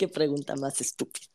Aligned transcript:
Qué 0.00 0.08
pregunta 0.08 0.56
más 0.56 0.80
estúpida. 0.80 1.26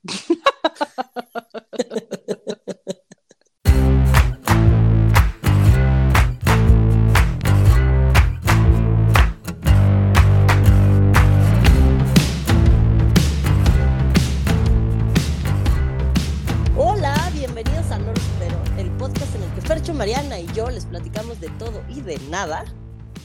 Hola, 16.76 17.30
bienvenidos 17.36 17.92
a 17.92 18.00
No 18.00 18.08
Lo 18.08 18.16
Supero, 18.16 18.60
el 18.80 18.90
podcast 18.98 19.36
en 19.36 19.44
el 19.44 19.54
que 19.54 19.62
Fercho, 19.62 19.94
Mariana 19.94 20.40
y 20.40 20.48
yo 20.54 20.72
les 20.72 20.88
platicamos 20.88 21.40
de 21.40 21.50
todo 21.50 21.84
y 21.88 22.02
de 22.02 22.18
nada 22.32 22.66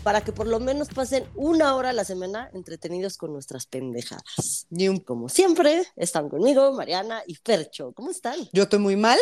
para 0.03 0.23
que 0.23 0.33
por 0.33 0.47
lo 0.47 0.61
menos 0.61 0.89
pasen 0.89 1.25
una 1.35 1.75
hora 1.75 1.91
a 1.91 1.93
la 1.93 2.05
semana 2.05 2.51
entretenidos 2.55 3.17
con 3.17 3.33
nuestras 3.33 3.67
pendejadas. 3.67 4.67
Como 5.05 5.29
siempre, 5.29 5.85
están 5.97 6.29
conmigo 6.29 6.73
Mariana 6.73 7.23
y 7.27 7.35
Fercho. 7.35 7.93
¿Cómo 7.93 8.11
están? 8.11 8.39
Yo 8.53 8.65
estoy 8.65 8.79
muy 8.79 8.97
mal. 8.97 9.19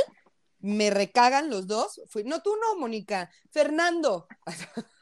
Me 0.60 0.90
recagan 0.90 1.50
los 1.50 1.66
dos. 1.66 2.00
Fui- 2.08 2.24
no, 2.24 2.42
tú 2.42 2.50
no, 2.56 2.78
Mónica. 2.78 3.30
Fernando. 3.50 4.26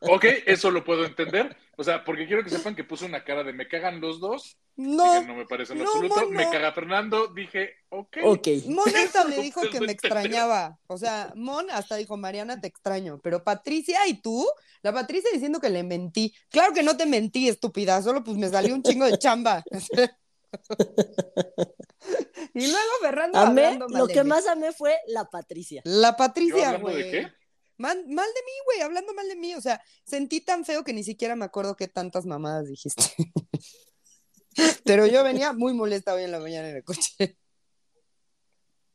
Ok, 0.00 0.24
eso 0.46 0.70
lo 0.70 0.84
puedo 0.84 1.04
entender. 1.04 1.56
O 1.76 1.84
sea, 1.84 2.04
porque 2.04 2.26
quiero 2.26 2.42
que 2.42 2.50
sepan 2.50 2.74
que 2.74 2.84
puse 2.84 3.04
una 3.04 3.24
cara 3.24 3.44
de 3.44 3.52
me 3.52 3.68
cagan 3.68 4.00
los 4.00 4.20
dos. 4.20 4.58
No. 4.76 5.22
No 5.24 5.34
me 5.34 5.46
parece 5.46 5.72
en 5.72 5.80
no, 5.80 5.84
absoluto. 5.84 6.28
Me 6.30 6.48
caga 6.50 6.72
Fernando. 6.72 7.28
Dije, 7.28 7.74
ok. 7.88 8.18
Ok. 8.24 8.48
Mon 8.66 8.96
hasta 8.96 9.24
me 9.24 9.34
Eso 9.34 9.42
dijo 9.42 9.60
que 9.70 9.80
me 9.80 9.92
extrañaba. 9.92 10.78
O 10.86 10.96
sea, 10.96 11.32
Mon 11.34 11.70
hasta 11.70 11.96
dijo, 11.96 12.16
Mariana, 12.16 12.60
te 12.60 12.68
extraño. 12.68 13.20
Pero 13.22 13.44
Patricia 13.44 14.06
y 14.06 14.20
tú, 14.20 14.46
la 14.82 14.92
Patricia 14.92 15.30
diciendo 15.32 15.60
que 15.60 15.70
le 15.70 15.82
mentí. 15.82 16.34
Claro 16.48 16.72
que 16.72 16.82
no 16.82 16.96
te 16.96 17.06
mentí, 17.06 17.48
estúpida. 17.48 18.00
Solo 18.02 18.22
pues 18.22 18.36
me 18.36 18.48
salió 18.48 18.74
un 18.74 18.82
chingo 18.82 19.06
de 19.06 19.18
chamba. 19.18 19.64
y 22.54 22.66
luego 22.66 22.92
Fernando 23.02 23.38
Amé, 23.38 23.78
lo 23.90 24.06
que 24.06 24.24
más 24.24 24.46
amé 24.46 24.72
fue 24.72 24.96
la 25.08 25.26
Patricia. 25.26 25.82
La 25.84 26.10
¿Yo 26.10 26.16
Patricia, 26.16 26.70
hablando 26.70 26.88
de 26.88 26.94
güey. 26.94 27.10
qué? 27.10 27.37
Mal, 27.78 27.96
mal 28.08 28.26
de 28.26 28.42
mí, 28.44 28.52
güey, 28.66 28.80
hablando 28.82 29.14
mal 29.14 29.28
de 29.28 29.36
mí. 29.36 29.54
O 29.54 29.60
sea, 29.60 29.80
sentí 30.04 30.40
tan 30.40 30.64
feo 30.64 30.84
que 30.84 30.92
ni 30.92 31.04
siquiera 31.04 31.36
me 31.36 31.44
acuerdo 31.44 31.76
qué 31.76 31.88
tantas 31.88 32.26
mamadas 32.26 32.68
dijiste. 32.68 33.02
Pero 34.84 35.06
yo 35.06 35.22
venía 35.24 35.52
muy 35.52 35.72
molesta 35.74 36.14
hoy 36.14 36.24
en 36.24 36.32
la 36.32 36.40
mañana 36.40 36.68
en 36.68 36.76
el 36.76 36.84
coche. 36.84 37.38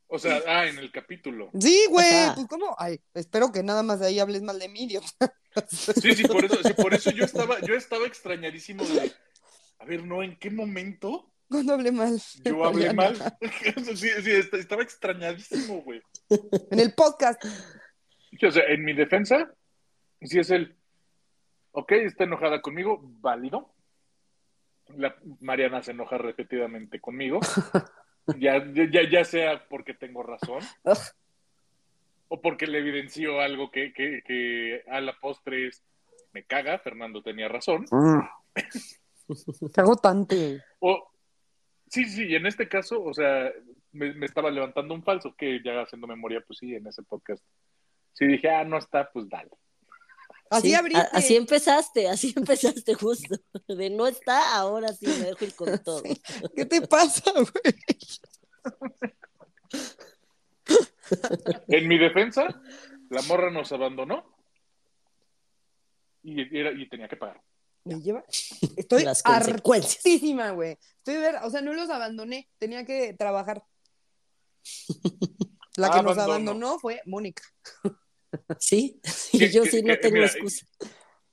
O 0.07 0.19
sea, 0.19 0.41
ah, 0.45 0.67
en 0.67 0.77
el 0.77 0.91
capítulo. 0.91 1.49
Sí, 1.59 1.85
güey, 1.89 2.05
Ajá. 2.13 2.35
pues 2.35 2.47
cómo, 2.47 2.75
ay, 2.77 3.01
espero 3.15 3.51
que 3.51 3.63
nada 3.63 3.81
más 3.81 4.01
ahí 4.01 4.19
hables 4.19 4.43
mal 4.43 4.59
de 4.59 4.69
mí, 4.69 4.85
Dios. 4.85 5.05
Sí, 5.69 6.13
sí, 6.15 6.23
por 6.27 6.43
eso, 6.45 6.57
sí, 6.63 6.73
por 6.73 6.93
eso 6.93 7.09
yo 7.11 7.25
estaba, 7.25 7.59
yo 7.61 7.73
estaba 7.75 8.05
extrañadísimo 8.05 8.83
de. 8.85 9.11
A 9.79 9.85
ver, 9.85 10.03
no, 10.05 10.21
¿en 10.23 10.37
qué 10.37 10.49
momento 10.51 11.33
Cuando 11.49 11.73
hablé 11.73 11.91
mal. 11.91 12.21
yo 12.43 12.63
hablé 12.65 12.93
Mariana. 12.93 13.37
mal? 13.41 13.55
Sí, 13.97 14.09
sí, 14.23 14.31
est- 14.31 14.53
estaba 14.53 14.83
extrañadísimo, 14.83 15.81
güey. 15.81 16.01
En 16.71 16.79
el 16.79 16.93
podcast. 16.93 17.41
O 18.41 18.51
sea, 18.51 18.63
en 18.67 18.83
mi 18.83 18.93
defensa, 18.93 19.53
si 20.21 20.39
es 20.39 20.49
el, 20.49 20.75
ok, 21.71 21.91
está 21.93 22.23
enojada 22.23 22.61
conmigo, 22.61 22.99
válido. 23.03 23.73
La 24.95 25.15
Mariana 25.39 25.81
se 25.81 25.91
enoja 25.91 26.17
repetidamente 26.17 26.99
conmigo. 26.99 27.39
Ya, 28.39 28.63
ya, 28.73 29.01
ya 29.09 29.25
sea 29.25 29.67
porque 29.67 29.93
tengo 29.93 30.23
razón 30.23 30.61
o 32.29 32.41
porque 32.41 32.67
le 32.67 32.79
evidenció 32.79 33.41
algo 33.41 33.69
que, 33.69 33.93
que, 33.93 34.23
que 34.25 34.83
a 34.89 35.01
la 35.01 35.19
postre 35.19 35.67
es, 35.67 35.83
me 36.31 36.43
caga, 36.43 36.79
Fernando 36.79 37.21
tenía 37.21 37.47
razón. 37.47 37.85
Te 39.73 39.81
hago 39.81 39.97
tanto. 39.97 40.35
O, 40.79 41.11
sí, 41.87 42.05
sí, 42.05 42.27
y 42.27 42.35
en 42.35 42.45
este 42.45 42.67
caso, 42.67 43.03
o 43.03 43.13
sea, 43.13 43.51
me, 43.91 44.13
me 44.13 44.25
estaba 44.25 44.49
levantando 44.49 44.93
un 44.93 45.03
falso 45.03 45.35
que 45.35 45.61
ya 45.63 45.81
haciendo 45.81 46.07
memoria, 46.07 46.41
pues 46.41 46.59
sí, 46.59 46.73
en 46.73 46.87
ese 46.87 47.03
podcast. 47.03 47.43
Sí 48.13 48.25
dije, 48.27 48.49
ah, 48.49 48.63
no 48.63 48.77
está, 48.77 49.09
pues 49.11 49.27
dale. 49.29 49.49
Así 50.49 50.67
Sí, 50.69 50.73
abriste. 50.75 50.99
a- 51.01 51.09
así 51.13 51.35
empezaste, 51.35 52.07
así 52.07 52.33
empezaste 52.37 52.93
justo. 52.93 53.35
De 53.67 53.89
no 53.89 54.05
está, 54.07 54.55
ahora 54.55 54.93
sí 54.93 55.07
me 55.07 55.25
dejo 55.25 55.45
ir 55.45 55.55
con 55.55 55.77
todo. 55.83 56.03
¿Qué 56.55 56.65
te 56.65 56.81
pasa, 56.87 57.31
güey? 57.31 57.75
En 61.67 61.87
mi 61.87 61.97
defensa, 61.97 62.61
la 63.09 63.21
morra 63.23 63.51
nos 63.51 63.71
abandonó 63.71 64.25
y, 66.23 66.57
era- 66.57 66.71
y 66.71 66.87
tenía 66.87 67.07
que 67.07 67.17
pagar. 67.17 67.41
Me 67.85 67.99
lleva. 67.99 68.23
Estoy 68.77 69.03
Las 69.03 69.21
hartísima, 69.25 70.51
güey. 70.51 70.77
Estoy 70.99 71.17
ver, 71.17 71.35
o 71.43 71.49
sea, 71.49 71.61
no 71.61 71.73
los 71.73 71.89
abandoné, 71.89 72.49
tenía 72.57 72.85
que 72.85 73.13
trabajar. 73.13 73.63
La 75.75 75.89
que 75.91 76.01
nos 76.01 76.17
abandonó 76.17 76.79
fue 76.79 77.01
Mónica. 77.05 77.43
Sí, 78.59 78.99
y 79.33 79.49
yo 79.49 79.63
que- 79.63 79.69
sí 79.71 79.81
no 79.81 79.93
que- 79.93 79.97
tengo 79.99 80.15
mira, 80.15 80.27
excusa. 80.27 80.65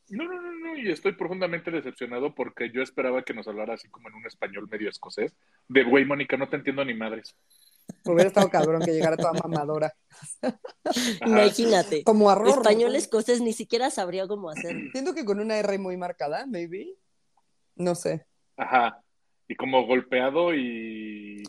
No, 0.09 0.25
no, 0.25 0.43
no, 0.43 0.53
no, 0.53 0.77
y 0.77 0.91
estoy 0.91 1.12
profundamente 1.12 1.71
decepcionado 1.71 2.34
porque 2.34 2.71
yo 2.72 2.83
esperaba 2.83 3.22
que 3.22 3.33
nos 3.33 3.47
hablara 3.47 3.75
así 3.75 3.88
como 3.88 4.09
en 4.09 4.15
un 4.16 4.27
español 4.27 4.66
medio 4.69 4.88
escocés. 4.91 5.33
De, 5.69 5.84
güey, 5.84 6.05
Mónica, 6.05 6.37
no 6.37 6.49
te 6.49 6.56
entiendo 6.56 6.84
ni 6.84 6.94
madres. 6.94 7.37
Hubiera 8.05 8.27
estado 8.27 8.50
cabrón 8.50 8.83
que 8.83 8.93
llegara 8.93 9.16
toda 9.16 9.33
mamadora. 9.34 9.93
Ajá. 10.43 10.59
Imagínate. 11.27 12.03
Como 12.03 12.28
arroz. 12.28 12.56
Español 12.56 12.97
escocés 12.97 13.41
ni 13.41 13.53
siquiera 13.53 13.89
sabría 13.91 14.27
cómo 14.27 14.50
hacerlo. 14.50 14.91
Siento 14.93 15.15
que 15.15 15.25
con 15.25 15.39
una 15.39 15.59
R 15.59 15.78
muy 15.78 15.97
marcada, 15.97 16.44
maybe. 16.47 16.97
No 17.77 17.94
sé. 17.94 18.27
Ajá. 18.56 19.03
Y 19.47 19.55
como 19.55 19.87
golpeado 19.87 20.55
y... 20.55 21.43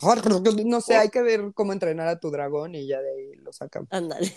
No 0.64 0.80
sé, 0.80 0.96
hay 0.96 1.08
que 1.10 1.22
ver 1.22 1.52
cómo 1.54 1.72
entrenar 1.72 2.06
a 2.08 2.18
tu 2.20 2.30
dragón 2.30 2.74
y 2.76 2.86
ya 2.86 3.00
de 3.00 3.10
ahí 3.10 3.34
lo 3.36 3.52
sacamos. 3.52 3.88
Ándale, 3.92 4.32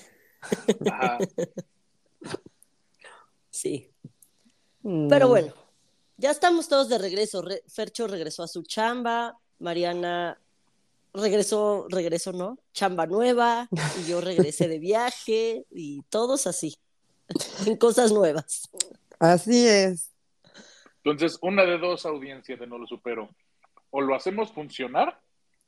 Ajá. 0.91 1.17
sí. 3.49 3.91
Mm. 4.81 5.07
Pero 5.07 5.27
bueno, 5.27 5.53
ya 6.17 6.31
estamos 6.31 6.67
todos 6.67 6.89
de 6.89 6.97
regreso. 6.97 7.41
Re- 7.41 7.63
Fercho 7.67 8.07
regresó 8.07 8.43
a 8.43 8.47
su 8.47 8.63
chamba, 8.63 9.37
Mariana 9.59 10.39
regresó, 11.13 11.87
regresó, 11.89 12.33
¿no? 12.33 12.59
Chamba 12.73 13.05
nueva, 13.07 13.69
y 13.99 14.09
yo 14.09 14.19
regresé 14.21 14.67
de 14.67 14.79
viaje, 14.79 15.65
y 15.71 16.01
todos 16.09 16.45
así, 16.45 16.77
en 17.65 17.77
cosas 17.77 18.11
nuevas. 18.11 18.69
Así 19.19 19.65
es. 19.65 20.11
Entonces, 21.03 21.37
una 21.41 21.63
de 21.63 21.77
dos 21.77 22.05
audiencias 22.05 22.59
de 22.59 22.67
No 22.67 22.77
Lo 22.77 22.85
Supero. 22.85 23.29
O 23.91 24.01
lo 24.01 24.13
hacemos 24.13 24.51
funcionar, 24.51 25.21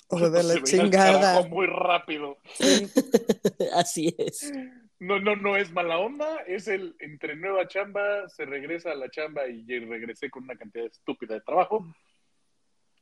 O 0.10 0.30
de 0.30 0.44
la 0.44 0.54
se 0.54 0.64
chingada. 0.64 1.48
muy 1.48 1.68
rápido. 1.68 2.38
Sí. 2.56 2.88
Así 3.74 4.16
es. 4.18 4.52
No, 5.00 5.20
no, 5.20 5.36
no 5.36 5.56
es 5.56 5.72
mala 5.72 6.00
onda, 6.00 6.38
es 6.48 6.68
el 6.68 6.96
entre 7.00 7.36
nueva 7.36 7.68
chamba, 7.68 8.28
se 8.30 8.46
regresa 8.46 8.92
a 8.92 8.96
la 8.96 9.10
chamba 9.12 9.48
y 9.48 9.64
regresé 9.80 10.30
con 10.32 10.44
una 10.44 10.56
cantidad 10.58 10.88
estúpida 10.88 11.36
de 11.36 11.42
trabajo. 11.42 11.86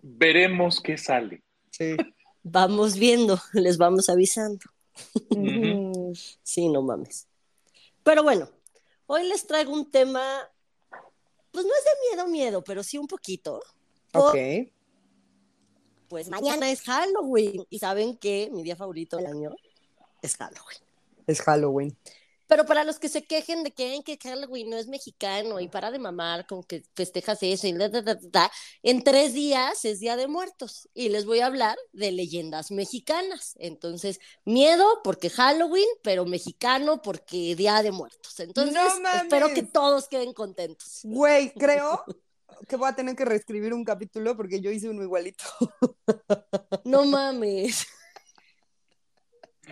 Veremos 0.01 0.81
qué 0.81 0.97
sale. 0.97 1.41
Sí. 1.71 1.95
Vamos 2.43 2.99
viendo, 2.99 3.39
les 3.53 3.77
vamos 3.77 4.09
avisando. 4.09 4.59
Sí, 6.43 6.69
no 6.69 6.81
mames. 6.81 7.27
Pero 8.03 8.23
bueno, 8.23 8.49
hoy 9.07 9.27
les 9.27 9.47
traigo 9.47 9.73
un 9.73 9.89
tema, 9.89 10.22
pues 11.51 11.66
no 11.66 11.72
es 11.72 11.83
de 11.83 11.91
miedo, 12.09 12.27
miedo, 12.27 12.63
pero 12.63 12.83
sí 12.83 12.97
un 12.97 13.07
poquito. 13.07 13.63
Ok. 14.13 14.35
Pues 16.07 16.29
mañana 16.29 16.69
es 16.69 16.81
Halloween 16.81 17.66
y 17.69 17.79
saben 17.79 18.17
que 18.17 18.49
mi 18.51 18.63
día 18.63 18.75
favorito 18.75 19.17
del 19.17 19.27
año 19.27 19.55
es 20.21 20.35
Halloween. 20.38 20.79
Es 21.27 21.41
Halloween. 21.41 21.97
Pero 22.47 22.66
para 22.66 22.83
los 22.83 22.99
que 22.99 23.09
se 23.09 23.23
quejen 23.23 23.63
de 23.63 23.71
que, 23.71 23.91
"Ay, 23.91 24.03
que 24.03 24.19
Halloween 24.21 24.69
no 24.69 24.77
es 24.77 24.88
mexicano 24.88 25.59
y 25.59 25.67
para 25.67 25.89
de 25.89 25.97
mamar 25.97 26.45
con 26.45 26.63
que 26.63 26.83
festejas 26.93 27.41
eso 27.41 27.66
y 27.66 27.73
da, 27.73 27.89
da, 27.89 28.01
da, 28.03 28.19
da", 28.21 28.51
en 28.83 29.03
tres 29.03 29.33
días 29.33 29.83
es 29.83 29.99
Día 29.99 30.16
de 30.16 30.27
Muertos 30.27 30.87
y 30.93 31.09
les 31.09 31.25
voy 31.25 31.40
a 31.40 31.47
hablar 31.47 31.75
de 31.91 32.11
leyendas 32.11 32.69
mexicanas. 32.69 33.55
Entonces, 33.58 34.19
miedo 34.43 34.85
porque 35.03 35.31
Halloween, 35.31 35.87
pero 36.03 36.25
mexicano 36.25 37.01
porque 37.01 37.55
Día 37.55 37.81
de 37.81 37.91
Muertos. 37.91 38.40
Entonces, 38.40 38.75
espero 39.23 39.51
que 39.53 39.63
todos 39.63 40.08
queden 40.08 40.34
contentos. 40.34 40.99
Güey, 41.03 41.51
creo 41.53 42.03
que 42.67 42.75
voy 42.75 42.90
a 42.90 42.96
tener 42.96 43.16
que 43.16 43.25
reescribir 43.25 43.73
un 43.73 43.84
capítulo 43.84 44.35
porque 44.35 44.61
yo 44.61 44.72
hice 44.72 44.90
uno 44.90 45.03
igualito. 45.03 45.43
No 46.85 47.03
mames, 47.05 47.87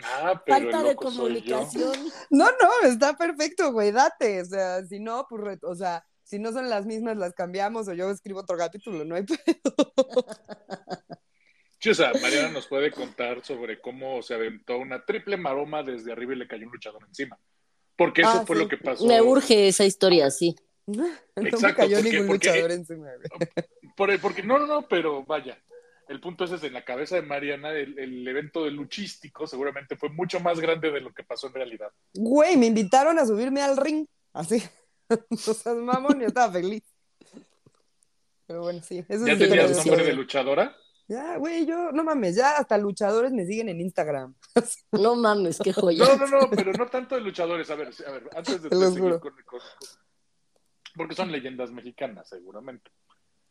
Ah, 0.04 0.42
pero 0.44 0.72
falta 0.72 0.84
de 0.90 0.96
comunicación. 0.96 1.94
No, 2.32 2.46
no, 2.48 2.88
está 2.88 3.16
perfecto, 3.16 3.72
güey, 3.72 3.92
date. 3.92 4.42
O 4.42 4.46
sea, 4.46 4.84
si 4.86 5.00
no, 5.00 5.28
pues, 5.30 5.44
re- 5.44 5.60
o 5.62 5.76
sea, 5.76 6.04
si 6.24 6.40
no 6.40 6.52
son 6.52 6.68
las 6.70 6.86
mismas, 6.88 7.16
las 7.18 7.34
cambiamos 7.34 7.88
o 7.88 7.94
yo 7.94 8.10
escribo 8.10 8.40
otro 8.40 8.58
capítulo, 8.58 9.06
no 9.06 9.14
hay 9.16 9.24
pedo. 9.46 10.26
Sí, 11.80 11.92
o 11.92 11.94
sea, 11.94 12.12
Mariana 12.20 12.50
nos 12.50 12.66
puede 12.66 12.92
contar 12.92 13.46
sobre 13.46 13.80
cómo 13.80 14.24
se 14.24 14.34
aventó 14.34 14.78
una 14.80 15.06
triple 15.06 15.38
maroma 15.38 15.84
desde 15.84 16.12
arriba 16.12 16.34
y 16.34 16.38
le 16.38 16.48
cayó 16.48 16.66
un 16.66 16.72
luchador 16.74 17.04
encima. 17.08 17.38
Porque 17.96 18.22
eso 18.22 18.32
Ah, 18.42 18.46
fue 18.48 18.56
sí. 18.56 18.64
lo 18.64 18.68
que 18.70 18.78
pasó. 18.78 19.06
Me 19.06 19.22
urge 19.22 19.68
esa 19.68 19.86
historia, 19.86 20.32
sí. 20.32 20.56
No 20.88 21.04
me 21.36 21.76
cayó 21.76 21.98
porque- 21.98 22.12
ningún 22.12 22.28
porque- 22.28 22.48
luchador 22.50 22.72
encima. 22.72 23.08
Por, 23.96 24.20
porque 24.20 24.42
no, 24.44 24.58
no, 24.58 24.66
no, 24.66 24.88
pero 24.88 25.24
vaya. 25.24 25.58
El 26.10 26.20
punto 26.20 26.44
es, 26.46 26.52
es 26.52 26.64
en 26.64 26.74
la 26.74 26.84
cabeza 26.84 27.16
de 27.16 27.22
Mariana, 27.22 27.72
el, 27.72 27.98
el 27.98 28.28
evento 28.28 28.66
de 28.66 28.72
luchístico 28.72 29.46
seguramente 29.48 29.96
fue 29.96 30.10
mucho 30.10 30.40
más 30.40 30.60
grande 30.60 30.92
de 30.92 31.00
lo 31.00 31.14
que 31.14 31.24
pasó 31.24 31.48
en 31.48 31.54
realidad. 31.54 31.92
Güey, 32.14 32.58
me 32.58 32.66
invitaron 32.66 33.18
a 33.20 33.26
subirme 33.26 33.62
al 33.62 33.78
ring. 33.78 34.06
Así. 34.34 34.62
Entonces, 35.10 35.66
mamón, 35.76 36.20
yo 36.20 36.28
estaba 36.28 36.52
feliz. 36.52 36.84
Pero 38.48 38.62
bueno, 38.62 38.82
sí. 38.82 39.06
Eso 39.08 39.26
¿Ya 39.26 39.34
es 39.34 39.40
tenías 39.40 39.86
nombre 39.86 40.04
de 40.04 40.14
luchadora? 40.14 40.76
Ya, 41.08 41.38
güey, 41.38 41.66
yo, 41.66 41.92
no 41.92 42.04
mames, 42.04 42.36
ya 42.36 42.58
hasta 42.58 42.78
luchadores 42.78 43.32
me 43.32 43.46
siguen 43.46 43.70
en 43.70 43.80
Instagram. 43.82 44.34
No 44.92 45.16
mames, 45.16 45.60
qué 45.64 45.72
joya. 45.74 46.04
No, 46.06 46.16
no, 46.16 46.28
no, 46.42 46.50
pero 46.50 46.72
no 46.74 46.88
tanto 46.88 47.16
de 47.16 47.22
luchadores. 47.22 47.70
A 47.70 47.76
ver, 47.76 47.90
a 48.08 48.12
ver, 48.12 48.30
antes 48.36 48.62
de, 48.62 48.70
de 48.70 48.92
seguir 48.92 49.20
con, 49.20 49.34
con- 49.46 49.60
Porque 50.96 51.16
son 51.16 51.32
leyendas 51.32 51.72
mexicanas, 51.72 52.30
seguramente. 52.30 52.92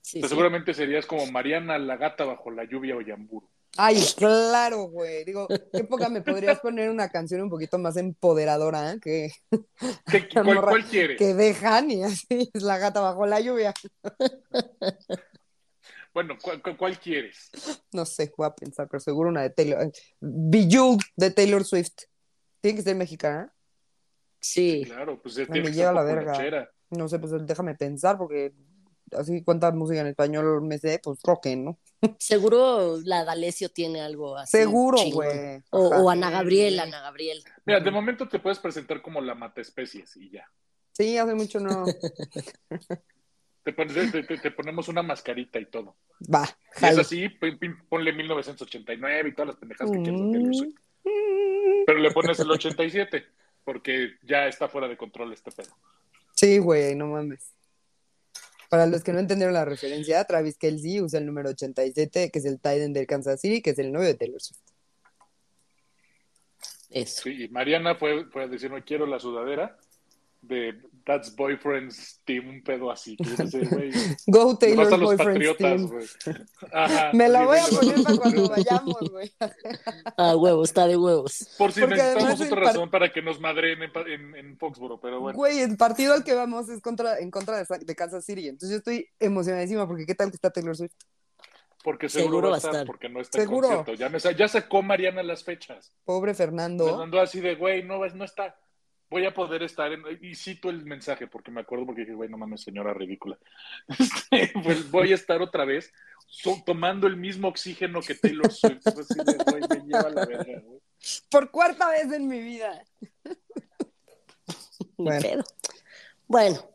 Sí, 0.00 0.18
O 0.18 0.20
sea, 0.20 0.28
sí. 0.28 0.34
seguramente 0.34 0.74
serías 0.74 1.06
como 1.06 1.26
Mariana 1.26 1.78
la 1.78 1.96
gata 1.96 2.24
bajo 2.24 2.50
la 2.50 2.64
lluvia 2.64 2.96
o 2.96 3.00
Yamburu. 3.00 3.48
Ay, 3.78 4.02
claro, 4.16 4.82
güey. 4.84 5.24
Digo, 5.24 5.48
¿qué 5.72 5.84
poca 5.84 6.08
me 6.10 6.20
podrías 6.20 6.60
poner 6.60 6.90
una 6.90 7.08
canción 7.08 7.40
un 7.40 7.48
poquito 7.48 7.78
más 7.78 7.96
empoderadora 7.96 8.92
eh? 8.92 9.00
que, 9.00 9.30
¿Qué- 10.10 10.28
cuál, 10.32 10.44
morra 10.44 10.70
cuál 10.72 10.84
quieres? 10.84 11.16
que 11.18 11.32
dejan 11.34 11.90
y 11.90 12.02
así 12.04 12.50
es 12.52 12.62
la 12.62 12.76
gata 12.78 13.00
bajo 13.00 13.26
la 13.26 13.40
lluvia? 13.40 13.72
Bueno, 16.14 16.36
¿cuál, 16.42 16.60
cuál- 16.60 16.76
cuál 16.76 16.98
quieres? 17.00 17.50
No 17.92 18.04
sé, 18.04 18.30
voy 18.36 18.46
a 18.46 18.54
pensar, 18.54 18.86
pero 18.86 19.00
seguro 19.00 19.30
una 19.30 19.40
de 19.42 19.48
Taylor. 19.50 19.90
Bijou 20.20 20.98
de 21.16 21.30
Taylor 21.30 21.64
Swift. 21.64 22.02
Tiene 22.60 22.76
que 22.76 22.82
ser 22.82 22.96
mexicana. 22.96 23.50
Sí. 24.38 24.82
Claro, 24.84 25.18
pues 25.22 25.38
es 25.38 25.48
Ay, 25.48 25.52
tiene 25.54 25.68
me 25.68 25.70
que 25.70 25.76
lleva 25.78 25.88
ser 25.88 25.94
la 25.94 26.02
verga. 26.02 26.32
No 26.92 27.08
sé, 27.08 27.18
pues 27.18 27.32
déjame 27.46 27.74
pensar, 27.74 28.18
porque 28.18 28.52
así 29.12 29.42
cuánta 29.42 29.70
música 29.72 30.00
en 30.00 30.06
español 30.08 30.62
me 30.62 30.78
sé, 30.78 31.00
pues 31.02 31.18
creo 31.22 31.40
que 31.42 31.56
no. 31.56 31.78
Seguro 32.18 32.98
la 33.04 33.24
D'Alessio 33.24 33.68
tiene 33.70 34.00
algo 34.00 34.36
así. 34.36 34.58
Seguro, 34.58 34.98
güey. 35.12 35.62
O, 35.70 36.10
Ana 36.10 36.30
Gabriel, 36.30 36.78
Ana 36.80 37.00
Gabriel. 37.00 37.42
Mira, 37.64 37.80
de 37.80 37.90
momento 37.90 38.28
te 38.28 38.38
puedes 38.38 38.58
presentar 38.58 39.00
como 39.02 39.20
la 39.20 39.34
mata 39.34 39.60
especies 39.60 40.16
y 40.16 40.30
ya. 40.30 40.48
Sí, 40.92 41.16
hace 41.16 41.34
mucho 41.34 41.58
no. 41.60 41.84
Te, 43.64 43.72
te- 43.72 44.22
te- 44.24 44.38
te 44.38 44.50
ponemos 44.50 44.88
una 44.88 45.02
mascarita 45.02 45.58
y 45.60 45.66
todo. 45.66 45.94
Va, 46.32 46.48
Y 46.80 46.84
es 46.86 46.98
así, 46.98 47.28
ponle 47.88 48.12
1989 48.12 49.28
y 49.28 49.34
todas 49.34 49.48
las 49.48 49.56
pendejadas 49.56 49.92
que 49.92 50.02
quieras 50.02 50.20
Mm. 50.20 50.32
Taylor 50.32 50.54
Swift. 50.54 50.78
Pero 51.86 51.98
le 51.98 52.10
pones 52.10 52.38
el 52.40 52.50
87, 52.50 53.24
porque 53.64 54.14
ya 54.22 54.46
está 54.48 54.68
fuera 54.68 54.88
de 54.88 54.96
control 54.96 55.32
este 55.32 55.52
pedo. 55.52 55.70
Sí, 56.34 56.58
güey, 56.58 56.94
no 56.94 57.06
mames. 57.06 57.52
Para 58.68 58.86
los 58.86 59.04
que 59.04 59.12
no 59.12 59.18
entendieron 59.18 59.52
la 59.52 59.64
referencia, 59.64 60.24
Travis 60.24 60.56
Kelsey 60.56 61.00
usa 61.00 61.18
el 61.18 61.26
número 61.26 61.50
87, 61.50 62.30
que 62.30 62.38
es 62.38 62.44
el 62.46 62.56
Titan 62.56 62.92
del 62.92 63.06
Kansas 63.06 63.40
City, 63.40 63.60
que 63.60 63.70
es 63.70 63.78
el 63.78 63.92
novio 63.92 64.08
de 64.08 64.14
Taylor 64.14 64.40
Swift. 64.40 64.60
Eso. 66.88 67.22
Sí, 67.24 67.44
y 67.44 67.48
Mariana 67.48 67.94
fue, 67.94 68.26
fue 68.30 68.44
a 68.44 68.48
decir, 68.48 68.70
no 68.70 68.82
quiero 68.84 69.06
la 69.06 69.18
sudadera 69.18 69.78
de 70.42 70.74
That's 71.04 71.34
Boyfriend's 71.34 72.20
Team, 72.24 72.48
un 72.48 72.62
pedo 72.62 72.90
así. 72.90 73.16
Que 73.16 73.30
dice, 73.42 73.60
güey, 73.66 73.90
Go 74.26 74.38
le 74.40 74.44
vas 74.46 74.58
Taylor 74.58 74.86
a 74.86 74.96
los 74.96 75.00
Boyfriend's 75.16 75.18
patriotas, 75.56 75.58
Team. 75.58 75.88
güey. 75.88 76.06
Ajá, 76.72 77.10
Me 77.14 77.28
la 77.28 77.44
voy 77.44 77.58
a 77.58 77.64
poner 77.64 78.02
para 78.02 78.16
cuando 78.18 78.48
vayamos, 78.48 78.98
güey. 79.10 79.32
Ah, 80.16 80.36
huevo, 80.36 80.62
está 80.64 80.86
de 80.86 80.96
huevos. 80.96 81.48
Por 81.58 81.72
si 81.72 81.80
Porque 81.80 81.96
necesitamos 81.96 82.40
otra 82.40 82.56
par- 82.56 82.64
razón 82.64 82.90
para 82.90 83.12
que 83.12 83.22
nos 83.22 83.40
madren 83.40 83.82
en, 83.82 83.90
en, 84.08 84.36
en 84.36 84.58
Foxboro, 84.58 85.00
pero 85.00 85.20
bueno. 85.20 85.36
Güey, 85.36 85.60
el 85.60 85.76
partido 85.76 86.14
al 86.14 86.22
que 86.24 86.34
vamos 86.34 86.68
es 86.68 86.80
contra, 86.80 87.18
en 87.18 87.30
contra 87.30 87.56
de, 87.64 87.66
de 87.80 87.94
Kansas 87.96 88.24
City. 88.24 88.48
Entonces 88.48 88.70
yo 88.70 88.76
estoy 88.78 89.08
emocionadísima 89.18 89.86
porque 89.88 90.06
qué 90.06 90.14
tal 90.14 90.30
que 90.30 90.36
está 90.36 90.50
Taylor 90.50 90.76
Swift. 90.76 90.92
Porque 91.84 92.08
seguro, 92.08 92.28
Seguro 92.30 92.48
va 92.50 92.54
a 92.54 92.58
estar, 92.58 92.70
estar. 92.74 92.86
porque 92.86 93.08
no 93.08 93.20
está 93.20 93.40
Seguro. 93.40 93.68
en 93.68 93.76
concierto. 93.78 93.94
Ya, 94.00 94.08
me, 94.08 94.18
ya 94.36 94.46
sacó 94.46 94.82
Mariana 94.82 95.22
las 95.24 95.42
fechas. 95.42 95.92
Pobre 96.04 96.32
Fernando. 96.32 96.96
mandó 96.96 97.20
así 97.20 97.40
de, 97.40 97.56
güey, 97.56 97.82
no, 97.82 97.98
no 98.06 98.24
está. 98.24 98.56
Voy 99.12 99.26
a 99.26 99.34
poder 99.34 99.62
estar 99.62 99.92
en... 99.92 100.02
Y 100.22 100.34
cito 100.34 100.70
el 100.70 100.86
mensaje 100.86 101.26
porque 101.26 101.50
me 101.50 101.60
acuerdo 101.60 101.84
porque 101.84 102.00
dije, 102.00 102.14
güey, 102.14 102.30
no 102.30 102.38
mames, 102.38 102.62
señora 102.62 102.94
ridícula. 102.94 103.38
Este, 103.98 104.52
pues 104.64 104.90
voy 104.90 105.12
a 105.12 105.14
estar 105.14 105.42
otra 105.42 105.66
vez 105.66 105.92
so- 106.26 106.62
tomando 106.64 107.06
el 107.06 107.18
mismo 107.18 107.48
oxígeno 107.48 108.00
que 108.00 108.14
Taylor 108.14 108.50
Swift. 108.50 108.86
Así 108.86 109.14
de, 109.14 109.36
güey, 109.44 109.62
me 109.68 109.86
lleva 109.86 110.08
la 110.08 110.24
verga, 110.24 110.60
güey. 110.64 110.80
Por 111.30 111.50
cuarta 111.50 111.90
vez 111.90 112.10
en 112.10 112.26
mi 112.26 112.40
vida. 112.40 112.82
Bueno. 114.96 115.44
Bueno, 116.26 116.70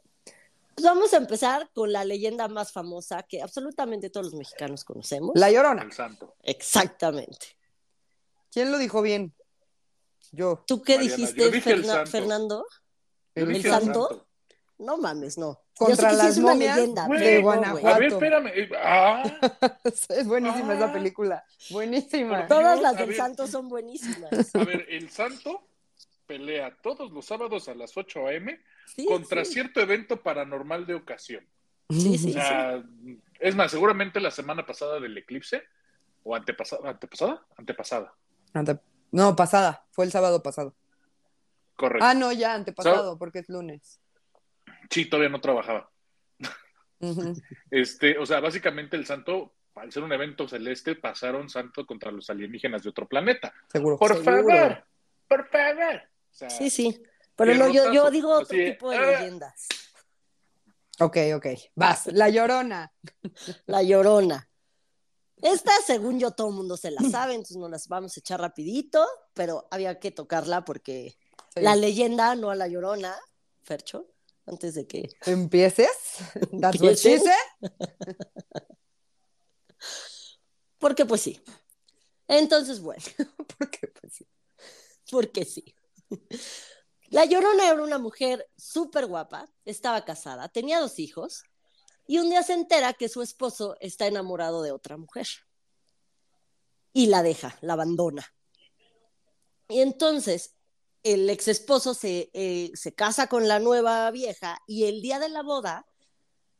pues 0.75 0.86
vamos 0.86 1.13
a 1.13 1.18
empezar 1.18 1.69
con 1.74 1.92
la 1.92 2.06
leyenda 2.06 2.48
más 2.48 2.72
famosa 2.72 3.24
que 3.24 3.42
absolutamente 3.42 4.10
todos 4.10 4.28
los 4.28 4.36
mexicanos 4.36 4.84
conocemos. 4.84 5.31
La 5.36 5.51
Llorona. 5.51 5.84
El 5.84 5.92
santo. 5.92 6.36
Exactamente. 6.44 7.57
¿Quién 8.51 8.72
lo 8.72 8.78
dijo 8.78 9.01
bien? 9.01 9.34
Yo. 10.31 10.63
¿Tú 10.68 10.81
qué 10.81 10.95
Mariana, 10.97 11.15
dijiste, 11.15 11.41
yo 11.41 11.51
dije 11.51 11.71
el 11.71 11.81
Ferna- 11.83 11.94
santo. 11.94 12.12
Fernando? 12.12 12.65
¿El 13.35 13.63
santo? 13.63 14.27
No 14.79 14.97
mames, 14.97 15.38
no. 15.38 15.59
Contra 15.75 16.09
sí 16.12 16.18
las 16.18 16.38
momias 16.39 16.75
leyenda, 16.77 17.07
de 17.07 17.41
Guanajuato. 17.41 17.88
A 17.88 17.97
ver, 18.00 18.12
espérame. 18.13 18.47
eh, 18.53 18.69
Ah, 18.77 19.24
Es 20.09 20.27
buenísima 20.27 20.74
esa 20.75 20.85
Ah. 20.89 20.94
película. 20.94 21.44
Buenísima. 21.69 22.47
Todas 22.47 22.79
las 22.81 22.97
del 22.97 23.07
ver. 23.09 23.18
santo 23.18 23.47
son 23.47 23.69
buenísimas. 23.69 24.56
a 24.56 24.63
ver, 24.63 24.85
el 24.89 25.09
santo 25.09 25.68
pelea 26.25 26.75
todos 26.81 27.12
los 27.12 27.25
sábados 27.25 27.69
a 27.69 27.75
las 27.75 27.95
8 27.95 28.27
a.m. 28.27 28.59
Sí, 28.95 29.06
contra 29.06 29.45
sí. 29.45 29.53
cierto 29.53 29.79
evento 29.81 30.21
paranormal 30.21 30.85
de 30.85 30.95
ocasión. 30.95 31.45
Sí, 31.89 32.18
sí, 32.18 32.29
O 32.31 32.33
sea, 32.33 32.83
es 33.39 33.56
más, 33.56 33.71
seguramente 33.71 34.19
la 34.19 34.29
semana 34.31 34.65
pasada 34.65 35.00
del 35.00 35.18
eclipse, 35.18 35.63
o 36.24 36.35
antepasada, 36.35 36.89
antepasada, 36.89 37.45
antepasada, 37.56 38.13
Ante- 38.53 38.79
No, 39.12 39.36
pasada. 39.36 39.86
Fue 39.92 40.06
el 40.06 40.12
sábado 40.12 40.42
pasado. 40.44 40.75
correcto. 41.75 42.06
Ah, 42.06 42.13
no, 42.13 42.31
ya, 42.31 42.54
antepasado, 42.54 43.18
porque 43.18 43.39
es 43.39 43.50
lunes. 43.50 44.00
Sí, 44.89 45.06
todavía 45.06 45.30
no 45.30 45.42
trabajaba. 45.42 45.89
Este, 47.69 48.18
o 48.18 48.25
sea, 48.25 48.39
básicamente 48.39 48.98
el 48.98 49.06
santo, 49.06 49.54
al 49.75 49.92
ser 49.92 50.01
un 50.01 50.13
evento 50.13 50.48
celeste, 50.48 50.95
pasaron 50.95 51.48
santo 51.48 51.86
contra 51.86 52.12
los 52.12 52.27
alienígenas 52.31 52.81
de 52.81 52.89
otro 52.89 53.07
planeta. 53.07 53.54
Seguro. 53.71 53.98
Por 54.00 54.15
Seguro. 54.15 54.48
favor, 54.48 54.83
por 55.27 55.48
favor. 55.48 55.95
O 55.95 56.33
sea, 56.33 56.50
Sí, 56.50 56.71
sí. 56.71 57.03
Pero 57.36 57.53
no, 57.53 57.69
yo, 57.69 58.10
digo 58.10 58.31
otro 58.31 58.48
así 58.48 58.71
tipo 58.71 58.89
de 58.89 58.98
ah. 58.98 59.19
leyendas. 59.19 59.68
Ok, 61.00 61.18
ok. 61.36 61.45
Vas. 61.75 62.07
La 62.07 62.30
Llorona. 62.30 62.92
La 63.68 63.83
Llorona. 63.83 64.50
Esta, 65.42 65.72
según 65.86 66.19
yo, 66.19 66.31
todo 66.31 66.50
el 66.50 66.56
mundo 66.56 66.78
se 66.78 66.91
la 66.91 67.01
sabe, 67.10 67.34
entonces 67.34 67.58
no 67.58 67.70
las 67.70 67.88
vamos 67.88 68.15
a 68.17 68.20
echar 68.20 68.39
rapidito, 68.41 69.06
pero 69.34 69.67
había 69.72 70.00
que 70.00 70.12
tocarla 70.12 70.65
porque 70.65 71.15
Sí. 71.53 71.62
la 71.62 71.75
leyenda, 71.75 72.36
no 72.36 72.50
a 72.51 72.56
la 72.56 72.67
Llorona, 72.67 73.15
Fercho, 73.63 74.08
antes 74.46 74.75
de 74.75 74.86
que... 74.88 75.10
¿Empieces? 75.25 75.89
That's 76.60 76.82
what 76.82 76.96
she. 76.96 77.20
Porque 80.77 81.06
pues 81.06 81.22
sí. 81.22 81.41
Entonces, 82.27 82.79
bueno, 82.82 83.01
Porque, 83.58 83.88
pues, 83.88 84.13
sí. 84.13 84.27
porque 85.10 85.46
sí. 85.46 85.74
La 87.10 87.25
Llorona 87.25 87.70
era 87.72 87.82
una 87.82 87.98
mujer 87.98 88.50
súper 88.58 89.06
guapa, 89.06 89.50
estaba 89.65 90.03
casada, 90.03 90.50
tenía 90.50 90.79
dos 90.79 91.00
hijos, 91.00 91.44
y 92.08 92.18
un 92.20 92.30
día 92.30 92.42
se 92.42 92.54
entera 92.54 92.94
que 92.94 93.10
su 93.10 93.22
esposo 93.22 93.76
está 93.80 94.08
enamorado 94.08 94.62
de 94.64 94.72
otra 94.72 94.98
mujer. 94.98 95.28
Y 96.94 97.08
la 97.08 97.22
deja, 97.22 97.58
la 97.62 97.74
abandona. 97.74 98.26
Y 99.68 99.82
entonces 99.82 100.56
el 101.04 101.30
ex 101.30 101.48
esposo 101.48 101.94
se, 101.94 102.30
eh, 102.34 102.72
se 102.74 102.94
casa 102.94 103.28
con 103.28 103.48
la 103.48 103.60
nueva 103.60 104.10
vieja 104.12 104.60
y 104.68 104.86
el 104.86 105.02
día 105.02 105.20
de 105.20 105.30
la 105.30 105.44
boda, 105.44 105.86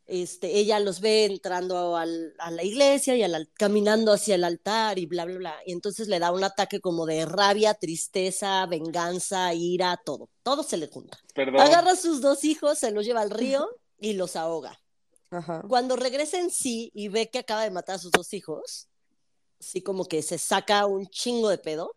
este, 0.06 0.58
ella 0.58 0.80
los 0.80 1.02
ve 1.02 1.26
entrando 1.26 1.98
al- 1.98 2.34
a 2.40 2.50
la 2.52 2.64
iglesia 2.64 3.16
y 3.16 3.24
al 3.24 3.50
caminando 3.54 4.14
hacia 4.14 4.36
el 4.36 4.44
altar 4.46 5.00
y 5.00 5.06
bla, 5.06 5.26
bla, 5.26 5.38
bla. 5.38 5.56
Y 5.66 5.74
entonces 5.74 6.08
le 6.08 6.20
da 6.20 6.32
un 6.32 6.44
ataque 6.44 6.80
como 6.80 7.06
de 7.06 7.26
rabia, 7.26 7.74
tristeza, 7.74 8.66
venganza, 8.68 9.54
ira, 9.54 10.00
todo. 10.06 10.30
Todo 10.44 10.64
se 10.64 10.78
le 10.78 10.88
junta. 10.88 11.20
Perdón. 11.34 11.60
Agarra 11.60 11.92
a 11.92 11.96
sus 11.98 12.22
dos 12.22 12.44
hijos, 12.46 12.78
se 12.80 12.92
los 12.92 13.06
lleva 13.06 13.22
al 13.22 13.32
río 13.32 13.68
y 13.98 14.14
los 14.14 14.36
ahoga. 14.38 14.80
Ajá. 15.30 15.64
Cuando 15.68 15.96
regresa 15.96 16.40
en 16.40 16.50
sí 16.52 16.92
y 16.94 17.10
ve 17.10 17.30
que 17.30 17.40
acaba 17.40 17.64
de 17.64 17.72
matar 17.72 17.96
a 17.96 18.00
sus 18.00 18.12
dos 18.12 18.34
hijos, 18.34 18.88
sí 19.60 19.82
como 19.82 20.06
que 20.06 20.22
se 20.22 20.38
saca 20.38 20.86
un 20.86 21.08
chingo 21.08 21.50
de 21.50 21.58
pedo 21.58 21.96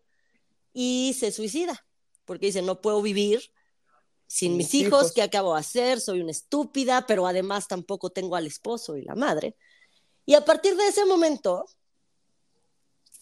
y 0.73 1.15
se 1.19 1.31
suicida, 1.31 1.85
porque 2.25 2.47
dice, 2.47 2.61
no 2.61 2.81
puedo 2.81 3.01
vivir 3.01 3.41
sin 4.27 4.55
mis 4.57 4.67
Mis 4.73 4.73
hijos, 4.85 5.01
hijos. 5.01 5.11
¿qué 5.13 5.21
acabo 5.21 5.53
de 5.53 5.59
hacer? 5.59 5.99
Soy 5.99 6.21
una 6.21 6.31
estúpida, 6.31 7.05
pero 7.07 7.27
además 7.27 7.67
tampoco 7.67 8.09
tengo 8.09 8.35
al 8.35 8.47
esposo 8.47 8.95
y 8.97 9.03
la 9.03 9.15
madre. 9.15 9.55
Y 10.25 10.35
a 10.35 10.45
partir 10.45 10.75
de 10.77 10.87
ese 10.87 11.05
momento, 11.05 11.65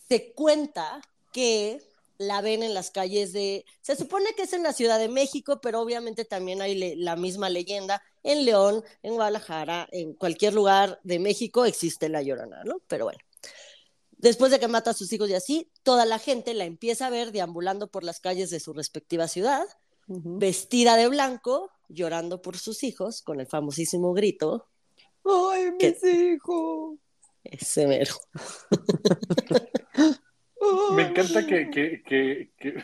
se 0.07 0.33
cuenta 0.33 1.01
que 1.31 1.81
la 2.17 2.41
ven 2.41 2.63
en 2.63 2.73
las 2.73 2.91
calles 2.91 3.31
de, 3.33 3.65
se 3.81 3.95
supone 3.95 4.33
que 4.35 4.43
es 4.43 4.53
en 4.53 4.63
la 4.63 4.73
Ciudad 4.73 4.99
de 4.99 5.07
México, 5.07 5.59
pero 5.61 5.79
obviamente 5.81 6.25
también 6.25 6.61
hay 6.61 6.75
le- 6.75 6.95
la 6.95 7.15
misma 7.15 7.49
leyenda 7.49 8.03
en 8.23 8.45
León, 8.45 8.83
en 9.03 9.13
Guadalajara, 9.13 9.87
en 9.91 10.13
cualquier 10.13 10.53
lugar 10.53 10.99
de 11.03 11.19
México 11.19 11.65
existe 11.65 12.09
la 12.09 12.21
llorona, 12.21 12.63
¿no? 12.63 12.81
Pero 12.87 13.05
bueno. 13.05 13.19
Después 14.11 14.51
de 14.51 14.59
que 14.59 14.67
mata 14.67 14.91
a 14.91 14.93
sus 14.93 15.13
hijos 15.13 15.29
y 15.29 15.33
así, 15.33 15.71
toda 15.81 16.05
la 16.05 16.19
gente 16.19 16.53
la 16.53 16.65
empieza 16.65 17.07
a 17.07 17.09
ver 17.09 17.31
deambulando 17.31 17.89
por 17.89 18.03
las 18.03 18.19
calles 18.19 18.49
de 18.49 18.59
su 18.59 18.73
respectiva 18.73 19.29
ciudad, 19.29 19.65
vestida 20.07 20.97
de 20.97 21.07
blanco, 21.07 21.71
llorando 21.87 22.41
por 22.41 22.57
sus 22.57 22.83
hijos, 22.83 23.21
con 23.21 23.39
el 23.39 23.47
famosísimo 23.47 24.13
grito. 24.13 24.67
¡Ay, 25.23 25.71
mis 25.71 26.03
hijos! 26.03 26.97
Ese 27.43 27.87
mero. 27.87 28.13
Me 30.95 31.03
encanta 31.03 31.47
que, 31.47 31.69
que, 31.69 32.03
que, 32.05 32.51
que... 32.57 32.83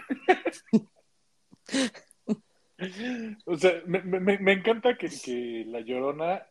o 3.46 3.58
sea, 3.58 3.82
me, 3.86 4.02
me, 4.02 4.38
me 4.38 4.52
encanta 4.52 4.98
que, 4.98 5.10
que, 5.10 5.66
La 5.68 5.80
Llorona 5.80 6.46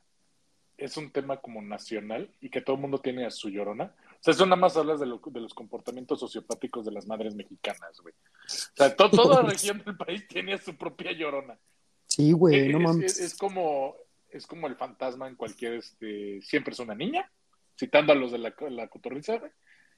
es 0.76 0.97
un 0.97 1.11
tema 1.11 1.37
como 1.37 1.62
nacional 1.62 2.31
y 2.40 2.50
que 2.50 2.61
todo 2.61 2.76
el 2.76 2.83
mundo 2.83 2.99
tiene 2.99 3.26
a 3.26 3.31
su 3.31 3.49
Llorona. 3.49 3.95
O 4.12 4.23
sea, 4.25 4.33
eso 4.33 4.47
nada 4.47 4.57
más 4.57 4.76
hablas 4.76 5.00
de, 5.00 5.07
lo, 5.07 5.21
de 5.25 5.40
los 5.40 5.54
comportamientos 5.54 6.21
sociopáticos 6.21 6.85
de 6.85 6.93
las 6.93 7.07
madres 7.07 7.35
mexicanas, 7.35 8.00
güey. 8.00 8.14
O 8.14 8.76
sea, 8.76 8.95
to, 8.95 9.11
toda 9.11 9.43
la 9.43 9.49
región 9.50 9.83
del 9.85 9.97
país 9.97 10.26
tiene 10.26 10.54
a 10.54 10.59
su 10.59 10.76
propia 10.76 11.12
Llorona. 11.12 11.59
Sí, 12.07 12.33
güey, 12.33 12.69
no 12.69 12.78
es, 12.78 12.85
mames. 12.85 13.12
Es, 13.12 13.33
es, 13.33 13.37
como, 13.37 13.95
es 14.31 14.47
como 14.47 14.66
el 14.66 14.76
fantasma 14.76 15.28
en 15.28 15.37
cualquier, 15.37 15.75
este, 15.75 16.40
siempre 16.43 16.73
es 16.73 16.78
una 16.81 16.95
niña, 16.95 17.31
citando 17.78 18.12
a 18.12 18.16
los 18.16 18.33
de 18.33 18.38
la, 18.38 18.54
la 18.71 18.88
cotorriza, 18.88 19.37
güey 19.37 19.50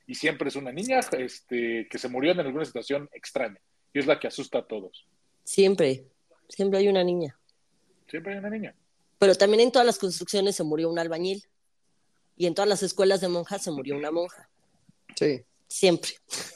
y 0.06 0.14
siempre 0.14 0.48
es 0.48 0.56
una 0.56 0.72
niña 0.72 1.00
este, 1.18 1.88
que 1.90 1.98
se 1.98 2.08
murió 2.08 2.32
en 2.32 2.40
alguna 2.40 2.64
situación 2.64 3.08
extraña 3.12 3.60
y 3.92 3.98
es 3.98 4.06
la 4.06 4.18
que 4.18 4.28
asusta 4.28 4.58
a 4.58 4.66
todos. 4.66 5.06
Siempre, 5.44 6.06
siempre 6.48 6.78
hay 6.78 6.88
una 6.88 7.04
niña. 7.04 7.38
Siempre 8.08 8.32
hay 8.32 8.38
una 8.38 8.50
niña. 8.50 8.74
Pero 9.18 9.34
también 9.34 9.60
en 9.60 9.72
todas 9.72 9.86
las 9.86 9.98
construcciones 9.98 10.56
se 10.56 10.64
murió 10.64 10.90
un 10.90 10.98
albañil 10.98 11.44
y 12.36 12.46
en 12.46 12.54
todas 12.54 12.68
las 12.68 12.82
escuelas 12.82 13.20
de 13.20 13.28
monjas 13.28 13.62
se 13.62 13.70
murió 13.70 13.96
una 13.96 14.10
monja. 14.10 14.48
Sí. 15.14 15.42
Siempre. 15.68 16.12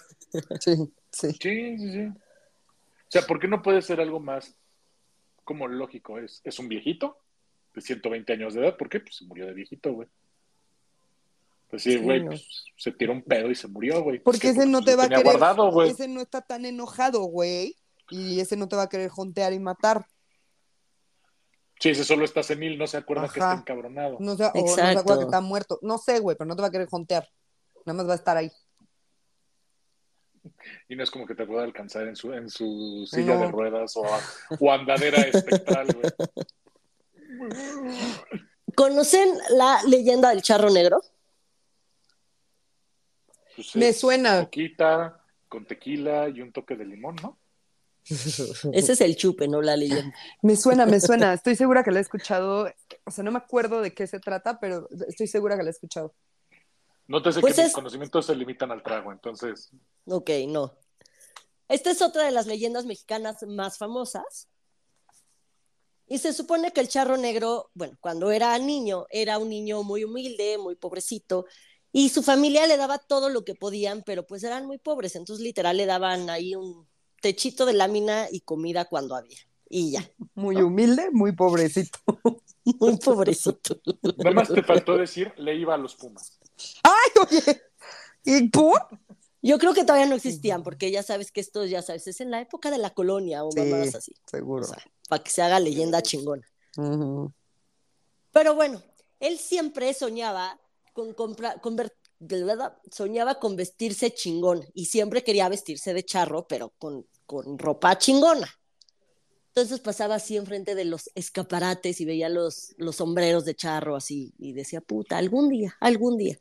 Sí, 0.61 0.77
sí. 1.11 1.33
Sí, 1.41 1.77
sí, 1.77 1.93
sí. 1.93 2.07
O 2.07 3.09
sea, 3.09 3.23
¿por 3.23 3.41
qué 3.41 3.49
no 3.49 3.63
puede 3.63 3.83
ser 3.83 4.01
algo 4.01 4.21
más 4.21 4.55
como 5.43 5.67
lógico? 5.67 6.19
Es, 6.19 6.41
es 6.45 6.61
un 6.61 6.69
viejito 6.69 7.19
de 7.75 7.81
120 7.81 8.33
años 8.33 8.55
de 8.55 8.61
edad, 8.61 8.77
¿por 8.77 8.89
qué? 8.89 9.01
Pues 9.01 9.17
se 9.17 9.25
murió 9.25 9.47
de 9.47 9.55
viejito, 9.55 9.93
güey. 9.93 10.09
Pues 11.69 11.83
sí, 11.83 11.97
güey, 11.97 12.19
sí, 12.19 12.25
no. 12.25 12.31
pues, 12.31 12.65
se 12.77 12.93
tiró 12.93 13.13
un 13.13 13.23
pedo 13.23 13.51
y 13.51 13.55
se 13.55 13.69
murió, 13.69 14.03
güey. 14.03 14.21
Porque 14.21 14.51
ese 14.51 14.67
no 14.67 14.83
te 14.83 14.97
va 14.97 15.05
a 15.05 15.09
querer. 15.09 15.25
Guardado, 15.25 15.83
ese 15.83 16.09
no 16.09 16.21
está 16.21 16.41
tan 16.41 16.65
enojado, 16.65 17.23
güey. 17.25 17.77
Y 18.11 18.41
ese 18.41 18.57
no 18.57 18.69
te 18.69 18.77
va 18.77 18.83
a 18.83 18.89
querer 18.89 19.11
jontear 19.11 19.53
y 19.53 19.59
matar. 19.59 20.07
Sí, 21.79 21.91
ese 21.91 22.05
solo 22.05 22.25
está 22.25 22.43
senil, 22.43 22.77
no 22.77 22.87
se 22.87 22.99
acuerda 22.99 23.25
Ajá. 23.25 23.33
que 23.33 23.41
está 23.41 23.55
encabronado. 23.55 24.19
No 24.21 24.37
se, 24.37 24.45
o 24.45 24.53
no 24.55 24.67
se 24.67 24.83
acuerda 24.83 25.19
que 25.19 25.25
está 25.25 25.41
muerto. 25.41 25.79
No 25.83 25.97
sé, 25.97 26.19
güey, 26.19 26.37
pero 26.37 26.47
no 26.47 26.55
te 26.55 26.63
va 26.63 26.69
a 26.69 26.71
querer 26.71 26.89
jontear. 26.89 27.27
Nada 27.87 27.97
más 27.97 28.09
va 28.09 28.13
a 28.13 28.17
estar 28.17 28.37
ahí. 28.37 28.53
Y 30.89 30.97
no 30.97 31.03
es 31.03 31.11
como 31.11 31.27
que 31.27 31.35
te 31.35 31.47
pueda 31.47 31.65
alcanzar 31.65 32.07
en 32.07 32.17
su, 32.17 32.33
en 32.33 32.51
su 32.51 33.07
silla 33.11 33.35
no. 33.35 33.41
de 33.41 33.49
ruedas 33.49 33.97
o, 33.97 34.05
a, 34.05 34.21
o 34.59 34.73
andadera 34.73 35.23
espectral, 35.23 35.89
güey. 35.95 36.13
¿Conocen 38.75 39.29
la 39.51 39.83
leyenda 39.87 40.31
del 40.31 40.43
charro 40.43 40.71
negro? 40.71 41.01
Pues 43.57 43.77
Me 43.77 43.93
suena. 43.93 44.43
Poquita, 44.43 45.23
con 45.49 45.67
tequila 45.67 46.29
y 46.29 46.41
un 46.41 46.53
toque 46.53 46.77
de 46.77 46.85
limón, 46.85 47.17
¿no? 47.23 47.40
Ese 48.11 48.93
es 48.93 49.01
el 49.01 49.17
chupe, 49.17 49.49
no 49.49 49.63
la 49.63 49.77
leyenda. 49.77 50.15
Me 50.43 50.57
suena, 50.57 50.87
me 50.87 51.01
suena. 51.01 51.33
Estoy 51.33 51.57
segura 51.57 51.85
que 51.85 51.91
la 51.91 51.99
he 51.99 52.03
escuchado. 52.03 52.69
O 53.05 53.11
sea, 53.11 53.23
no 53.25 53.31
me 53.31 53.39
acuerdo 53.39 53.81
de 53.81 53.95
qué 53.95 54.07
se 54.07 54.19
trata, 54.19 54.59
pero 54.59 54.89
estoy 55.09 55.27
segura 55.27 55.57
que 55.57 55.63
la 55.63 55.71
he 55.71 55.73
escuchado. 55.73 56.15
Nótese 57.07 57.41
pues 57.41 57.55
que 57.55 57.63
es... 57.63 57.67
mis 57.69 57.75
conocimientos 57.75 58.27
se 58.27 58.35
limitan 58.35 58.71
al 58.71 58.83
trago, 58.83 59.13
entonces. 59.13 59.71
Ok, 60.07 60.31
no. 60.49 60.77
Esta 61.69 61.91
es 61.91 62.03
otra 62.03 62.25
de 62.25 62.33
las 62.33 62.47
leyendas 62.47 62.85
mexicanas 62.85 63.43
más 63.47 63.79
famosas. 63.79 64.49
Y 66.07 66.19
se 66.19 66.33
supone 66.33 66.73
que 66.73 66.81
el 66.81 66.89
charro 66.89 67.17
negro, 67.17 67.71
bueno, 67.75 67.97
cuando 68.01 68.33
era 68.33 68.59
niño, 68.59 69.07
era 69.11 69.39
un 69.39 69.49
niño 69.49 69.85
muy 69.85 70.03
humilde, 70.03 70.59
muy 70.59 70.75
pobrecito, 70.75 71.47
y 71.93 72.09
su 72.09 72.25
familia 72.25 72.67
le 72.67 72.77
daba 72.77 72.99
todo 72.99 73.29
lo 73.29 73.45
que 73.45 73.55
podían, 73.55 74.03
pero 74.03 74.27
pues 74.27 74.43
eran 74.43 74.67
muy 74.67 74.79
pobres, 74.79 75.15
entonces 75.15 75.45
literal 75.45 75.77
le 75.77 75.87
daban 75.87 76.29
ahí 76.29 76.57
un 76.57 76.90
techito 77.21 77.67
de 77.67 77.75
lámina 77.75 78.29
y 78.31 78.41
comida 78.41 78.87
cuando 78.87 79.15
había. 79.15 79.39
Y 79.69 79.93
ya. 79.93 80.11
Muy 80.35 80.57
¿no? 80.57 80.67
humilde, 80.67 81.11
muy 81.13 81.33
pobrecito. 81.33 81.99
muy 82.65 82.97
pobrecito. 82.99 83.81
Nada 84.19 84.33
más 84.33 84.49
te 84.49 84.63
faltó 84.63 84.97
decir, 84.97 85.33
le 85.37 85.55
iba 85.55 85.75
a 85.75 85.79
los 85.79 85.95
Pumas. 85.95 86.41
¡Ay, 86.83 87.23
oye! 87.23 87.63
¿Y 88.25 88.49
por? 88.49 88.87
Yo 89.43 89.59
creo 89.59 89.73
que 89.73 89.85
todavía 89.85 90.07
no 90.07 90.17
existían, 90.17 90.63
porque 90.63 90.91
ya 90.91 91.03
sabes 91.03 91.33
que 91.33 91.41
esto, 91.41 91.65
ya 91.65 91.81
sabes, 91.81 92.07
es 92.07 92.21
en 92.21 92.31
la 92.31 92.41
época 92.41 92.71
de 92.71 92.77
la 92.77 92.91
colonia 92.91 93.43
o 93.45 93.51
sí, 93.53 93.61
mamadas 93.61 93.95
así. 93.95 94.13
Seguro. 94.27 94.65
O 94.65 94.69
sea, 94.69 94.83
para 95.09 95.23
que 95.23 95.31
se 95.31 95.41
haga 95.41 95.61
leyenda 95.61 96.03
chingona. 96.03 96.47
Uh 96.77 96.83
-huh. 96.83 97.33
Pero 98.33 98.55
bueno, 98.55 98.83
él 99.19 99.39
siempre 99.39 99.95
soñaba 99.95 100.61
con 100.93 101.15
comprar, 101.15 101.61
con 101.61 101.77
ver, 101.77 101.87
de 101.87 101.89
verdad, 101.89 102.00
soñaba 102.91 103.39
con 103.39 103.57
vestirse 103.57 104.13
chingón 104.13 104.63
y 104.75 104.87
siempre 104.87 105.25
quería 105.25 105.49
vestirse 105.49 105.95
de 105.95 106.03
charro, 106.03 106.47
pero 106.47 106.73
con, 106.79 107.07
con 107.27 107.59
ropa 107.59 107.97
chingona. 107.99 108.49
Entonces 109.49 109.81
pasaba 109.81 110.17
así 110.17 110.37
enfrente 110.37 110.75
de 110.75 110.85
los 110.85 111.11
escaparates 111.15 112.01
y 112.01 112.05
veía 112.05 112.29
los, 112.29 112.75
los 112.79 112.97
sombreros 112.97 113.45
de 113.45 113.55
charro 113.55 113.97
así 113.97 114.33
y 114.39 114.53
decía, 114.53 114.81
puta, 114.81 115.19
algún 115.19 115.49
día, 115.49 115.77
algún 115.81 116.17
día. 116.17 116.37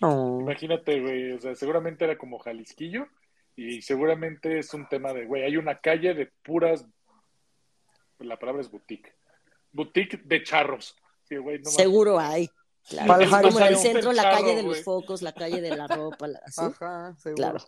Oh. 0.00 0.40
Imagínate, 0.40 1.00
güey, 1.00 1.32
o 1.32 1.40
sea, 1.40 1.54
seguramente 1.54 2.04
era 2.04 2.18
como 2.18 2.38
Jalisquillo 2.38 3.06
y 3.56 3.80
seguramente 3.82 4.58
es 4.58 4.74
un 4.74 4.88
tema 4.88 5.12
de, 5.12 5.24
güey, 5.24 5.44
hay 5.44 5.56
una 5.56 5.80
calle 5.80 6.12
de 6.12 6.30
puras, 6.42 6.84
la 8.18 8.38
palabra 8.38 8.60
es 8.60 8.70
boutique, 8.70 9.14
boutique 9.70 10.20
de 10.24 10.42
charros. 10.42 10.96
Sí, 11.24 11.36
güey, 11.36 11.60
no 11.60 11.70
Seguro 11.70 12.18
hay. 12.18 12.50
Claro, 12.88 13.22
es 13.22 13.30
como 13.30 13.60
en 13.60 13.66
el 13.66 13.78
centro, 13.78 14.12
la 14.12 14.22
calle 14.22 14.56
de 14.56 14.62
los 14.62 14.82
focos, 14.82 15.22
la 15.22 15.32
calle 15.32 15.60
de 15.60 15.76
la 15.76 15.86
ropa, 15.86 16.28
así. 16.44 16.60
Ajá, 16.60 17.16
seguro. 17.18 17.36
Claro. 17.36 17.64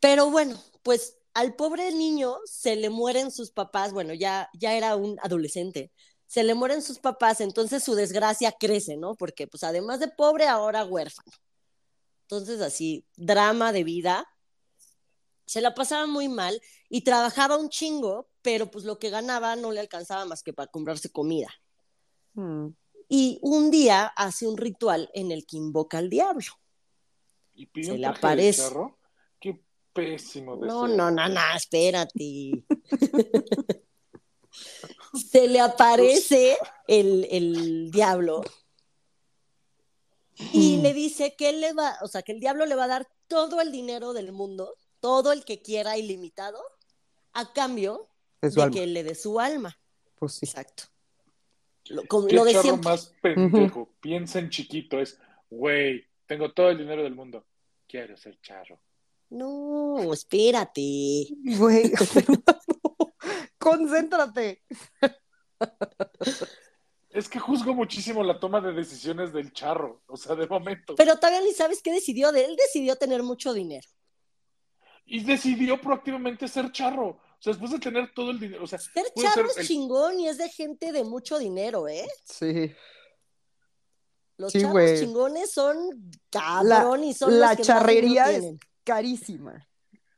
Pero 0.00 0.30
bueno, 0.30 0.60
pues 0.82 1.18
al 1.34 1.54
pobre 1.54 1.92
niño 1.92 2.36
se 2.44 2.76
le 2.76 2.90
mueren 2.90 3.30
sus 3.30 3.50
papás, 3.50 3.92
bueno, 3.92 4.14
ya, 4.14 4.48
ya 4.54 4.74
era 4.74 4.96
un 4.96 5.18
adolescente, 5.22 5.92
se 6.26 6.42
le 6.42 6.54
mueren 6.54 6.82
sus 6.82 6.98
papás, 6.98 7.40
entonces 7.40 7.82
su 7.84 7.94
desgracia 7.94 8.52
crece, 8.52 8.96
¿no? 8.96 9.14
Porque 9.14 9.46
pues 9.46 9.64
además 9.64 10.00
de 10.00 10.08
pobre, 10.08 10.46
ahora 10.46 10.84
huérfano. 10.84 11.32
Entonces 12.22 12.60
así, 12.60 13.06
drama 13.16 13.72
de 13.72 13.84
vida, 13.84 14.26
se 15.46 15.60
la 15.60 15.74
pasaba 15.74 16.06
muy 16.06 16.28
mal 16.28 16.60
y 16.88 17.02
trabajaba 17.02 17.56
un 17.56 17.68
chingo, 17.68 18.28
pero 18.42 18.70
pues 18.70 18.84
lo 18.84 18.98
que 18.98 19.10
ganaba 19.10 19.56
no 19.56 19.72
le 19.72 19.80
alcanzaba 19.80 20.24
más 20.24 20.42
que 20.42 20.52
para 20.52 20.70
comprarse 20.70 21.10
comida. 21.10 21.48
Hmm. 22.34 22.68
Y 23.08 23.38
un 23.42 23.70
día 23.70 24.06
hace 24.06 24.46
un 24.46 24.56
ritual 24.56 25.10
en 25.14 25.30
el 25.30 25.46
que 25.46 25.56
invoca 25.56 25.98
al 25.98 26.10
diablo. 26.10 26.46
¿Y 27.54 27.66
pide 27.66 27.92
se 27.92 27.98
le 27.98 28.06
aparece. 28.06 28.62
Qué 29.38 29.60
pésimo. 29.92 30.56
No, 30.56 30.88
no, 30.88 31.10
no, 31.10 31.28
no, 31.28 31.40
espérate. 31.54 32.64
se 35.30 35.48
le 35.48 35.60
aparece 35.60 36.56
el, 36.86 37.26
el 37.30 37.90
diablo 37.90 38.42
y 40.52 40.78
le 40.78 40.92
dice 40.94 41.34
que 41.36 41.50
él 41.50 41.60
le 41.60 41.72
va, 41.72 41.96
o 42.02 42.08
sea, 42.08 42.22
que 42.22 42.32
el 42.32 42.40
diablo 42.40 42.66
le 42.66 42.74
va 42.74 42.84
a 42.84 42.88
dar 42.88 43.08
todo 43.28 43.60
el 43.60 43.70
dinero 43.70 44.12
del 44.12 44.32
mundo, 44.32 44.76
todo 45.00 45.32
el 45.32 45.44
que 45.44 45.62
quiera 45.62 45.96
ilimitado, 45.96 46.60
a 47.32 47.52
cambio 47.52 48.08
de, 48.40 48.50
de 48.50 48.70
que 48.70 48.86
le 48.86 49.04
dé 49.04 49.14
su 49.14 49.38
alma. 49.38 49.78
Pues 50.16 50.34
sí. 50.34 50.46
Exacto. 50.46 50.84
Lo, 51.90 52.04
como, 52.06 52.26
¿Qué 52.26 52.36
lo 52.36 52.44
de 52.44 52.52
charro 52.52 52.62
siempre. 52.62 52.90
más 52.90 53.14
pendejo? 53.20 53.80
Uh 53.80 53.86
-huh. 53.86 53.88
Piensa 54.00 54.38
en 54.38 54.50
chiquito, 54.50 54.98
es, 55.00 55.20
güey, 55.50 56.06
tengo 56.26 56.52
todo 56.52 56.70
el 56.70 56.78
dinero 56.78 57.02
del 57.02 57.14
mundo, 57.14 57.46
quiero 57.86 58.16
ser 58.16 58.40
charro. 58.40 58.80
No, 59.30 60.12
espérate. 60.12 61.26
Güey, 61.58 61.90
concéntrate. 63.58 64.62
Es 67.10 67.28
que 67.28 67.38
juzgo 67.38 67.74
muchísimo 67.74 68.22
la 68.22 68.38
toma 68.40 68.60
de 68.60 68.72
decisiones 68.72 69.32
del 69.32 69.52
charro, 69.52 70.02
o 70.06 70.16
sea, 70.16 70.34
de 70.34 70.46
momento. 70.46 70.94
Pero 70.96 71.16
todavía 71.16 71.40
ni 71.42 71.52
sabes 71.52 71.80
qué 71.82 71.92
decidió 71.92 72.32
de 72.32 72.44
él, 72.44 72.56
decidió 72.56 72.96
tener 72.96 73.22
mucho 73.22 73.52
dinero. 73.52 73.86
Y 75.06 75.22
decidió 75.22 75.80
proactivamente 75.80 76.48
ser 76.48 76.72
charro. 76.72 77.20
Sea, 77.44 77.52
después 77.52 77.72
de 77.72 77.78
tener 77.78 78.10
todo 78.14 78.30
el 78.30 78.40
dinero. 78.40 78.64
O 78.64 78.66
sea, 78.66 78.78
ser 78.78 79.04
charro 79.14 79.50
es 79.50 79.58
el... 79.58 79.66
chingón 79.66 80.18
y 80.18 80.28
es 80.28 80.38
de 80.38 80.48
gente 80.48 80.92
de 80.92 81.04
mucho 81.04 81.38
dinero, 81.38 81.86
¿eh? 81.88 82.06
Sí. 82.24 82.72
Los 84.38 84.50
sí, 84.50 84.62
charros 84.62 84.74
wey. 84.76 84.98
chingones 84.98 85.52
son 85.52 85.76
cabrón 86.30 87.00
la, 87.02 87.06
y 87.06 87.12
son 87.12 87.38
La 87.38 87.48
los 87.48 87.56
que 87.58 87.62
charrería 87.64 88.22
más 88.24 88.34
es 88.36 88.56
carísima. 88.82 89.68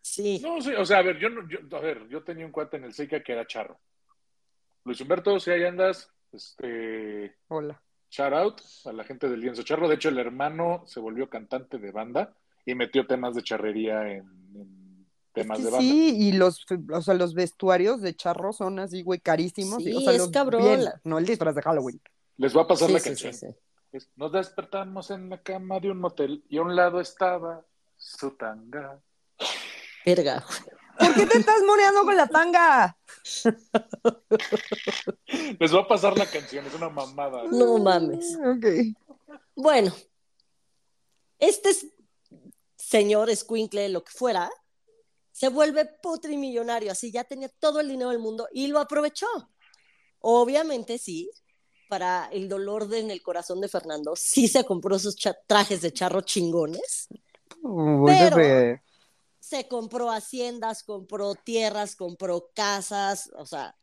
Sí. 0.00 0.38
No, 0.40 0.61
sí, 0.61 0.73
o 0.73 0.85
sea, 0.85 0.99
a 0.99 1.02
ver, 1.02 1.18
yo, 1.18 1.28
yo, 1.49 1.76
a 1.76 1.80
ver, 1.80 2.06
yo 2.09 2.23
tenía 2.23 2.47
un 2.47 2.52
cuate 2.52 2.76
en 2.76 2.85
el 2.85 2.95
Seika 2.95 3.21
que 3.21 3.33
era 3.33 3.45
charro. 3.45 3.80
Luis 4.85 5.00
Humberto, 5.00 5.40
si 5.40 5.50
ahí 5.50 5.64
andas, 5.64 6.09
este, 6.30 7.35
Hola. 7.49 7.83
shout 8.09 8.33
out 8.35 8.61
a 8.85 8.92
la 8.92 9.02
gente 9.02 9.28
del 9.28 9.40
Lienzo 9.40 9.64
Charro. 9.64 9.88
De 9.88 9.97
hecho, 9.97 10.11
el 10.11 10.18
hermano 10.21 10.85
se 10.87 11.00
volvió 11.00 11.28
cantante 11.28 11.78
de 11.78 11.90
banda 11.90 12.37
y 12.64 12.76
metió 12.76 13.04
temas 13.04 13.35
de 13.35 13.42
charrería 13.42 14.12
en, 14.12 14.28
en 14.54 14.86
temas 15.43 15.59
Es 15.59 15.64
de 15.64 15.71
que 15.71 15.76
banda. 15.76 15.88
sí, 15.90 16.16
y 16.19 16.33
los, 16.33 16.64
o 16.93 17.02
sea, 17.02 17.14
los 17.14 17.35
vestuarios 17.35 18.00
de 18.00 18.14
charro 18.16 18.52
son 18.52 18.78
así, 18.81 19.02
güey, 19.02 19.21
carísimos. 19.21 19.83
y, 19.83 19.95
o 19.95 19.99
Sí, 20.00 20.05
sea, 20.05 20.12
es 20.14 20.19
los 20.19 20.31
cabrón. 20.31 20.62
bien, 20.62 20.85
no 21.05 21.19
el 21.19 21.26
disfraz 21.26 21.55
de 21.55 21.62
Halloween. 21.62 22.00
Les 22.38 22.57
va 22.57 22.62
a 22.62 22.66
pasar 22.66 22.88
Sí, 22.88 22.95
la 22.95 23.00
sí, 23.00 23.09
canción. 23.11 23.33
sí, 23.35 23.47
sí. 23.49 23.55
Es, 23.93 24.11
Nos 24.16 24.33
despertamos 24.33 25.11
en 25.11 25.31
la 25.31 25.40
cama 25.43 25.78
de 25.81 25.90
un 25.90 25.99
motel 26.00 26.45
y 26.49 26.59
a 26.59 26.62
un 26.62 26.75
lado 26.75 27.00
estaba 27.00 27.64
su 27.97 28.31
tanga. 28.33 29.00
Verga. 30.05 30.45
¿Por 30.99 31.14
qué 31.14 31.26
te 31.26 31.38
estás 31.38 31.62
moreando 31.66 32.02
con 32.05 32.16
la 32.16 32.26
tanga? 32.26 32.97
Les 35.59 35.75
va 35.75 35.81
a 35.81 35.88
pasar 35.88 36.16
la 36.16 36.26
canción, 36.26 36.66
es 36.66 36.75
una 36.75 36.88
mamada. 36.88 37.45
No 37.50 37.78
mames. 37.78 38.37
Ok. 38.37 38.66
Bueno, 39.55 39.93
este 41.38 41.71
es- 41.71 41.87
señor 42.76 43.35
Squinkle, 43.35 43.88
lo 43.88 44.05
que 44.05 44.12
fuera, 44.12 44.50
se 45.37 45.50
vuelve 45.50 45.85
putrimillonario, 46.02 46.90
así 46.90 47.12
ya 47.12 47.23
tenía 47.25 47.50
todo 47.59 47.81
el 47.81 47.88
dinero 47.88 48.09
del 48.09 48.21
mundo 48.21 48.49
y 48.52 48.69
lo 48.69 48.78
aprovechó. 48.78 49.26
Obviamente 50.21 50.97
sí, 50.97 51.31
para 51.90 52.28
el 52.33 52.49
dolor 52.49 52.88
de- 52.88 53.00
en 53.00 53.11
el 53.11 53.21
corazón 53.23 53.61
de 53.61 53.69
Fernando, 53.69 54.16
sí 54.16 54.49
se 54.49 54.64
compró 54.64 54.99
sus 54.99 55.14
trajes 55.47 55.83
de 55.83 55.93
charro 55.93 56.23
chingones, 56.23 57.09
Uy, 57.62 58.11
Pero- 58.19 58.37
bebé. 58.37 58.83
se 59.38 59.69
compró 59.69 60.11
haciendas, 60.11 60.83
compró 60.83 61.35
tierras, 61.35 61.97
compró 61.97 62.50
casas, 62.55 63.31
o 63.37 63.45
sea, 63.45 63.76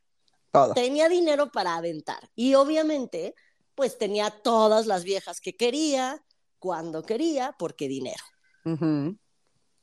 Todo. 0.52 0.74
tenía 0.74 1.08
dinero 1.08 1.52
para 1.52 1.76
aventar. 1.76 2.30
Y 2.36 2.56
obviamente, 2.56 3.36
pues 3.76 3.98
tenía 4.00 4.30
todas 4.32 4.86
las 4.88 5.04
viejas 5.04 5.40
que 5.40 5.56
quería, 5.56 6.24
cuando 6.60 7.04
quería, 7.04 7.56
porque 7.60 7.88
dinero. 7.88 8.24
Ujú. 8.66 9.18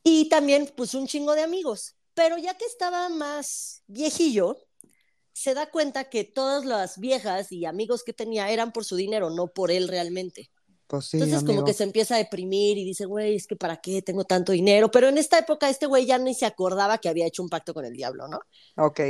Y 0.02 0.28
también, 0.28 0.70
pues, 0.76 0.94
un 0.94 1.06
chingo 1.06 1.34
de 1.34 1.42
amigos. 1.42 1.96
Pero 2.14 2.38
ya 2.38 2.54
que 2.54 2.64
estaba 2.64 3.08
más 3.08 3.82
viejillo, 3.86 4.56
se 5.32 5.54
da 5.54 5.70
cuenta 5.70 6.10
que 6.10 6.24
todas 6.24 6.64
las 6.64 6.98
viejas 6.98 7.52
y 7.52 7.64
amigos 7.66 8.02
que 8.02 8.12
tenía 8.12 8.50
eran 8.50 8.72
por 8.72 8.84
su 8.84 8.96
dinero, 8.96 9.30
no 9.30 9.48
por 9.48 9.70
él 9.70 9.88
realmente. 9.88 10.50
Pues 10.86 11.06
sí, 11.06 11.18
Entonces, 11.18 11.40
como 11.40 11.60
amigo. 11.60 11.66
que 11.66 11.72
se 11.72 11.84
empieza 11.84 12.16
a 12.16 12.18
deprimir 12.18 12.76
y 12.76 12.84
dice, 12.84 13.04
güey, 13.06 13.36
es 13.36 13.46
que 13.46 13.54
para 13.56 13.76
qué 13.80 14.02
tengo 14.02 14.24
tanto 14.24 14.52
dinero. 14.52 14.90
Pero 14.90 15.08
en 15.08 15.18
esta 15.18 15.38
época, 15.38 15.70
este 15.70 15.86
güey 15.86 16.04
ya 16.04 16.18
ni 16.18 16.34
se 16.34 16.46
acordaba 16.46 16.98
que 16.98 17.08
había 17.08 17.26
hecho 17.26 17.42
un 17.42 17.48
pacto 17.48 17.72
con 17.72 17.84
el 17.84 17.92
diablo, 17.94 18.26
¿no? 18.26 18.40
Ok. 18.76 19.00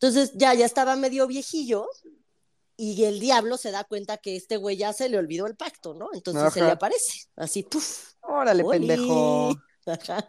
Entonces, 0.00 0.32
ya, 0.34 0.54
ya 0.54 0.64
estaba 0.64 0.96
medio 0.96 1.26
viejillo 1.26 1.86
y 2.76 3.04
el 3.04 3.20
diablo 3.20 3.56
se 3.58 3.70
da 3.70 3.84
cuenta 3.84 4.16
que 4.16 4.34
este 4.34 4.56
güey 4.56 4.76
ya 4.76 4.92
se 4.92 5.08
le 5.08 5.18
olvidó 5.18 5.46
el 5.46 5.56
pacto, 5.56 5.94
¿no? 5.94 6.08
Entonces 6.14 6.52
se 6.52 6.60
Ajá. 6.60 6.68
le 6.68 6.72
aparece, 6.72 7.26
así, 7.36 7.62
puf. 7.64 8.12
Órale, 8.22 8.62
¡Oli! 8.64 8.78
pendejo. 8.78 9.54
Ajá. 9.86 10.28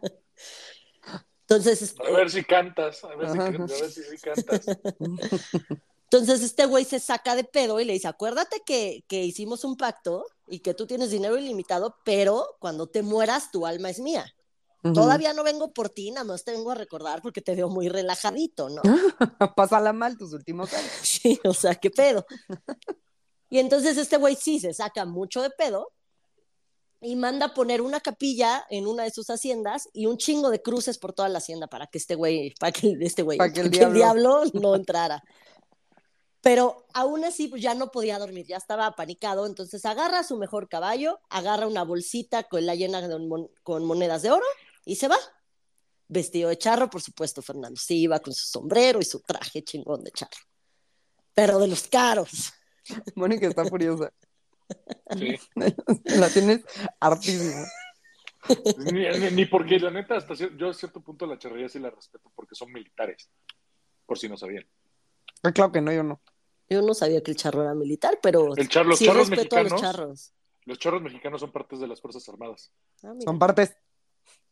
Entonces, 1.42 1.82
este, 1.82 2.04
A 2.08 2.12
ver 2.12 2.32
si 2.32 2.44
cantas, 2.44 3.04
a 3.04 3.16
ver 3.16 3.32
si, 3.32 3.38
Ajá. 3.38 3.46
a 3.46 3.52
ver 3.52 3.92
si, 3.92 4.04
sí 4.04 4.18
cantas. 4.18 4.66
entonces 6.04 6.42
este 6.42 6.66
güey 6.66 6.86
se 6.86 7.00
saca 7.00 7.36
de 7.36 7.44
pedo 7.44 7.80
y 7.80 7.86
le 7.86 7.94
dice, 7.94 8.08
acuérdate 8.08 8.62
que, 8.66 9.04
que 9.08 9.24
hicimos 9.24 9.64
un 9.64 9.78
pacto 9.78 10.26
y 10.48 10.60
que 10.60 10.74
tú 10.74 10.88
tienes 10.88 11.12
dinero 11.12 11.38
ilimitado, 11.38 11.98
pero 12.04 12.58
cuando 12.60 12.88
te 12.88 13.04
mueras 13.04 13.52
tu 13.52 13.66
alma 13.66 13.90
es 13.90 14.00
mía. 14.00 14.26
Todavía 14.94 15.34
no 15.34 15.44
vengo 15.44 15.74
por 15.74 15.90
ti, 15.90 16.12
nada 16.12 16.26
más 16.26 16.44
te 16.44 16.52
vengo 16.52 16.70
a 16.70 16.76
recordar 16.76 17.22
porque 17.24 17.42
te 17.42 17.56
veo 17.56 17.70
muy 17.70 17.90
relajadito, 17.90 18.70
¿no? 18.70 18.84
Pásala 19.56 19.94
mal 19.94 20.16
tus 20.16 20.34
últimos 20.34 20.72
años. 20.74 20.92
Sí, 21.02 21.40
o 21.44 21.54
sea, 21.54 21.74
qué 21.74 21.90
pedo. 21.90 22.24
Y 23.50 23.58
entonces 23.58 23.98
este 23.98 24.18
güey 24.18 24.36
sí 24.36 24.60
se 24.60 24.74
saca 24.74 25.06
mucho 25.06 25.42
de 25.42 25.50
pedo 25.50 25.92
y 27.06 27.16
manda 27.16 27.48
a 27.48 27.54
poner 27.54 27.82
una 27.82 28.00
capilla 28.02 28.66
en 28.70 28.88
una 28.88 29.04
de 29.04 29.12
sus 29.12 29.30
haciendas 29.30 29.88
y 29.94 30.06
un 30.08 30.18
chingo 30.18 30.50
de 30.50 30.62
cruces 30.62 30.98
por 30.98 31.14
toda 31.14 31.30
la 31.30 31.38
hacienda 31.38 31.68
para 31.68 31.88
que 31.88 31.98
este 31.98 32.16
güey, 32.16 32.54
para 32.60 32.72
que 32.72 32.98
este 33.02 33.22
güey, 33.22 33.38
Para 33.38 33.54
que 33.54 33.62
el 33.62 33.70
para 33.72 33.90
diablo- 33.92 33.96
diablo 34.44 34.44
no 34.54 34.76
entrara. 34.76 35.24
Pero 36.42 36.86
aún 36.94 37.24
así, 37.26 37.48
pues 37.48 37.62
ya 37.62 37.74
no 37.74 37.90
podía 37.92 38.20
dormir, 38.20 38.46
ya 38.46 38.58
estaba 38.58 38.86
apanicado. 38.86 39.46
Entonces 39.48 39.84
agarra 39.86 40.20
a 40.20 40.24
su 40.24 40.38
mejor 40.38 40.70
caballo, 40.70 41.20
agarra 41.30 41.66
una 41.68 41.84
bolsita 41.84 42.44
con 42.44 42.66
la 42.66 42.76
llena 42.76 43.02
de 43.08 43.18
mon- 43.18 43.50
con 43.64 43.84
monedas 43.86 44.22
de 44.22 44.32
oro 44.32 44.46
y 44.86 44.96
se 44.98 45.08
va. 45.08 45.18
Vestido 46.08 46.50
de 46.50 46.58
charro, 46.60 46.88
por 46.90 47.02
supuesto, 47.02 47.42
Fernando. 47.42 47.80
Sí, 47.82 48.02
iba 48.02 48.20
con 48.20 48.32
su 48.34 48.46
sombrero 48.48 49.00
y 49.00 49.06
su 49.06 49.22
traje 49.22 49.64
chingón 49.64 50.04
de 50.04 50.12
charro. 50.12 50.38
Pero 51.34 51.58
de 51.58 51.68
los 51.68 51.88
caros. 51.88 52.54
Mónica 53.16 53.48
está 53.48 53.66
furiosa. 53.66 54.12
Sí. 55.18 55.36
La 56.06 56.30
tienes 56.30 56.64
hartísima. 57.00 57.66
Ni, 58.92 59.08
ni- 59.20 59.32
ni 59.32 59.46
porque 59.46 59.80
la 59.80 59.90
neta, 59.90 60.18
hasta 60.18 60.34
yo 60.36 60.70
a 60.70 60.74
cierto 60.74 61.02
punto 61.02 61.26
la 61.26 61.38
charrería 61.40 61.68
sí 61.68 61.80
la 61.80 61.90
respeto 61.90 62.32
porque 62.36 62.54
son 62.56 62.72
militares, 62.72 63.30
por 64.06 64.20
si 64.20 64.30
no 64.30 64.38
sabían. 64.38 64.66
Ah, 65.44 65.52
Claro 65.52 65.72
que 65.72 65.82
no, 65.82 65.92
yo 65.92 66.04
no. 66.04 66.22
Yo 66.70 66.82
no 66.82 66.94
sabía 66.94 67.22
que 67.24 67.32
el 67.32 67.38
charro 67.38 67.62
era 67.64 67.74
militar, 67.76 68.20
pero 68.22 68.56
El 68.56 68.68
char- 68.70 68.86
los 68.86 69.00
sí 69.00 69.06
charros 69.06 69.30
respeto 69.30 69.56
a 69.58 69.64
los 69.64 69.72
mexicanos. 69.72 69.96
charros. 69.98 70.34
Los 70.66 70.80
charros 70.80 71.02
mexicanos 71.02 71.42
son 71.42 71.52
partes 71.52 71.80
de 71.80 71.88
las 71.88 72.02
Fuerzas 72.02 72.28
Armadas. 72.30 72.72
Ah, 73.04 73.14
Son 73.24 73.38
partes. 73.40 73.76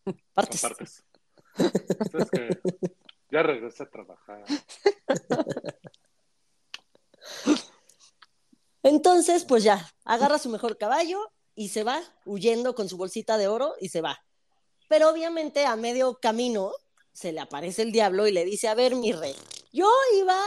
Son 0.06 0.16
partes. 0.34 0.62
partes. 0.62 1.04
Ustedes 2.00 2.30
que 2.32 2.60
ya 3.32 3.44
regresé 3.44 3.84
a 3.84 3.90
trabajar. 3.90 4.44
Entonces, 8.84 9.46
pues 9.46 9.64
ya, 9.64 9.90
agarra 10.04 10.38
su 10.38 10.50
mejor 10.50 10.78
caballo 10.78 11.20
y 11.56 11.70
se 11.70 11.84
va 11.84 12.02
huyendo 12.26 12.76
con 12.76 12.90
su 12.90 12.98
bolsita 12.98 13.38
de 13.38 13.48
oro 13.48 13.74
y 13.80 13.90
se 13.90 14.02
va. 14.02 14.20
Pero 14.90 15.10
obviamente 15.10 15.66
a 15.66 15.76
medio 15.76 16.20
camino 16.22 16.72
se 17.14 17.32
le 17.32 17.40
aparece 17.40 17.84
el 17.84 17.92
diablo 17.92 18.28
y 18.28 18.32
le 18.32 18.44
dice, 18.44 18.68
a 18.68 18.76
ver, 18.76 18.96
mi 18.96 19.12
rey, 19.12 19.36
yo 19.72 19.90
iba 20.20 20.38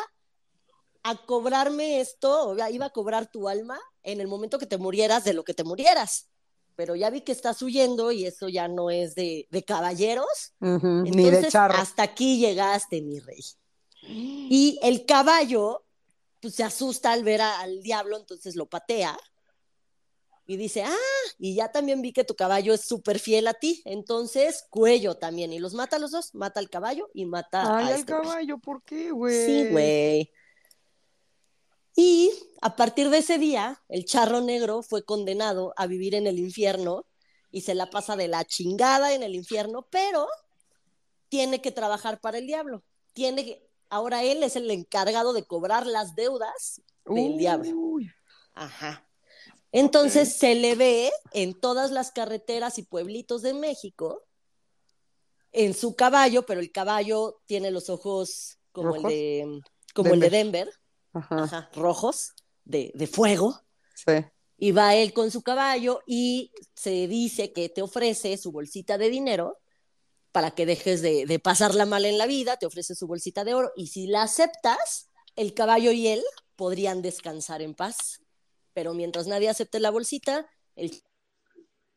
a 1.02 1.16
cobrarme 1.24 2.00
esto, 2.00 2.56
iba 2.70 2.86
a 2.86 2.90
cobrar 2.90 3.30
tu 3.30 3.48
alma 3.48 3.78
en 4.02 4.20
el 4.20 4.26
momento 4.26 4.58
que 4.58 4.66
te 4.66 4.76
murieras 4.76 5.24
de 5.24 5.34
lo 5.34 5.44
que 5.44 5.54
te 5.54 5.64
murieras. 5.64 6.28
Pero 6.74 6.94
ya 6.94 7.08
vi 7.08 7.22
que 7.22 7.32
estás 7.32 7.62
huyendo 7.62 8.12
y 8.12 8.26
eso 8.26 8.48
ya 8.48 8.68
no 8.68 8.90
es 8.90 9.14
de, 9.14 9.46
de 9.50 9.64
caballeros. 9.64 10.52
Ni 10.60 11.30
de 11.30 11.48
charro. 11.48 11.78
hasta 11.78 12.02
aquí 12.02 12.38
llegaste, 12.38 13.00
mi 13.00 13.18
rey. 13.20 13.40
Y 14.02 14.78
el 14.82 15.06
caballo, 15.06 15.85
pues 16.40 16.54
se 16.54 16.64
asusta 16.64 17.12
al 17.12 17.24
ver 17.24 17.40
a- 17.40 17.60
al 17.60 17.82
diablo, 17.82 18.16
entonces 18.16 18.56
lo 18.56 18.66
patea 18.66 19.18
y 20.48 20.56
dice, 20.56 20.84
ah, 20.84 20.94
y 21.38 21.56
ya 21.56 21.72
también 21.72 22.00
vi 22.02 22.12
que 22.12 22.22
tu 22.24 22.36
caballo 22.36 22.72
es 22.72 22.82
súper 22.82 23.18
fiel 23.18 23.48
a 23.48 23.54
ti, 23.54 23.82
entonces 23.84 24.64
cuello 24.70 25.16
también, 25.16 25.52
y 25.52 25.58
los 25.58 25.74
mata 25.74 25.96
a 25.96 25.98
los 25.98 26.12
dos, 26.12 26.34
mata 26.34 26.60
al 26.60 26.70
caballo 26.70 27.08
y 27.12 27.26
mata 27.26 27.62
Ay, 27.62 27.84
a 27.84 27.88
al 27.88 27.94
este 27.94 28.12
caballo, 28.12 28.58
¿por 28.58 28.82
qué, 28.84 29.10
güey? 29.10 29.34
Sí, 29.44 29.66
güey. 29.70 30.30
Y 31.96 32.30
a 32.60 32.76
partir 32.76 33.10
de 33.10 33.18
ese 33.18 33.38
día, 33.38 33.82
el 33.88 34.04
charro 34.04 34.40
negro 34.40 34.82
fue 34.82 35.04
condenado 35.04 35.72
a 35.76 35.86
vivir 35.86 36.14
en 36.14 36.26
el 36.26 36.38
infierno 36.38 37.06
y 37.50 37.62
se 37.62 37.74
la 37.74 37.88
pasa 37.90 38.16
de 38.16 38.28
la 38.28 38.44
chingada 38.44 39.14
en 39.14 39.22
el 39.22 39.34
infierno, 39.34 39.86
pero 39.90 40.28
tiene 41.28 41.60
que 41.62 41.72
trabajar 41.72 42.20
para 42.20 42.38
el 42.38 42.46
diablo. 42.46 42.84
Tiene 43.14 43.44
que, 43.44 43.65
ahora 43.88 44.22
él 44.22 44.42
es 44.42 44.56
el 44.56 44.70
encargado 44.70 45.32
de 45.32 45.44
cobrar 45.44 45.86
las 45.86 46.14
deudas 46.14 46.82
del 47.04 47.36
diablo. 47.38 47.70
Ajá. 48.54 49.08
Entonces 49.72 50.36
se 50.36 50.54
le 50.54 50.74
ve 50.74 51.12
en 51.32 51.58
todas 51.58 51.90
las 51.90 52.10
carreteras 52.10 52.78
y 52.78 52.82
pueblitos 52.82 53.42
de 53.42 53.52
México 53.54 54.22
en 55.52 55.74
su 55.74 55.94
caballo, 55.94 56.44
pero 56.46 56.60
el 56.60 56.72
caballo 56.72 57.40
tiene 57.46 57.70
los 57.70 57.88
ojos 57.90 58.58
como 58.72 58.94
¿Rojos? 58.94 59.04
el 59.04 59.08
de 59.10 59.60
como 59.94 60.14
el 60.14 60.20
de 60.20 60.30
Denver, 60.30 60.70
Ajá, 61.12 61.44
ajá, 61.44 61.70
rojos, 61.74 62.32
de, 62.64 62.92
de 62.94 63.06
fuego. 63.06 63.60
sí. 63.94 64.12
Y 64.58 64.72
va 64.72 64.94
él 64.94 65.12
con 65.12 65.30
su 65.30 65.42
caballo 65.42 66.00
y 66.06 66.50
se 66.74 67.06
dice 67.08 67.52
que 67.52 67.68
te 67.68 67.82
ofrece 67.82 68.38
su 68.38 68.52
bolsita 68.52 68.96
de 68.96 69.10
dinero 69.10 69.58
para 70.36 70.50
que 70.50 70.66
dejes 70.66 71.00
de, 71.00 71.24
de 71.24 71.38
pasarla 71.38 71.86
mal 71.86 72.04
en 72.04 72.18
la 72.18 72.26
vida, 72.26 72.58
te 72.58 72.66
ofrece 72.66 72.94
su 72.94 73.06
bolsita 73.06 73.42
de 73.42 73.54
oro 73.54 73.72
y 73.74 73.86
si 73.86 74.06
la 74.06 74.20
aceptas, 74.20 75.08
el 75.34 75.54
caballo 75.54 75.92
y 75.92 76.08
él 76.08 76.22
podrían 76.56 77.00
descansar 77.00 77.62
en 77.62 77.72
paz. 77.72 78.20
Pero 78.74 78.92
mientras 78.92 79.26
nadie 79.26 79.48
acepte 79.48 79.80
la 79.80 79.88
bolsita, 79.88 80.46
el 80.74 80.92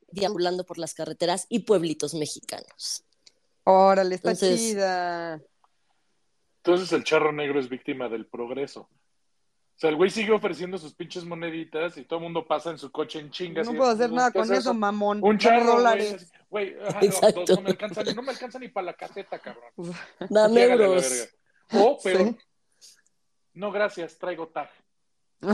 deambulando 0.08 0.66
por 0.66 0.78
las 0.78 0.94
carreteras 0.94 1.48
y 1.50 1.60
pueblitos 1.64 2.14
mexicanos. 2.14 3.04
Órale, 3.66 4.16
está 4.16 4.32
Entonces- 4.32 4.58
chida. 4.62 5.42
Entonces 6.64 6.94
el 6.94 7.04
charro 7.04 7.34
negro 7.34 7.60
es 7.60 7.68
víctima 7.68 8.08
del 8.08 8.26
progreso. 8.26 8.88
O 9.80 9.82
sea, 9.82 9.90
el 9.92 9.96
güey 9.96 10.10
sigue 10.10 10.34
ofreciendo 10.34 10.78
sus 10.78 10.94
pinches 10.94 11.24
moneditas 11.24 11.96
y 11.96 12.04
todo 12.04 12.20
el 12.20 12.24
mundo 12.24 12.46
pasa 12.46 12.70
en 12.70 12.78
su 12.78 12.92
coche 12.92 13.20
en 13.20 13.32
chingas. 13.32 13.66
No 13.66 13.74
y- 13.74 13.78
puedo 13.78 13.90
hacer 13.90 14.12
nada 14.12 14.30
¿qué 14.30 14.40
con 14.40 14.52
es 14.52 14.60
eso, 14.60 14.74
mamón. 14.74 15.22
Un 15.24 15.38
charro, 15.38 15.64
dólares. 15.78 16.30
güey. 16.50 16.76
Ajá, 16.86 17.00
Exacto. 17.02 17.46
no 17.56 17.62
me 17.62 17.70
alcanza 17.70 18.04
ni, 18.04 18.14
no 18.14 18.22
me 18.22 18.32
alcanza 18.32 18.60
ni 18.60 18.68
para 18.68 18.88
la 18.88 18.94
caseta, 18.96 19.40
cabrón. 19.40 19.72
Dame 20.30 20.64
euros. 20.64 21.30
O 21.72 21.98
peor, 22.04 22.36
Sí. 22.80 22.96
no 23.54 23.72
gracias, 23.72 24.18
traigo 24.18 24.50
tag. 24.50 24.70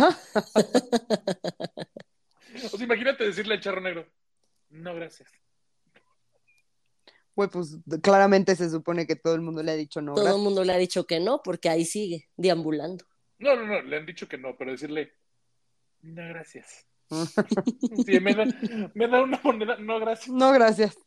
O 2.63 2.77
sea, 2.77 2.83
imagínate 2.85 3.25
decirle 3.25 3.55
al 3.55 3.61
charro 3.61 3.81
negro, 3.81 4.07
no 4.69 4.95
gracias. 4.95 5.29
Güey, 7.35 7.49
pues 7.49 7.77
claramente 8.01 8.55
se 8.55 8.69
supone 8.69 9.05
que 9.05 9.17
todo 9.17 9.35
el 9.35 9.41
mundo 9.41 9.61
le 9.61 9.73
ha 9.73 9.75
dicho 9.75 10.01
no. 10.01 10.13
Todo 10.13 10.23
gracias. 10.23 10.37
el 10.39 10.43
mundo 10.43 10.63
le 10.63 10.73
ha 10.73 10.77
dicho 10.77 11.05
que 11.05 11.19
no, 11.19 11.41
porque 11.43 11.67
ahí 11.69 11.83
sigue, 11.85 12.29
deambulando. 12.37 13.05
No, 13.39 13.55
no, 13.55 13.65
no, 13.65 13.81
le 13.81 13.97
han 13.97 14.05
dicho 14.05 14.27
que 14.27 14.37
no, 14.37 14.55
pero 14.57 14.71
decirle, 14.71 15.13
no 16.01 16.27
gracias. 16.29 16.85
Sí, 18.05 18.19
me 18.19 18.33
da, 18.33 18.45
me 18.93 19.07
da 19.07 19.23
una 19.23 19.39
moneda, 19.43 19.77
no 19.77 19.99
gracias. 19.99 20.29
No, 20.29 20.51
gracias. 20.51 20.97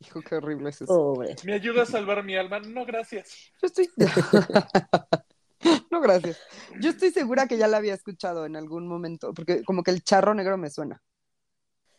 Hijo, 0.00 0.22
qué 0.22 0.36
horrible 0.36 0.70
es 0.70 0.82
eso. 0.82 0.86
Pobre. 0.86 1.34
¿Me 1.44 1.54
ayuda 1.54 1.82
a 1.82 1.86
salvar 1.86 2.22
mi 2.22 2.36
alma? 2.36 2.60
No, 2.60 2.86
gracias. 2.86 3.52
Yo 3.60 3.66
estoy. 3.66 3.90
no, 5.90 6.00
gracias. 6.00 6.38
Yo 6.80 6.90
estoy 6.90 7.10
segura 7.10 7.48
que 7.48 7.58
ya 7.58 7.66
la 7.66 7.78
había 7.78 7.94
escuchado 7.94 8.46
en 8.46 8.54
algún 8.54 8.86
momento, 8.86 9.34
porque 9.34 9.64
como 9.64 9.82
que 9.82 9.90
el 9.90 10.04
charro 10.04 10.34
negro 10.34 10.56
me 10.56 10.70
suena. 10.70 11.02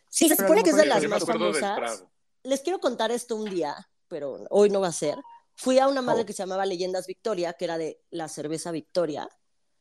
Sí, 0.08 0.28
se 0.28 0.36
supone 0.36 0.62
que 0.62 0.70
es 0.70 0.76
de 0.76 0.86
las 0.86 1.06
más 1.06 1.24
famosas. 1.24 2.04
Les 2.42 2.62
quiero 2.62 2.80
contar 2.80 3.10
esto 3.10 3.36
un 3.36 3.50
día, 3.50 3.76
pero 4.08 4.44
hoy 4.48 4.70
no 4.70 4.80
va 4.80 4.88
a 4.88 4.92
ser. 4.92 5.16
Fui 5.60 5.78
a 5.78 5.88
una 5.88 6.00
madre 6.00 6.22
Oh. 6.22 6.24
que 6.26 6.32
se 6.32 6.42
llamaba 6.42 6.64
Leyendas 6.64 7.06
Victoria, 7.06 7.52
que 7.52 7.66
era 7.66 7.76
de 7.76 8.00
la 8.10 8.28
cerveza 8.28 8.70
Victoria, 8.70 9.28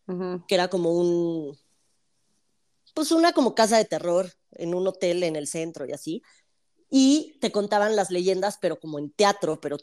Ujú. 0.07 0.43
que 0.45 0.55
era 0.55 0.67
como 0.67 0.91
un, 0.91 1.57
pues 2.93 3.13
una 3.13 3.31
como 3.31 3.55
casa 3.55 3.77
de 3.77 3.85
terror 3.85 4.29
en 4.51 4.75
un 4.75 4.85
hotel 4.87 5.23
en 5.23 5.37
el 5.37 5.47
centro 5.47 5.85
y 5.85 5.93
así. 5.93 6.21
Y 6.89 7.37
te 7.39 7.49
contaban 7.53 7.95
las 7.95 8.11
leyendas, 8.11 8.57
pero 8.59 8.77
como 8.77 8.99
en 8.99 9.11
teatro, 9.11 9.61
pero 9.61 9.77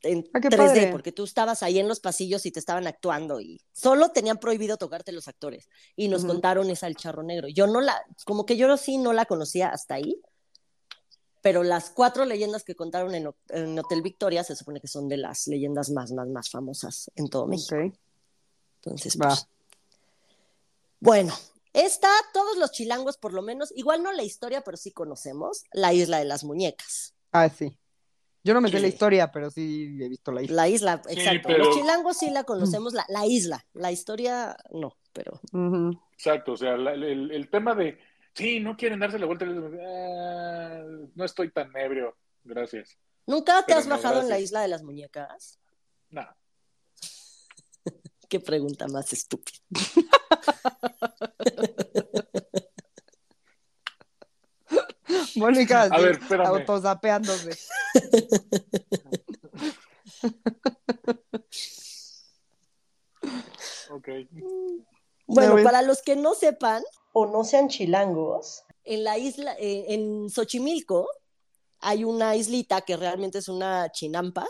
en 0.00 0.24
Ah, 0.32 0.40
qué 0.40 0.48
3D, 0.48 0.56
padre. 0.56 0.88
porque 0.92 1.12
tú 1.12 1.24
estabas 1.24 1.62
ahí 1.62 1.78
en 1.78 1.88
los 1.88 2.00
pasillos 2.00 2.46
y 2.46 2.50
te 2.50 2.58
estaban 2.60 2.86
actuando 2.86 3.38
y 3.40 3.60
solo 3.72 4.10
tenían 4.12 4.38
prohibido 4.38 4.78
tocarte 4.78 5.12
los 5.12 5.28
actores. 5.28 5.68
Y 5.94 6.08
nos 6.08 6.20
Ujú. 6.22 6.28
contaron 6.32 6.70
esa 6.70 6.86
El 6.86 6.96
Charro 6.96 7.22
Negro. 7.22 7.48
Yo 7.48 7.66
no 7.66 7.82
la, 7.82 8.02
como 8.24 8.46
que 8.46 8.56
yo 8.56 8.74
sí 8.78 8.96
no 8.96 9.12
la 9.12 9.26
conocía 9.26 9.68
hasta 9.68 9.94
ahí, 9.96 10.22
pero 11.44 11.62
las 11.62 11.90
cuatro 11.90 12.24
leyendas 12.24 12.64
que 12.64 12.74
contaron 12.74 13.14
en, 13.14 13.26
Ho- 13.26 13.36
en 13.50 13.78
Hotel 13.78 14.00
Victoria 14.00 14.42
se 14.44 14.56
supone 14.56 14.80
que 14.80 14.88
son 14.88 15.10
de 15.10 15.18
las 15.18 15.46
leyendas 15.46 15.90
más, 15.90 16.10
más, 16.10 16.26
más 16.28 16.48
famosas 16.48 17.10
en 17.16 17.28
todo 17.28 17.46
México. 17.46 17.76
Ok. 17.76 17.92
Entonces, 18.82 19.18
Va. 19.20 19.28
pues, 19.28 19.46
bueno, 21.00 21.34
esta, 21.74 22.08
todos 22.32 22.56
los 22.56 22.72
chilangos 22.72 23.18
por 23.18 23.34
lo 23.34 23.42
menos, 23.42 23.72
igual 23.76 24.02
no 24.02 24.10
la 24.12 24.22
historia, 24.22 24.62
pero 24.64 24.78
sí 24.78 24.90
conocemos, 24.92 25.64
la 25.72 25.92
isla 25.92 26.18
de 26.18 26.24
las 26.24 26.44
muñecas. 26.44 27.14
Ah, 27.30 27.50
sí. 27.50 27.76
Yo 28.42 28.54
no 28.54 28.62
me 28.62 28.70
sé 28.70 28.76
Sí. 28.76 28.82
la 28.82 28.88
historia, 28.88 29.30
pero 29.30 29.50
sí 29.50 29.98
he 30.00 30.08
visto 30.08 30.32
la 30.32 30.42
isla. 30.42 30.56
La 30.56 30.68
isla, 30.70 31.02
Sí, 31.06 31.12
exacto. 31.14 31.48
pero- 31.48 31.64
Los 31.64 31.76
chilangos 31.76 32.16
sí 32.16 32.30
la 32.30 32.44
conocemos, 32.44 32.94
la, 32.94 33.04
la 33.08 33.26
isla. 33.26 33.66
La 33.74 33.92
historia, 33.92 34.56
no, 34.70 34.96
pero. 35.12 35.40
Exacto, 36.14 36.52
o 36.52 36.56
sea, 36.56 36.78
la- 36.78 36.94
el, 36.94 37.30
el 37.30 37.50
tema 37.50 37.74
de, 37.74 37.98
sí, 38.34 38.60
no 38.60 38.76
quieren 38.76 39.00
darse 39.00 39.18
la 39.18 39.26
vuelta, 39.26 39.46
ah, 39.46 40.82
no 41.14 41.24
estoy 41.24 41.50
tan 41.50 41.74
ebrio, 41.76 42.16
gracias. 42.42 42.98
¿nunca 43.26 43.60
te 43.60 43.66
Pero 43.68 43.78
has 43.80 43.86
no, 43.86 43.96
bajado 43.96 44.20
en 44.20 44.28
la 44.28 44.38
isla 44.38 44.60
de 44.62 44.68
las 44.68 44.82
muñecas? 44.82 45.58
No, 46.10 46.26
Qué 48.28 48.40
pregunta 48.40 48.86
más 48.88 49.12
estúpida. 49.12 49.58
Mónica, 55.36 55.82
A 55.82 55.98
ver, 56.00 56.18
espérame. 56.20 56.46
autosapeándose. 56.46 57.50
ok. 63.90 64.08
Bueno, 65.26 65.62
para 65.62 65.82
los 65.82 66.02
que 66.02 66.16
no 66.16 66.34
sepan 66.34 66.82
o 67.12 67.26
no 67.26 67.44
sean 67.44 67.68
chilangos, 67.68 68.64
en 68.84 69.04
la 69.04 69.18
isla, 69.18 69.56
eh, 69.58 69.86
en 69.88 70.28
Xochimilco, 70.28 71.08
hay 71.80 72.04
una 72.04 72.36
islita 72.36 72.82
que 72.82 72.96
realmente 72.96 73.38
es 73.38 73.48
una 73.48 73.90
chinampa, 73.90 74.46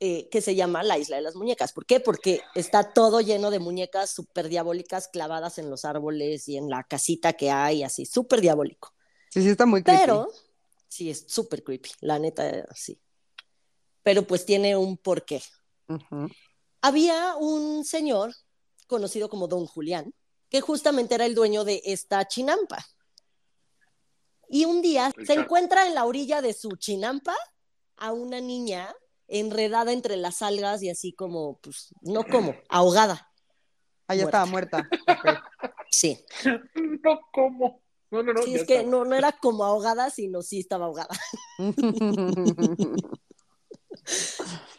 eh, 0.00 0.28
que 0.28 0.40
se 0.40 0.54
llama 0.54 0.82
la 0.82 0.98
Isla 0.98 1.16
de 1.16 1.22
las 1.22 1.36
Muñecas. 1.36 1.72
¿Por 1.72 1.86
qué? 1.86 2.00
Porque 2.00 2.42
está 2.54 2.92
todo 2.92 3.20
lleno 3.20 3.50
de 3.50 3.60
muñecas 3.60 4.10
súper 4.10 4.48
diabólicas 4.48 5.08
clavadas 5.08 5.58
en 5.58 5.70
los 5.70 5.84
árboles 5.84 6.48
y 6.48 6.56
en 6.56 6.68
la 6.68 6.82
casita 6.84 7.32
que 7.34 7.50
hay, 7.50 7.82
así, 7.82 8.04
súper 8.04 8.40
diabólico. 8.40 8.92
Sí, 9.30 9.42
sí, 9.42 9.48
está 9.48 9.64
muy 9.64 9.82
creepy. 9.82 10.00
Pero, 10.02 10.28
sí, 10.88 11.10
es 11.10 11.24
súper 11.28 11.62
creepy, 11.62 11.90
la 12.00 12.18
neta, 12.18 12.66
sí. 12.74 13.00
Pero 14.02 14.26
pues 14.26 14.44
tiene 14.44 14.76
un 14.76 14.98
porqué. 14.98 15.42
Había 16.82 17.36
un 17.36 17.84
señor 17.84 18.34
conocido 18.86 19.28
como 19.28 19.48
Don 19.48 19.66
Julián, 19.66 20.14
que 20.48 20.60
justamente 20.60 21.14
era 21.14 21.26
el 21.26 21.34
dueño 21.34 21.64
de 21.64 21.82
esta 21.84 22.26
chinampa. 22.26 22.84
Y 24.48 24.66
un 24.66 24.82
día 24.82 25.12
se 25.26 25.34
encuentra 25.34 25.86
en 25.86 25.94
la 25.94 26.04
orilla 26.04 26.42
de 26.42 26.52
su 26.52 26.70
chinampa 26.76 27.34
a 27.96 28.12
una 28.12 28.40
niña 28.40 28.94
enredada 29.26 29.92
entre 29.92 30.16
las 30.16 30.42
algas 30.42 30.82
y 30.82 30.90
así 30.90 31.12
como, 31.12 31.58
pues, 31.58 31.94
no 32.02 32.24
como, 32.24 32.54
ahogada. 32.68 33.32
Ah, 34.06 34.14
ya 34.14 34.24
estaba 34.24 34.46
muerta. 34.46 34.88
Sí. 35.90 36.18
No, 37.04 37.20
¿cómo? 37.32 37.80
No, 38.10 38.24
no, 38.24 38.32
no. 38.32 38.42
Sí, 38.42 38.56
es 38.56 38.64
que 38.64 38.82
no, 38.82 39.04
no 39.04 39.14
era 39.14 39.30
como 39.30 39.64
ahogada, 39.64 40.10
sino 40.10 40.42
sí 40.42 40.58
estaba 40.58 40.86
ahogada. 40.86 41.16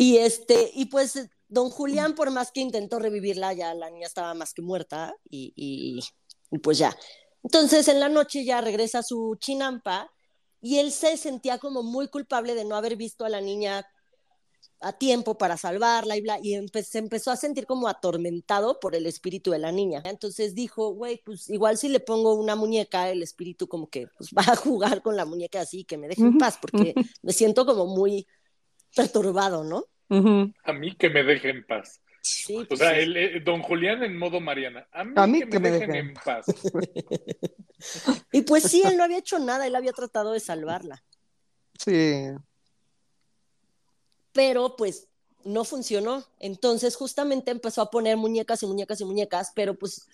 Y 0.00 0.16
este, 0.16 0.70
y 0.72 0.86
pues 0.86 1.28
don 1.50 1.68
Julián, 1.68 2.14
por 2.14 2.30
más 2.30 2.50
que 2.52 2.60
intentó 2.60 2.98
revivirla, 2.98 3.52
ya 3.52 3.74
la 3.74 3.90
niña 3.90 4.06
estaba 4.06 4.32
más 4.34 4.54
que 4.54 4.62
muerta, 4.62 5.14
y, 5.28 5.52
y- 5.56 6.00
y 6.50 6.58
pues 6.58 6.78
ya. 6.78 6.96
Entonces 7.42 7.86
en 7.88 8.00
la 8.00 8.08
noche 8.08 8.44
ya 8.44 8.60
regresa 8.60 9.00
a 9.00 9.02
su 9.02 9.36
chinampa 9.38 10.10
y 10.62 10.78
él 10.78 10.92
se 10.92 11.16
sentía 11.16 11.58
como 11.58 11.82
muy 11.82 12.08
culpable 12.08 12.54
de 12.54 12.64
no 12.64 12.76
haber 12.76 12.96
visto 12.96 13.24
a 13.24 13.28
la 13.28 13.40
niña 13.40 13.86
a 14.82 14.92
tiempo 14.94 15.36
para 15.36 15.56
salvarla 15.58 16.16
y 16.16 16.22
bla, 16.22 16.38
y 16.42 16.54
empe- 16.54 16.82
se 16.82 16.98
empezó 16.98 17.30
a 17.30 17.36
sentir 17.36 17.66
como 17.66 17.86
atormentado 17.88 18.80
por 18.80 18.94
el 18.94 19.04
espíritu 19.06 19.50
de 19.50 19.58
la 19.58 19.72
niña. 19.72 20.02
Entonces 20.06 20.54
dijo, 20.54 20.90
güey, 20.94 21.20
pues 21.24 21.50
igual 21.50 21.76
si 21.76 21.88
le 21.88 22.00
pongo 22.00 22.34
una 22.34 22.56
muñeca, 22.56 23.10
el 23.10 23.22
espíritu 23.22 23.68
como 23.68 23.88
que 23.88 24.06
pues, 24.16 24.30
va 24.38 24.42
a 24.52 24.56
jugar 24.56 25.02
con 25.02 25.16
la 25.16 25.24
muñeca 25.26 25.60
así, 25.60 25.84
que 25.84 25.98
me 25.98 26.08
deje 26.08 26.22
en 26.22 26.38
paz, 26.38 26.58
porque 26.60 26.94
me 27.22 27.32
siento 27.32 27.66
como 27.66 27.86
muy 27.86 28.26
perturbado, 28.94 29.64
¿no? 29.64 29.84
A 30.64 30.72
mí 30.72 30.94
que 30.96 31.08
me 31.08 31.22
dejen 31.22 31.56
en 31.58 31.66
paz. 31.66 32.00
Sí, 32.22 32.56
O 32.56 32.66
pues, 32.66 32.80
sea, 32.80 32.90
sí. 32.94 33.00
el, 33.00 33.16
eh, 33.16 33.40
don 33.40 33.62
Julián 33.62 34.02
en 34.02 34.18
modo 34.18 34.40
Mariana. 34.40 34.86
A 34.92 35.04
mí, 35.04 35.12
A 35.16 35.26
mí 35.26 35.40
que, 35.48 35.58
me, 35.58 35.70
dejen, 35.70 35.94
en 35.94 36.14
paz. 36.14 36.46
Y 38.32 38.42
pues 38.42 38.64
sí, 38.64 38.82
él 38.84 38.98
no 38.98 39.04
había 39.04 39.18
hecho 39.18 39.38
nada, 39.38 39.66
él 39.66 39.74
había 39.74 39.92
tratado 39.92 40.32
de 40.32 40.40
salvarla, 40.40 41.02
Sí. 41.78 42.26
pero 44.32 44.76
pues 44.76 45.08
no 45.44 45.64
funcionó. 45.64 46.24
Entonces 46.38 46.94
justamente 46.96 47.50
empezó 47.50 47.80
a 47.80 47.90
poner 47.90 48.18
muñecas 48.18 48.62
y 48.62 48.66
muñecas 48.66 49.00
y 49.00 49.04
muñecas, 49.06 49.52
pero 49.54 49.74
pues 49.74 50.06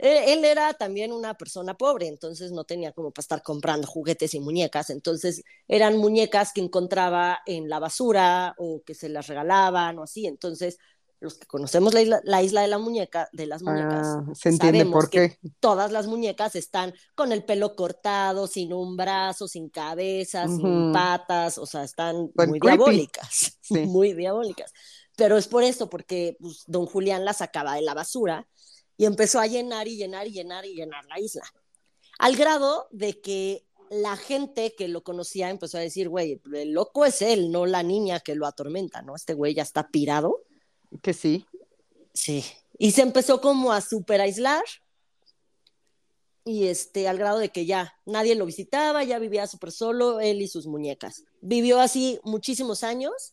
él, 0.00 0.38
él 0.38 0.44
era 0.44 0.74
también 0.74 1.12
una 1.12 1.34
persona 1.34 1.76
pobre, 1.76 2.08
entonces 2.08 2.52
no 2.52 2.64
tenía 2.64 2.92
como 2.92 3.10
para 3.10 3.22
estar 3.22 3.42
comprando 3.42 3.86
juguetes 3.86 4.34
y 4.34 4.40
muñecas, 4.40 4.90
entonces 4.90 5.42
eran 5.68 5.96
muñecas 5.98 6.52
que 6.52 6.60
encontraba 6.62 7.40
en 7.46 7.68
la 7.68 7.78
basura 7.78 8.54
o 8.58 8.82
que 8.84 8.94
se 8.94 9.08
las 9.08 9.26
regalaban 9.28 9.98
o 9.98 10.02
así, 10.02 10.26
entonces 10.26 10.78
los 11.20 11.34
que 11.34 11.46
conocemos 11.46 11.92
la 11.92 12.00
isla, 12.00 12.20
la 12.24 12.42
isla 12.42 12.62
de 12.62 12.68
la 12.68 12.78
muñeca, 12.78 13.28
de 13.32 13.46
las 13.46 13.62
muñecas, 13.62 14.06
Ah, 14.06 14.24
se 14.34 14.48
entiende 14.48 14.78
sabemos 14.78 14.94
por 14.94 15.10
que 15.10 15.38
todas 15.60 15.92
las 15.92 16.06
muñecas 16.06 16.56
están 16.56 16.94
con 17.14 17.30
el 17.32 17.44
pelo 17.44 17.76
cortado, 17.76 18.46
sin 18.46 18.72
un 18.72 18.96
brazo, 18.96 19.46
sin 19.46 19.68
cabeza, 19.68 20.48
sin 20.48 20.92
patas, 20.92 21.58
o 21.58 21.66
sea, 21.66 21.84
están 21.84 22.30
muy 22.46 22.58
creepy. 22.58 22.60
diabólicas, 22.60 23.58
Sí. 23.60 23.80
muy 23.80 24.14
diabólicas. 24.14 24.72
Pero 25.16 25.36
es 25.36 25.46
por 25.46 25.62
eso, 25.62 25.90
porque 25.90 26.38
pues, 26.40 26.64
don 26.66 26.86
Julián 26.86 27.26
las 27.26 27.38
sacaba 27.38 27.74
de 27.74 27.82
la 27.82 27.92
basura 27.92 28.48
y 29.00 29.06
empezó 29.06 29.40
a 29.40 29.46
llenar 29.46 29.88
y 29.88 29.96
llenar 29.96 30.26
y 30.26 30.32
llenar 30.32 30.66
y 30.66 30.74
llenar 30.74 31.06
la 31.06 31.18
isla. 31.18 31.40
Al 32.18 32.36
grado 32.36 32.86
de 32.90 33.18
que 33.18 33.64
la 33.88 34.14
gente 34.18 34.74
que 34.74 34.88
lo 34.88 35.02
conocía 35.02 35.48
empezó 35.48 35.78
a 35.78 35.80
decir, 35.80 36.10
güey, 36.10 36.38
el 36.52 36.72
loco 36.72 37.06
es 37.06 37.22
él, 37.22 37.50
no 37.50 37.64
la 37.64 37.82
niña 37.82 38.20
que 38.20 38.34
lo 38.34 38.46
atormenta, 38.46 39.00
¿no? 39.00 39.16
Este 39.16 39.32
güey 39.32 39.54
ya 39.54 39.62
está 39.62 39.88
pirado. 39.88 40.42
Que 41.00 41.14
sí. 41.14 41.46
Sí. 42.12 42.44
Y 42.76 42.90
se 42.90 43.00
empezó 43.00 43.40
como 43.40 43.72
a 43.72 43.80
super 43.80 44.20
aislar. 44.20 44.64
Y 46.44 46.66
este, 46.66 47.08
al 47.08 47.16
grado 47.16 47.38
de 47.38 47.48
que 47.48 47.64
ya 47.64 47.94
nadie 48.04 48.34
lo 48.34 48.44
visitaba, 48.44 49.02
ya 49.02 49.18
vivía 49.18 49.46
súper 49.46 49.72
solo, 49.72 50.20
él 50.20 50.42
y 50.42 50.48
sus 50.48 50.66
muñecas. 50.66 51.24
Vivió 51.40 51.80
así 51.80 52.20
muchísimos 52.22 52.84
años. 52.84 53.32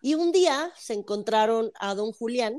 Y 0.00 0.14
un 0.14 0.32
día 0.32 0.72
se 0.78 0.94
encontraron 0.94 1.72
a 1.78 1.94
don 1.94 2.12
Julián 2.12 2.58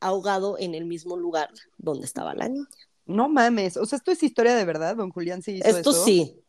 ahogado 0.00 0.56
en 0.58 0.74
el 0.74 0.84
mismo 0.84 1.16
lugar 1.16 1.50
donde 1.78 2.04
estaba 2.06 2.34
la 2.34 2.48
niña. 2.48 2.66
No 3.06 3.28
mames. 3.28 3.76
O 3.76 3.86
sea, 3.86 3.96
esto 3.98 4.10
es 4.10 4.22
historia 4.22 4.54
de 4.54 4.64
verdad, 4.64 4.96
don 4.96 5.10
Julián 5.10 5.42
sí 5.42 5.52
hizo 5.56 5.68
Esto 5.68 5.90
eso? 5.90 6.04
sí. 6.04 6.40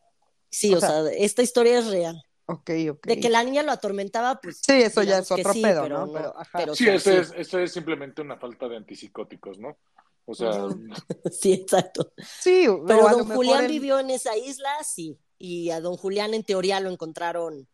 Sí, 0.49 0.73
O 0.73 0.77
o, 0.77 0.79
sea, 0.79 1.09
esta 1.11 1.41
historia 1.41 1.79
es 1.79 1.87
real. 1.87 2.21
Ok, 2.45 2.71
ok. 2.91 3.05
De 3.07 3.19
que 3.19 3.29
la 3.29 3.43
niña 3.43 3.61
lo 3.63 3.71
atormentaba, 3.73 4.39
pues. 4.41 4.61
Sí, 4.65 4.73
eso 4.81 5.03
ya 5.03 5.17
es 5.19 5.29
otro 5.29 5.51
sí, 5.51 5.61
pedo, 5.61 5.83
pero 5.83 6.05
¿no? 6.05 6.13
Pero, 6.13 6.39
ajá. 6.39 6.57
pero, 6.57 6.73
Sí, 6.75 6.87
o 6.87 6.99
sea, 6.99 7.13
eso 7.19 7.33
es, 7.33 7.33
eso 7.47 7.59
es 7.59 7.71
simplemente 7.73 8.21
una 8.21 8.37
falta 8.37 8.67
de 8.69 8.77
antipsicóticos, 8.77 9.59
¿no? 9.59 9.77
O 10.25 10.33
sea, 10.33 10.51
Sí, 11.31 11.53
exacto. 11.53 12.11
Sí, 12.17 12.65
Pero 12.87 13.09
don 13.09 13.27
Julián 13.27 13.65
él- 13.65 13.71
vivió 13.71 13.99
en 13.99 14.09
esa 14.09 14.37
isla, 14.37 14.69
sí. 14.83 15.19
Y 15.37 15.69
a 15.71 15.81
don 15.81 15.97
Julián, 15.97 16.33
en 16.33 16.43
teoría, 16.43 16.79
lo 16.79 16.89
encontraron. 16.89 17.67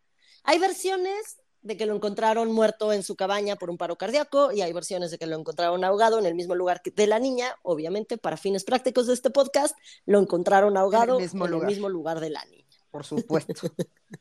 Hay 0.43 0.59
versiones 0.59 1.37
de 1.63 1.77
que 1.77 1.85
lo 1.85 1.95
encontraron 1.95 2.51
muerto 2.51 2.93
en 2.93 3.03
su 3.03 3.15
cabaña 3.15 3.55
por 3.55 3.69
un 3.69 3.77
paro 3.77 3.97
cardíaco 3.97 4.51
y 4.51 4.61
hay 4.61 4.73
versiones 4.73 5.11
de 5.11 5.17
que 5.17 5.25
lo 5.25 5.37
encontraron 5.37 5.83
ahogado 5.83 6.19
en 6.19 6.25
el 6.25 6.35
mismo 6.35 6.55
lugar 6.55 6.81
que 6.81 6.91
de 6.91 7.07
la 7.07 7.19
niña. 7.19 7.55
Obviamente, 7.63 8.17
para 8.17 8.37
fines 8.37 8.65
prácticos 8.65 9.07
de 9.07 9.13
este 9.13 9.29
podcast, 9.29 9.75
lo 10.05 10.19
encontraron 10.19 10.77
ahogado 10.77 11.17
en 11.17 11.23
el 11.23 11.29
mismo 11.29 11.45
mismo 11.45 11.89
lugar. 11.89 12.17
lugar, 12.17 12.19
de 12.19 12.29
la 12.29 12.45
niña. 12.45 12.63
Por 12.91 13.05
supuesto. 13.05 13.53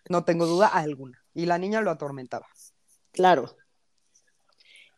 No 0.08 0.24
tengo 0.24 0.46
duda 0.46 0.68
alguna. 0.68 1.22
Y 1.34 1.46
la 1.46 1.58
niña 1.58 1.80
lo 1.80 1.90
atormentaba. 1.90 2.46
Claro. 3.12 3.54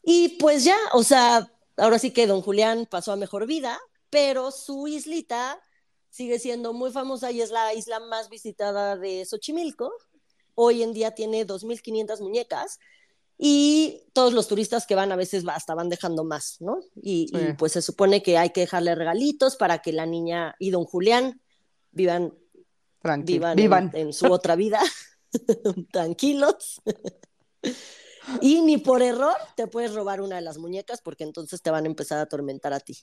Y 0.03 0.37
pues 0.39 0.65
ya, 0.65 0.77
o 0.93 1.03
sea, 1.03 1.51
ahora 1.77 1.99
sí 1.99 2.13
que 2.13 2.27
don 2.27 2.43
Julián 2.43 2.87
pasó 2.89 3.13
a 3.13 3.17
mejor 3.17 3.47
vida, 3.47 3.81
pero 4.11 4.51
su 4.51 4.87
islita 4.87 5.59
sigue 6.11 6.39
siendo 6.39 6.73
muy 6.73 6.93
famosa 6.93 7.33
y 7.33 7.41
es 7.41 7.51
la 7.51 7.75
isla 7.75 8.01
más 8.01 8.29
visitada 8.29 8.97
de 8.97 9.25
Xochimilco. 9.25 9.93
Hoy 10.55 10.83
en 10.83 10.93
día 10.93 11.13
tiene 11.13 11.47
2.500 11.47 12.21
muñecas 12.21 12.79
y 13.37 14.03
todos 14.13 14.33
los 14.33 14.47
turistas 14.47 14.87
que 14.87 14.95
van 14.95 15.11
a 15.11 15.17
veces 15.17 15.45
hasta 15.49 15.75
van 15.75 15.89
dejando 15.89 16.25
más, 16.25 16.61
¿no? 16.61 16.81
Y, 16.95 17.31
pues 17.59 17.73
se 17.73 17.83
supone 17.83 18.23
que 18.23 18.39
hay 18.39 18.51
que 18.51 18.61
dejarle 18.61 18.95
regalitos 18.95 19.57
para 19.57 19.79
que 19.79 19.93
la 19.93 20.07
niña 20.07 20.55
y 20.59 20.71
don 20.71 20.85
Julián 20.85 21.41
vivan, 21.91 22.35
vivan, 23.25 23.57
Vivan. 23.57 23.91
En, 23.95 24.09
en 24.09 24.13
su 24.13 24.33
otra 24.33 24.57
vida, 24.57 24.81
tranquilos. 25.93 26.81
Y 28.41 28.63
ni 28.63 28.79
por 28.79 29.03
error 29.03 29.35
te 29.57 29.67
puedes 29.67 29.95
robar 29.95 30.21
una 30.21 30.37
de 30.37 30.43
las 30.43 30.59
muñecas 30.59 31.01
porque 31.03 31.25
entonces 31.25 31.61
te 31.61 31.71
van 31.71 31.85
a 31.85 31.89
empezar 31.89 32.19
a 32.19 32.23
atormentar 32.23 32.73
a 32.73 32.81
ti. 32.81 32.97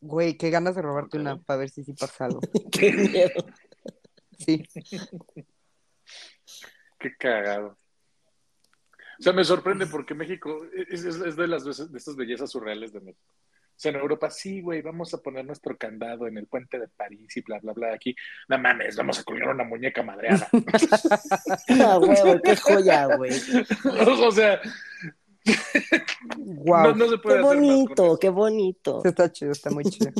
Güey, 0.00 0.36
qué 0.36 0.50
ganas 0.50 0.74
de 0.74 0.82
robarte 0.82 1.18
una 1.18 1.40
para 1.40 1.60
ver 1.60 1.70
si 1.70 1.84
sí 1.84 1.94
pasa 1.94 2.26
algo. 2.26 2.40
Qué 2.72 2.92
miedo. 2.92 3.44
Sí. 4.38 4.62
qué 7.10 7.16
cagado. 7.16 7.78
O 9.18 9.22
sea, 9.22 9.32
me 9.32 9.44
sorprende 9.44 9.86
porque 9.86 10.14
México 10.14 10.62
es, 10.88 11.04
es- 11.04 11.16
es 11.20 11.36
de 11.36 11.46
las 11.46 11.64
veces- 11.64 11.92
de 11.92 11.98
estas 11.98 12.16
bellezas 12.16 12.50
surreales 12.50 12.92
de 12.92 13.00
México. 13.00 13.32
O 13.76 13.76
sea, 13.76 13.90
en 13.90 13.98
Europa, 13.98 14.30
sí, 14.30 14.60
güey, 14.60 14.82
vamos 14.82 15.12
a 15.14 15.18
poner 15.18 15.44
nuestro 15.44 15.76
candado 15.76 16.26
en 16.28 16.38
el 16.38 16.46
puente 16.46 16.78
de 16.78 16.86
París 16.88 17.36
y 17.36 17.40
bla, 17.42 17.58
bla, 17.58 17.72
bla. 17.72 17.92
Aquí, 17.94 18.14
no 18.48 18.56
mames, 18.58 18.96
vamos 18.96 19.18
a 19.18 19.24
colgar 19.24 19.48
una 19.54 19.64
muñeca 19.64 20.02
madreada. 20.02 20.48
Ah, 21.80 21.98
huevo, 21.98 22.40
qué 22.42 22.56
joya, 22.56 23.06
güey. 23.16 23.32
o 24.22 24.30
sea, 24.32 24.60
Wow. 26.36 26.82
no, 26.84 26.94
no 26.94 27.08
se 27.08 27.18
puede 27.18 27.36
Qué 27.40 27.44
hacer 27.44 27.56
más 27.58 27.66
con 27.66 27.84
bonito, 27.84 28.18
qué 28.18 28.28
bonito. 28.30 29.02
Está 29.04 29.30
chido, 29.32 29.52
está 29.52 29.70
muy 29.70 29.84
chido. 29.84 30.10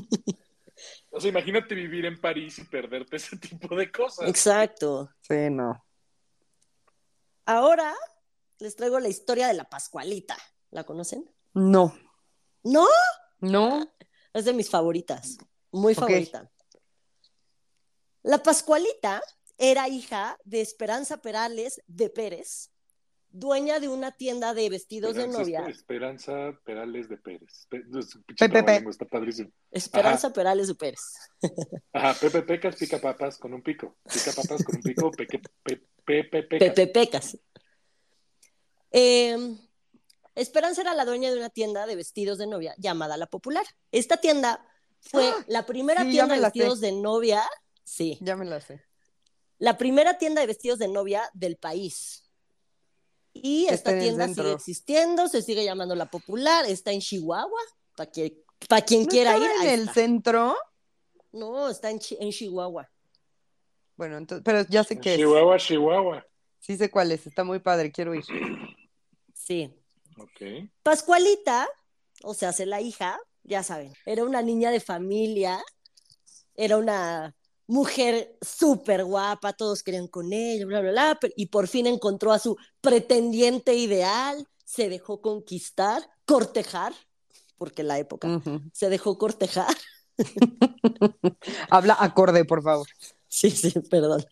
O 1.11 1.21
sea, 1.21 1.31
imagínate 1.31 1.75
vivir 1.75 2.05
en 2.07 2.21
París 2.21 2.59
y 2.59 2.65
perderte 2.65 3.17
ese 3.17 3.37
tipo 3.39 3.75
de 3.77 3.91
cosas. 3.91 4.29
Exacto. 4.29 5.11
Sí, 5.21 5.49
no. 5.51 5.83
Ahora 7.47 7.95
les 8.59 8.77
traigo 8.77 8.99
la 9.01 9.09
historia 9.09 9.49
de 9.49 9.55
la 9.55 9.65
Pascualita. 9.69 10.37
¿La 10.71 10.85
conocen? 10.85 11.31
No. 11.53 11.95
No, 12.63 12.87
No. 13.41 13.87
es 14.33 14.45
de 14.47 14.53
mis 14.55 14.71
favoritas. 14.71 15.37
Muy 15.71 15.95
favorita. 15.95 16.51
La 18.23 18.43
Pascualita 18.43 19.23
era 19.59 19.89
hija 19.89 20.39
de 20.45 20.61
Esperanza 20.63 21.19
Perales 21.19 21.83
de 21.87 22.09
Pérez, 22.09 22.71
dueña 23.37 23.81
de 23.81 23.89
una 23.89 24.13
tienda 24.13 24.55
de 24.55 24.71
vestidos 24.71 25.15
de 25.17 25.23
Esperanza, 25.25 25.41
novia. 25.41 25.67
Esperanza 25.69 26.33
Perales 26.65 27.09
de 27.09 27.17
Pérez. 27.17 27.67
Pe- 27.69 27.79
es- 27.99 28.15
pinche 28.25 28.25
Pe- 28.27 28.49
pe- 28.49 28.49
pe. 28.49 28.63
trabalengua, 28.63 28.91
Está 28.93 29.05
padrísimo. 29.07 29.51
Esperanza 29.71 30.33
Perales 30.33 30.69
de 30.69 30.75
Pérez. 30.77 31.01
Ajá, 31.93 32.15
Pepe 32.21 32.43
Pecas 32.43 32.77
pica 32.77 32.99
papas 33.01 33.37
con 33.39 33.53
un 33.53 33.63
pico. 33.63 33.97
Pica 34.05 34.33
papas 34.33 34.63
con 34.65 34.77
un 34.77 34.83
pico. 34.83 35.11
Peque, 35.19 35.41
pe, 35.65 35.83
Pepe 36.05 36.43
Pecas. 36.45 36.69
Pepe 36.75 36.87
Pecas. 36.87 37.39
Eh, 38.93 39.57
Esperanza 40.37 40.81
era 40.81 40.95
la 40.95 41.05
dueña 41.05 41.31
de 41.31 41.37
una 41.39 41.51
tienda 41.51 41.87
de 41.87 41.95
vestidos 41.97 42.39
de 42.39 42.47
novia 42.47 42.75
llamada 42.79 43.17
La 43.17 43.27
Popular. 43.27 43.65
Esta 43.93 44.17
tienda 44.17 44.67
fue 45.01 45.33
la 45.47 45.65
primera 45.67 46.03
Sí, 46.03 46.11
tienda 46.11 46.35
de 46.35 46.41
sé. 46.41 46.45
vestidos 46.47 46.81
de 46.81 46.93
novia, 46.93 47.43
sí, 47.85 48.19
Ya 48.21 48.35
me 48.37 48.45
la 48.45 48.61
sé. 48.61 48.83
la 49.59 49.77
primera 49.79 50.19
tienda 50.19 50.41
de 50.41 50.47
vestidos 50.49 50.79
de 50.81 50.89
novia 50.89 51.29
del 51.35 51.57
país. 51.57 52.24
Y 53.35 53.67
Que 53.67 53.75
esta 53.75 53.99
tienda 53.99 54.29
sigue 54.29 54.53
existiendo, 54.53 55.29
se 55.29 55.43
sigue 55.43 55.65
llamando 55.65 55.95
La 55.95 56.07
Popular, 56.11 56.65
está 56.67 56.93
en 56.93 57.01
Chihuahua, 57.01 57.61
para 57.97 58.11
que, 58.11 58.43
pa 58.69 58.81
quien 58.81 59.03
¿No 59.03 59.09
quiera 59.09 59.37
ir. 59.37 59.51
en 59.63 59.69
el 59.69 59.81
está. 59.81 59.95
centro? 59.95 60.57
No, 61.33 61.69
está 61.69 61.91
en, 61.91 61.99
Chi- 61.99 62.17
en 62.21 62.31
Chihuahua. 62.31 62.89
Bueno, 63.97 64.19
entonces, 64.19 64.43
pero 64.45 64.63
ya 64.69 64.85
sé 64.85 64.99
qué 64.99 65.15
es. 65.15 65.19
Chihuahua, 65.19 65.59
Chihuahua. 65.59 66.27
Sí 66.61 66.77
sé 66.77 66.91
cuál 66.91 67.13
es, 67.13 67.27
está 67.27 67.45
muy 67.45 67.59
padre, 67.59 67.91
quiero 67.93 68.15
ir. 68.15 68.25
Sí. 69.35 69.71
Ok. 70.17 70.71
Pascualita, 70.83 71.69
o 72.23 72.35
sea, 72.35 72.51
hace 72.51 72.67
la 72.67 72.81
hija, 72.81 73.19
ya 73.43 73.63
saben, 73.63 73.93
era 74.07 74.25
una 74.25 74.41
niña 74.43 74.71
de 74.71 74.81
familia, 74.81 75.63
era 76.55 76.77
una 76.79 77.35
mujer 77.67 78.37
súper 78.41 79.05
guapa, 79.05 79.53
todos 79.53 79.83
querían 79.83 80.09
con 80.09 80.33
ella, 80.33 80.67
bla, 80.67 80.81
bla, 80.81 80.91
bla, 80.91 81.19
y 81.37 81.47
por 81.47 81.69
fin 81.69 81.87
encontró 81.87 82.33
a 82.33 82.39
su 82.39 82.57
pretendiente 82.81 83.75
ideal, 83.75 84.47
se 84.65 84.89
dejó 84.89 85.21
conquistar, 85.21 86.09
cortejar, 86.27 86.93
porque 87.57 87.83
la 87.83 87.99
época, 87.99 88.43
se 88.73 88.89
dejó 88.89 89.17
cortejar. 89.19 89.75
Habla 91.71 91.97
acorde, 91.99 92.45
por 92.45 92.63
favor. 92.63 92.87
Sí, 93.29 93.51
sí, 93.51 93.73
perdón. 93.91 94.25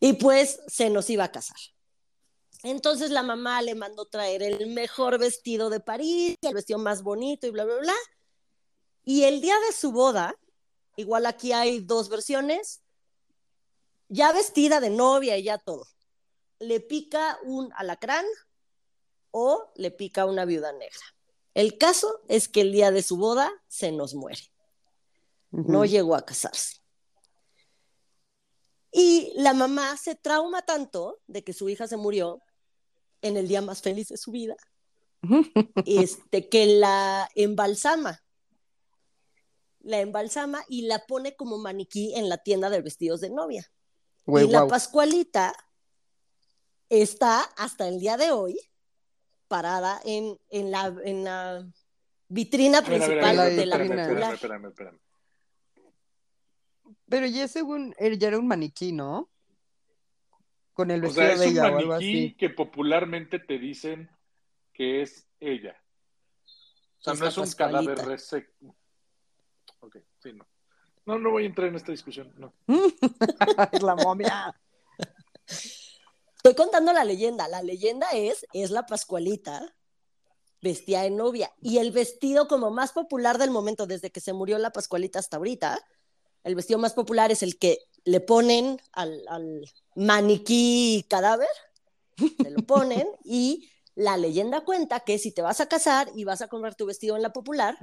Y 0.00 0.14
pues 0.14 0.60
se 0.66 0.90
nos 0.90 1.08
iba 1.10 1.24
a 1.24 1.32
casar. 1.32 1.56
Entonces 2.62 3.10
la 3.10 3.22
mamá 3.22 3.62
le 3.62 3.74
mandó 3.74 4.06
traer 4.06 4.42
el 4.42 4.66
mejor 4.68 5.18
vestido 5.18 5.70
de 5.70 5.80
París, 5.80 6.36
el 6.42 6.54
vestido 6.54 6.78
más 6.78 7.02
bonito 7.02 7.46
y 7.46 7.50
bla, 7.50 7.64
bla, 7.64 7.78
bla. 7.78 7.94
Y 9.04 9.24
el 9.24 9.40
día 9.40 9.54
de 9.66 9.72
su 9.72 9.92
boda, 9.92 10.34
igual 11.00 11.26
aquí 11.26 11.52
hay 11.52 11.80
dos 11.80 12.08
versiones, 12.08 12.82
ya 14.08 14.32
vestida 14.32 14.80
de 14.80 14.90
novia 14.90 15.36
y 15.36 15.44
ya 15.44 15.58
todo, 15.58 15.86
le 16.58 16.80
pica 16.80 17.38
un 17.44 17.72
alacrán 17.74 18.24
o 19.30 19.72
le 19.76 19.90
pica 19.90 20.26
una 20.26 20.44
viuda 20.44 20.72
negra. 20.72 21.00
El 21.54 21.78
caso 21.78 22.20
es 22.28 22.48
que 22.48 22.60
el 22.60 22.72
día 22.72 22.90
de 22.90 23.02
su 23.02 23.16
boda 23.16 23.50
se 23.68 23.92
nos 23.92 24.14
muere 24.14 24.50
no 25.50 25.84
llegó 25.84 26.14
a 26.14 26.24
casarse. 26.24 26.76
Y 28.92 29.32
la 29.36 29.54
mamá 29.54 29.96
se 29.96 30.14
trauma 30.14 30.62
tanto 30.62 31.20
de 31.26 31.44
que 31.44 31.52
su 31.52 31.68
hija 31.68 31.86
se 31.86 31.96
murió 31.96 32.42
en 33.22 33.36
el 33.36 33.46
día 33.46 33.62
más 33.62 33.82
feliz 33.82 34.08
de 34.08 34.16
su 34.16 34.32
vida, 34.32 34.56
este, 35.86 36.48
que 36.48 36.66
la 36.66 37.28
embalsama. 37.34 38.22
La 39.80 40.00
embalsama 40.00 40.62
y 40.68 40.82
la 40.82 41.06
pone 41.06 41.34
como 41.36 41.58
maniquí 41.58 42.14
en 42.14 42.28
la 42.28 42.38
tienda 42.38 42.70
de 42.70 42.82
vestidos 42.82 43.20
de 43.20 43.30
novia. 43.30 43.70
Y 44.26 44.46
la. 44.48 44.66
Pascualita 44.68 45.52
está 46.88 47.42
hasta 47.56 47.88
el 47.88 47.98
día 48.00 48.16
de 48.16 48.30
hoy 48.30 48.58
parada 49.48 50.00
en, 50.04 50.38
en 50.50 50.70
la, 50.70 50.94
en 51.04 51.24
la 51.24 51.66
vitrina 52.28 52.82
principal 52.82 53.36
de 53.36 53.66
la 53.66 53.76
espérame, 53.76 53.98
espérame, 54.00 54.34
espérame, 54.34 54.66
espérame. 54.68 54.98
Pero 57.08 57.26
ya 57.26 57.48
según, 57.48 57.94
él 57.98 58.18
ya 58.18 58.28
era 58.28 58.38
un 58.38 58.46
maniquí, 58.46 58.92
¿no? 58.92 59.28
Con 60.72 60.90
el 60.92 61.00
O 61.00 61.02
vestido 61.08 61.26
sea, 61.26 61.32
es 61.34 61.40
de 61.40 61.46
un 61.46 61.52
ella 61.52 61.62
o 61.62 61.76
algo 61.78 61.92
maniquí 61.92 62.24
así. 62.26 62.34
que 62.36 62.50
popularmente 62.50 63.38
te 63.40 63.58
dicen 63.58 64.08
que 64.72 65.02
es 65.02 65.26
ella. 65.40 65.76
O 66.98 67.02
sea, 67.02 67.14
Es 67.14 67.20
no 67.20 67.26
es 67.26 67.36
un 67.38 67.44
Pascualita. 67.44 67.56
cadáver 67.94 67.98
reseco. 68.06 68.76
Ok, 69.80 69.96
sí, 70.22 70.32
no. 70.32 70.46
No, 71.06 71.18
no 71.18 71.30
voy 71.30 71.44
a 71.44 71.46
entrar 71.46 71.68
en 71.68 71.76
esta 71.76 71.92
discusión, 71.92 72.32
no. 72.36 72.52
es 73.72 73.82
la 73.82 73.96
momia. 73.96 74.54
Estoy 76.36 76.54
contando 76.54 76.92
la 76.92 77.04
leyenda. 77.04 77.48
La 77.48 77.62
leyenda 77.62 78.08
es, 78.10 78.46
es 78.52 78.70
la 78.70 78.86
Pascualita 78.86 79.74
vestida 80.62 81.02
de 81.02 81.10
novia. 81.10 81.52
Y 81.60 81.78
el 81.78 81.90
vestido 81.90 82.48
como 82.48 82.70
más 82.70 82.92
popular 82.92 83.38
del 83.38 83.50
momento, 83.50 83.86
desde 83.86 84.10
que 84.10 84.20
se 84.20 84.32
murió 84.32 84.58
la 84.58 84.70
Pascualita 84.70 85.18
hasta 85.18 85.38
ahorita, 85.38 85.80
el 86.44 86.54
vestido 86.54 86.78
más 86.78 86.94
popular 86.94 87.30
es 87.32 87.42
el 87.42 87.58
que 87.58 87.78
le 88.04 88.20
ponen 88.20 88.80
al, 88.92 89.22
al 89.28 89.66
maniquí 89.94 91.04
cadáver, 91.08 91.48
se 92.16 92.50
lo 92.50 92.62
ponen 92.62 93.06
y 93.24 93.70
la 93.94 94.16
leyenda 94.16 94.62
cuenta 94.62 95.00
que 95.00 95.18
si 95.18 95.32
te 95.32 95.42
vas 95.42 95.60
a 95.60 95.68
casar 95.68 96.10
y 96.14 96.24
vas 96.24 96.40
a 96.42 96.48
comprar 96.48 96.74
tu 96.74 96.86
vestido 96.86 97.16
en 97.16 97.22
la 97.22 97.32
popular, 97.32 97.76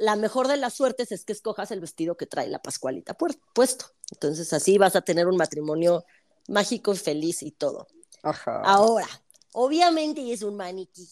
la 0.00 0.16
mejor 0.16 0.48
de 0.48 0.56
las 0.56 0.74
suertes 0.74 1.12
es 1.12 1.24
que 1.24 1.32
escojas 1.32 1.70
el 1.70 1.80
vestido 1.80 2.16
que 2.16 2.26
trae 2.26 2.48
la 2.48 2.62
Pascualita 2.62 3.16
puesto. 3.16 3.84
Entonces 4.10 4.50
así 4.54 4.78
vas 4.78 4.96
a 4.96 5.02
tener 5.02 5.28
un 5.28 5.36
matrimonio 5.36 6.06
mágico, 6.48 6.94
feliz 6.94 7.42
y 7.42 7.50
todo. 7.50 7.86
Ajá. 8.22 8.62
Ahora, 8.64 9.06
obviamente 9.52 10.32
es 10.32 10.42
un 10.42 10.56
maniquí, 10.56 11.06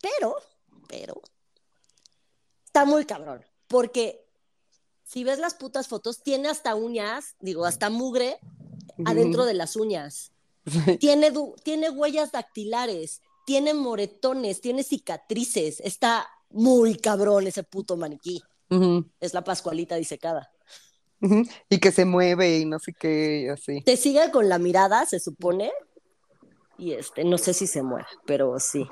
pero, 0.00 0.36
pero, 0.88 1.20
está 2.64 2.86
muy 2.86 3.04
cabrón, 3.04 3.44
porque 3.68 4.26
si 5.04 5.22
ves 5.22 5.38
las 5.38 5.54
putas 5.54 5.86
fotos, 5.86 6.22
tiene 6.22 6.48
hasta 6.48 6.74
uñas, 6.74 7.36
digo, 7.40 7.66
hasta 7.66 7.90
mugre 7.90 8.38
adentro 9.04 9.44
de 9.44 9.54
las 9.54 9.76
uñas. 9.76 10.32
Tiene, 10.98 11.32
tiene 11.62 11.90
huellas 11.90 12.32
dactilares, 12.32 13.20
tiene 13.44 13.74
moretones, 13.74 14.60
tiene 14.60 14.82
cicatrices. 14.82 15.78
Está 15.80 16.28
muy 16.50 16.96
cabrón 16.96 17.46
ese 17.46 17.62
puto 17.62 17.96
maniquí. 17.96 18.42
Es 19.20 19.34
la 19.34 19.44
Pascualita 19.44 19.96
disecada. 19.96 20.50
Y 21.68 21.78
que 21.78 21.92
se 21.92 22.04
mueve 22.04 22.58
y 22.58 22.64
no 22.64 22.78
sé 22.78 22.92
qué, 22.92 23.42
y 23.46 23.48
así. 23.48 23.82
Te 23.82 23.96
sigue 23.96 24.30
con 24.30 24.48
la 24.48 24.58
mirada, 24.58 25.06
se 25.06 25.18
supone. 25.20 25.72
Y 26.78 26.92
este, 26.92 27.24
no 27.24 27.38
sé 27.38 27.54
si 27.54 27.66
se 27.66 27.82
muere, 27.82 28.06
pero 28.26 28.58
sí. 28.60 28.86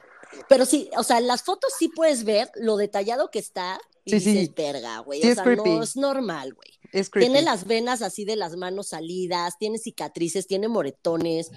Pero 0.48 0.64
sí, 0.64 0.90
o 0.96 1.02
sea, 1.02 1.18
en 1.18 1.26
las 1.26 1.42
fotos 1.42 1.72
sí 1.78 1.88
puedes 1.88 2.24
ver 2.24 2.50
lo 2.56 2.76
detallado 2.76 3.30
que 3.30 3.38
está. 3.38 3.78
Y 4.04 4.12
Sí, 4.12 4.20
sí. 4.20 4.32
dices, 4.32 4.54
verga, 4.54 4.98
güey. 5.00 5.20
Sí 5.20 5.28
o 5.28 5.30
es 5.30 5.36
sea, 5.36 5.44
no 5.44 5.82
es 5.82 5.96
normal, 5.96 6.54
güey. 6.54 6.70
Es 6.92 7.10
creepy. 7.10 7.26
Tiene 7.26 7.42
las 7.42 7.66
venas 7.66 8.02
así 8.02 8.24
de 8.24 8.36
las 8.36 8.56
manos 8.56 8.88
salidas, 8.88 9.58
tiene 9.58 9.78
cicatrices, 9.78 10.46
tiene 10.46 10.68
moretones, 10.68 11.50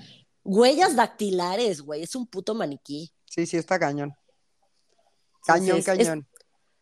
huellas 0.44 0.96
dactilares, 0.96 1.82
güey. 1.82 2.04
Es 2.04 2.16
un 2.16 2.28
puto 2.28 2.56
maniquí. 2.56 3.12
Sí, 3.26 3.46
sí, 3.46 3.58
está 3.58 3.80
cañón. 3.80 4.14
Cañón, 5.48 5.78
Entonces, 5.78 6.00
es- 6.00 6.08
cañón. 6.08 6.28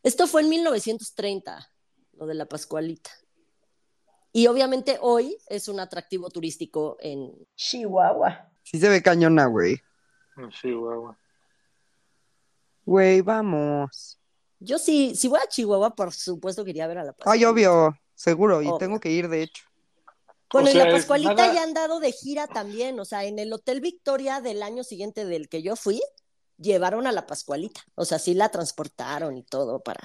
Esto 0.04 0.28
fue 0.28 0.42
en 0.42 0.50
1930, 0.50 1.72
lo 2.14 2.26
de 2.28 2.34
la 2.36 2.46
Pascualita. 2.46 3.10
Y 4.32 4.48
obviamente 4.48 4.98
hoy 5.02 5.38
es 5.48 5.68
un 5.70 5.80
atractivo 5.80 6.30
turístico 6.30 6.98
en 7.00 7.32
Chihuahua. 7.56 8.52
Sí 8.64 8.80
se 8.80 8.90
ve 8.90 9.02
cañona, 9.02 9.46
güey. 9.46 9.80
Sí, 10.62 10.74
guau. 10.74 11.16
Güey, 12.86 13.22
vamos. 13.22 14.20
Yo 14.60 14.78
sí, 14.78 15.16
si 15.16 15.28
voy 15.28 15.40
a 15.44 15.48
Chihuahua, 15.48 15.96
por 15.96 16.14
supuesto 16.14 16.64
quería 16.66 16.88
ver 16.88 16.98
a 17.00 17.04
la 17.04 17.12
Ay, 17.12 17.16
Pascualita. 17.18 17.50
obvio, 17.50 18.00
seguro, 18.14 18.62
y 18.62 18.68
Obvio. 18.68 18.78
tengo 18.78 19.00
que 19.00 19.10
ir, 19.12 19.28
de 19.30 19.44
hecho. 19.44 19.64
Bueno, 20.52 20.70
O 20.70 20.72
y 20.72 20.76
la 20.76 20.90
Pascualita 20.92 21.34
nada- 21.34 21.54
ya 21.54 21.64
han 21.64 21.74
dado 21.74 22.00
de 22.00 22.12
gira 22.12 22.48
también, 22.48 23.00
o 23.00 23.06
sea, 23.06 23.26
en 23.26 23.40
el 23.40 23.52
Hotel 23.52 23.82
Victoria 23.82 24.40
del 24.42 24.62
año 24.64 24.84
siguiente 24.84 25.26
del 25.26 25.50
que 25.50 25.62
yo 25.64 25.76
fui, 25.76 26.02
llevaron 26.58 27.08
a 27.08 27.12
la 27.12 27.26
Pascualita, 27.28 27.82
o 27.96 28.06
sea, 28.06 28.20
sí 28.20 28.34
la 28.34 28.50
transportaron 28.50 29.38
y 29.38 29.44
todo 29.44 29.80
para... 29.82 30.02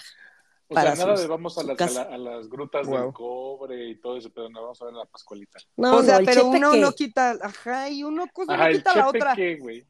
O 0.69 0.75
Para 0.75 0.95
sea, 0.95 1.05
nada 1.05 1.17
sus- 1.17 1.25
de 1.25 1.29
vamos 1.29 1.59
a 1.59 1.63
las, 1.65 1.71
a, 1.73 1.77
casa. 1.77 2.05
la- 2.09 2.15
a 2.15 2.19
las 2.19 2.49
grutas 2.49 2.87
Wow. 2.87 2.97
del 3.03 3.13
cobre 3.13 3.89
y 3.91 4.01
todo 4.01 4.17
eso, 4.17 4.31
pero 4.33 4.49
no 4.49 4.63
vamos 4.63 4.81
a 4.81 4.85
ver 4.85 4.95
la 4.95 5.05
Pascualita. 5.05 5.59
No, 5.77 5.97
o 5.97 6.03
sea, 6.05 6.21
no, 6.21 6.25
pero 6.25 6.47
uno 6.47 6.71
que, 6.73 6.79
no 6.81 6.93
quita, 6.93 7.31
ajá, 7.43 7.89
y 7.91 8.05
uno 8.05 8.27
cosa 8.33 8.55
Ajá, 8.55 8.65
no 8.65 8.71
el 8.71 8.77
quita 8.77 8.95
la 8.97 9.07
chepe 9.07 9.19
otra. 9.19 9.35
qué, 9.35 9.57
güey. 9.57 9.87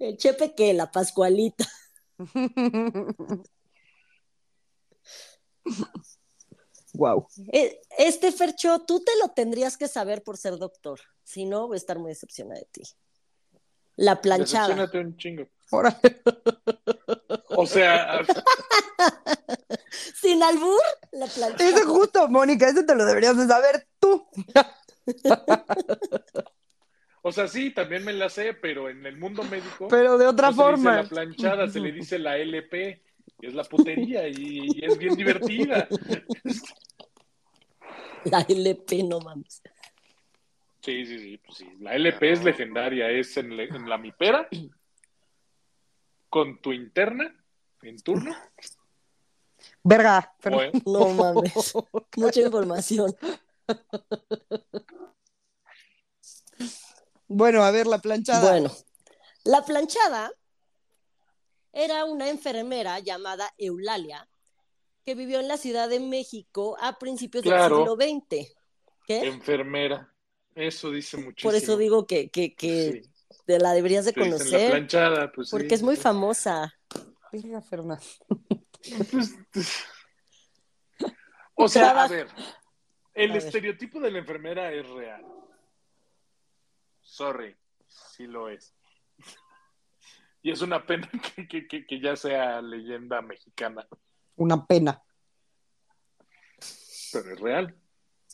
el 0.00 0.16
chepe 0.16 0.54
que 0.56 0.74
la 0.74 0.90
Pascualita. 0.90 1.64
wow. 6.94 7.26
Eh, 7.52 7.80
Este 7.98 8.32
Fercho, 8.32 8.80
tú 8.80 9.00
te 9.04 9.12
lo 9.22 9.28
tendrías 9.30 9.76
que 9.76 9.88
saber 9.88 10.22
por 10.22 10.36
ser 10.36 10.56
doctor, 10.58 11.00
si 11.24 11.44
no 11.44 11.66
voy 11.68 11.76
a 11.76 11.78
estar 11.78 11.98
muy 11.98 12.10
decepcionada 12.10 12.58
de 12.60 12.66
ti. 12.72 12.82
La 13.96 14.20
planchada. 14.20 14.90
Un 14.94 15.16
chingo. 15.16 15.46
Órale. 15.70 15.96
O 17.50 17.66
sea, 17.66 18.20
Sin 20.14 20.42
albur, 20.42 20.80
la 21.12 21.26
planchada. 21.26 21.68
Ese 21.70 21.84
justo, 21.84 22.28
Mónica, 22.28 22.68
ese 22.68 22.84
te 22.84 22.94
lo 22.94 23.04
deberías 23.04 23.36
de 23.36 23.46
saber 23.46 23.86
tú. 23.98 24.26
o 27.22 27.32
sea, 27.32 27.48
sí, 27.48 27.70
también 27.72 28.04
me 28.04 28.12
la 28.12 28.28
sé, 28.28 28.54
pero 28.54 28.88
en 28.88 29.04
el 29.06 29.16
mundo 29.16 29.42
médico 29.44 29.88
Pero 29.88 30.18
de 30.18 30.26
otra 30.26 30.48
no 30.48 30.52
se 30.52 30.56
forma. 30.62 30.90
dice 30.96 31.02
la 31.02 31.08
planchada, 31.08 31.68
se 31.68 31.80
le 31.80 31.92
dice 31.92 32.18
la 32.18 32.36
LP, 32.38 33.02
que 33.40 33.46
es 33.46 33.54
la 33.54 33.64
putería 33.64 34.28
y, 34.28 34.68
y 34.74 34.84
es 34.84 34.96
bien 34.98 35.14
divertida. 35.14 35.88
La 38.24 38.40
LP, 38.48 39.02
no 39.02 39.18
mames. 39.18 39.62
Sí, 40.82 41.06
sí, 41.06 41.18
sí, 41.18 41.38
pues 41.38 41.58
sí. 41.58 41.70
La 41.80 41.94
LP 41.94 42.32
es 42.32 42.42
legendaria, 42.42 43.08
es 43.08 43.36
en, 43.36 43.56
le- 43.56 43.68
en 43.68 43.88
la 43.88 43.98
mipera, 43.98 44.48
con 46.28 46.60
tu 46.60 46.72
interna, 46.72 47.32
en 47.82 47.96
turno. 48.00 48.34
Verga. 49.84 50.34
o 50.44 50.60
en- 50.62 50.72
No 50.84 51.08
mames. 51.14 51.74
Mucha 52.16 52.40
información. 52.40 53.14
Bueno, 57.28 57.62
a 57.62 57.70
ver, 57.70 57.86
la 57.86 57.98
planchada. 57.98 58.50
Bueno, 58.50 58.70
la 59.44 59.64
planchada 59.64 60.32
era 61.72 62.04
una 62.04 62.28
enfermera 62.28 62.98
llamada 62.98 63.52
Eulalia 63.56 64.28
que 65.04 65.14
vivió 65.14 65.40
en 65.40 65.48
la 65.48 65.56
Ciudad 65.56 65.88
de 65.88 66.00
México 66.00 66.76
a 66.80 66.98
principios 66.98 67.42
Claro. 67.44 67.78
del 67.96 68.08
siglo 68.10 68.24
XX. 68.30 68.54
¿Qué? 69.06 69.26
enfermera. 69.26 70.11
Eso 70.54 70.90
dice 70.90 71.16
muchísimo. 71.16 71.50
Por 71.50 71.54
eso 71.54 71.76
digo 71.76 72.06
que, 72.06 72.30
que, 72.30 72.54
que 72.54 73.02
Sí, 73.04 73.10
te 73.46 73.58
la 73.58 73.72
deberías 73.72 74.04
de 74.04 74.12
la 74.12 74.22
conocer, 74.22 74.70
planchada, 74.70 75.32
pues 75.32 75.48
sí. 75.48 75.56
porque 75.56 75.74
es 75.74 75.82
muy 75.82 75.96
famosa. 75.96 76.74
Verga, 77.32 77.60
Fernanda. 77.62 78.00
O 81.54 81.68
sea, 81.68 82.02
a 82.04 82.08
ver, 82.08 82.26
el 83.14 83.30
A 83.30 83.34
ver. 83.34 83.42
estereotipo 83.44 84.00
de 84.00 84.10
la 84.10 84.18
enfermera 84.18 84.72
es 84.72 84.88
real. 84.88 85.24
Sorry, 87.02 87.54
sí 87.86 88.26
lo 88.26 88.48
es. 88.48 88.74
Y 90.42 90.50
es 90.50 90.60
una 90.62 90.84
pena 90.84 91.08
que, 91.36 91.46
que- 91.46 91.68
que- 91.68 91.86
que 91.86 92.00
ya 92.00 92.16
sea 92.16 92.60
leyenda 92.62 93.20
mexicana, 93.22 93.86
Una 94.36 94.66
pena. 94.66 95.02
pero 97.12 97.32
es 97.34 97.40
real. 97.40 97.76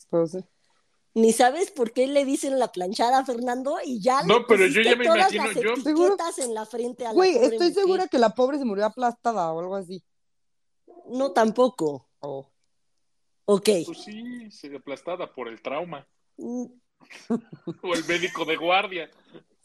Pues, 0.09 0.31
sí. 0.31 0.39
Ni 1.15 1.33
sabes 1.33 1.71
por 1.71 1.91
qué 1.91 2.05
le 2.07 2.23
dicen 2.23 2.59
la 2.59 2.71
planchada 2.71 3.19
a 3.19 3.25
Fernando 3.25 3.77
y 3.83 3.99
ya 3.99 4.21
No, 4.23 4.39
le 4.39 4.45
pero 4.47 4.67
yo 4.67 4.81
ya 4.81 4.95
me 4.95 5.05
todas 5.05 5.33
imagino, 5.33 5.71
las 5.73 5.83
yo- 5.83 5.91
etiquetas 5.91 6.39
en 6.39 6.53
la 6.53 6.65
frente 6.65 7.05
a 7.05 7.09
la 7.09 7.13
Güey, 7.15 7.35
estoy 7.35 7.69
mujer. 7.69 7.73
segura 7.73 8.07
que 8.07 8.19
la 8.19 8.29
pobre 8.35 8.57
se 8.59 8.65
murió 8.65 8.85
aplastada 8.85 9.51
o 9.51 9.59
algo 9.59 9.75
así. 9.75 10.03
No, 11.07 11.31
tampoco. 11.31 12.07
Oh. 12.19 12.47
Ok. 13.45 13.69
Pues 13.87 13.97
sí, 14.03 14.51
se 14.51 14.75
aplastada 14.75 15.33
por 15.33 15.47
el 15.47 15.61
trauma. 15.61 16.07
Mm, 16.37 16.65
O 17.83 17.93
el 17.95 18.05
médico 18.05 18.45
de 18.45 18.55
guardia. 18.57 19.09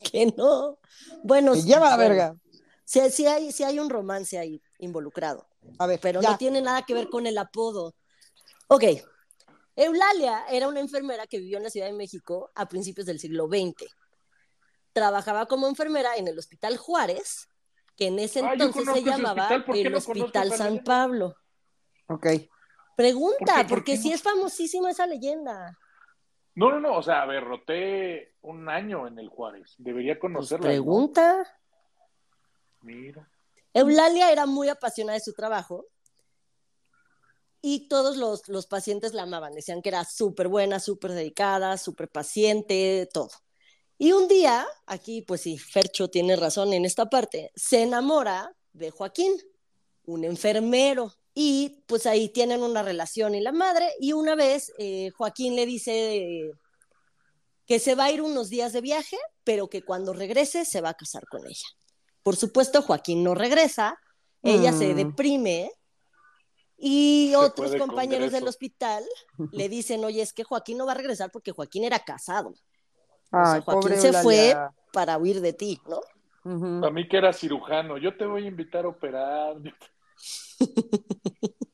Que 0.02 0.26
no. 0.36 0.78
Bueno, 1.22 1.52
Me 1.54 1.62
lleva 1.62 1.90
la 1.90 1.96
verga. 1.96 2.36
Sí, 2.84 3.00
sí 3.10 3.26
hay, 3.26 3.52
sí 3.52 3.64
hay 3.64 3.78
un 3.78 3.90
romance 3.90 4.38
ahí 4.38 4.62
involucrado, 4.78 5.46
A 5.78 5.86
ver, 5.86 5.98
pero 6.00 6.20
ya. 6.20 6.32
no 6.32 6.38
tiene 6.38 6.60
nada 6.60 6.82
que 6.82 6.92
ver 6.94 7.08
con 7.08 7.26
el 7.26 7.36
apodo. 7.38 7.94
Ok. 8.68 8.84
Eulalia 9.76 10.44
era 10.50 10.68
una 10.68 10.80
enfermera 10.80 11.26
que 11.26 11.38
vivió 11.38 11.56
en 11.58 11.64
la 11.64 11.70
Ciudad 11.70 11.86
de 11.86 11.92
México 11.92 12.50
a 12.54 12.68
principios 12.68 13.06
del 13.06 13.18
siglo 13.18 13.48
XX. 13.48 13.86
Trabajaba 14.92 15.46
como 15.46 15.66
enfermera 15.68 16.16
en 16.16 16.28
el 16.28 16.38
Hospital 16.38 16.76
Juárez, 16.76 17.48
que 17.96 18.06
en 18.08 18.18
ese 18.18 18.40
Ah, 18.44 18.52
entonces 18.52 18.84
se 18.92 19.02
llamaba 19.02 19.42
hospital, 19.42 19.64
¿por 19.64 19.74
qué 19.74 19.80
el 19.82 19.92
no 19.92 19.98
Hospital 19.98 20.52
San? 20.52 20.84
Pablo. 20.84 21.36
Ok. 22.06 22.26
Pregunta, 22.96 23.38
¿Por 23.38 23.46
qué? 23.46 23.60
¿Por 23.64 23.68
porque 23.68 23.96
sí 23.96 24.10
no? 24.10 24.14
es 24.14 24.22
famosísima 24.22 24.90
esa 24.90 25.06
leyenda. 25.06 25.76
No, 26.54 26.70
no, 26.70 26.78
no, 26.78 26.96
o 26.96 27.02
sea, 27.02 27.22
a 27.22 27.26
ver, 27.26 27.42
roté 27.42 28.36
un 28.42 28.68
año 28.68 29.08
en 29.08 29.18
el 29.18 29.28
Juárez. 29.28 29.74
Debería 29.78 30.14
Pues 30.14 30.20
conocerla. 30.20 30.66
¿no? 30.66 30.70
pregunta. 30.70 31.58
Mira. 32.82 33.28
Eulalia 33.72 34.30
era 34.30 34.46
muy 34.46 34.68
apasionada 34.68 35.18
de 35.18 35.24
su 35.24 35.32
trabajo 35.32 35.86
y 37.66 37.88
todos 37.88 38.18
los, 38.18 38.46
los 38.48 38.66
pacientes 38.66 39.14
la 39.14 39.22
amaban. 39.22 39.54
Decían 39.54 39.80
que 39.80 39.88
era 39.88 40.04
súper 40.04 40.48
buena, 40.48 40.80
súper 40.80 41.12
dedicada, 41.12 41.78
súper 41.78 42.10
paciente, 42.10 43.08
todo. 43.10 43.30
Y 43.96 44.12
un 44.12 44.28
día, 44.28 44.66
aquí 44.84 45.22
pues 45.22 45.40
sí, 45.40 45.56
Fercho 45.56 46.08
tiene 46.10 46.36
razón 46.36 46.74
en 46.74 46.84
esta 46.84 47.06
parte, 47.06 47.52
se 47.56 47.80
enamora 47.80 48.54
de 48.74 48.90
Joaquín, 48.90 49.32
un 50.04 50.24
enfermero. 50.24 51.14
Y 51.32 51.82
pues 51.86 52.04
ahí 52.04 52.28
tienen 52.28 52.62
una 52.62 52.82
relación 52.82 53.34
y 53.34 53.40
la 53.40 53.50
madre. 53.50 53.94
Y 53.98 54.12
una 54.12 54.34
vez 54.34 54.70
eh, 54.76 55.10
Joaquín 55.16 55.56
le 55.56 55.64
dice 55.64 56.16
eh, 56.16 56.50
que 57.64 57.78
se 57.78 57.94
va 57.94 58.04
a 58.04 58.12
ir 58.12 58.20
unos 58.20 58.50
días 58.50 58.74
de 58.74 58.82
viaje, 58.82 59.16
pero 59.42 59.68
que 59.70 59.80
cuando 59.82 60.12
regrese 60.12 60.66
se 60.66 60.82
va 60.82 60.90
a 60.90 60.94
casar 60.94 61.24
con 61.30 61.46
ella. 61.46 61.66
Por 62.22 62.36
supuesto, 62.36 62.82
Joaquín 62.82 63.24
no 63.24 63.34
regresa, 63.34 63.96
ella 64.42 64.74
se 64.74 64.92
Mm. 64.92 64.96
deprime 64.96 65.70
y 66.86 67.28
Se 67.30 67.36
otros 67.36 67.70
de 67.70 67.78
compañeros 67.78 68.30
del 68.32 68.46
hospital 68.46 69.02
le 69.52 69.68
dicen, 69.70 70.04
oye, 70.04 70.20
es 70.20 70.32
que 70.34 70.44
Joaquín 70.44 70.76
no 70.78 70.84
va 70.86 70.92
a 70.92 70.96
regresar 70.96 71.30
porque 71.30 71.50
Joaquín 71.52 71.84
era 71.84 71.98
casado. 72.00 72.50
O 72.50 72.54
sea, 73.30 73.52
Ay, 73.54 73.62
Joaquín 73.62 73.80
pobre 73.80 73.96
se 73.96 74.12
fue 74.22 74.54
para 74.92 75.16
huir 75.18 75.40
de 75.40 75.52
ti, 75.54 75.80
¿no? 75.88 76.00
Ujú. 76.44 76.84
A 76.84 76.90
mí 76.90 77.08
que 77.08 77.16
era 77.16 77.32
cirujano, 77.32 77.96
yo 77.96 78.16
te 78.16 78.26
voy 78.26 78.44
a 78.44 78.48
invitar 78.48 78.84
a 78.84 78.88
operar. 78.88 79.56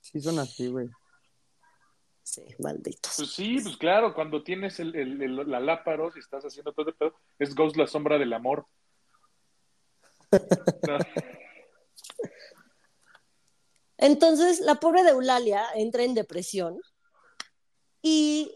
Sí, 0.00 0.22
son 0.22 0.38
así, 0.38 0.68
güey. 0.68 0.88
Sí, 2.22 2.42
malditos. 2.60 3.12
Pues 3.18 3.30
sí, 3.30 3.58
pues 3.62 3.76
claro, 3.76 4.14
cuando 4.14 4.42
tienes 4.42 4.80
el, 4.80 4.96
el- 4.96 5.20
el- 5.22 5.50
la 5.50 5.60
láparos 5.60 6.16
y 6.16 6.20
estás 6.20 6.44
haciendo 6.44 6.72
todo 6.72 6.88
el 6.88 6.94
pedo, 6.94 7.14
es 7.38 7.54
Ghost 7.54 7.76
la 7.76 7.86
sombra 7.86 8.16
del 8.16 8.32
amor. 8.32 8.66
No. 10.32 10.38
Entonces, 13.98 14.60
la 14.60 14.76
pobre 14.76 15.02
de 15.02 15.10
Eulalia 15.10 15.64
entra 15.74 16.04
en 16.04 16.14
depresión 16.14 16.80
y 18.00 18.54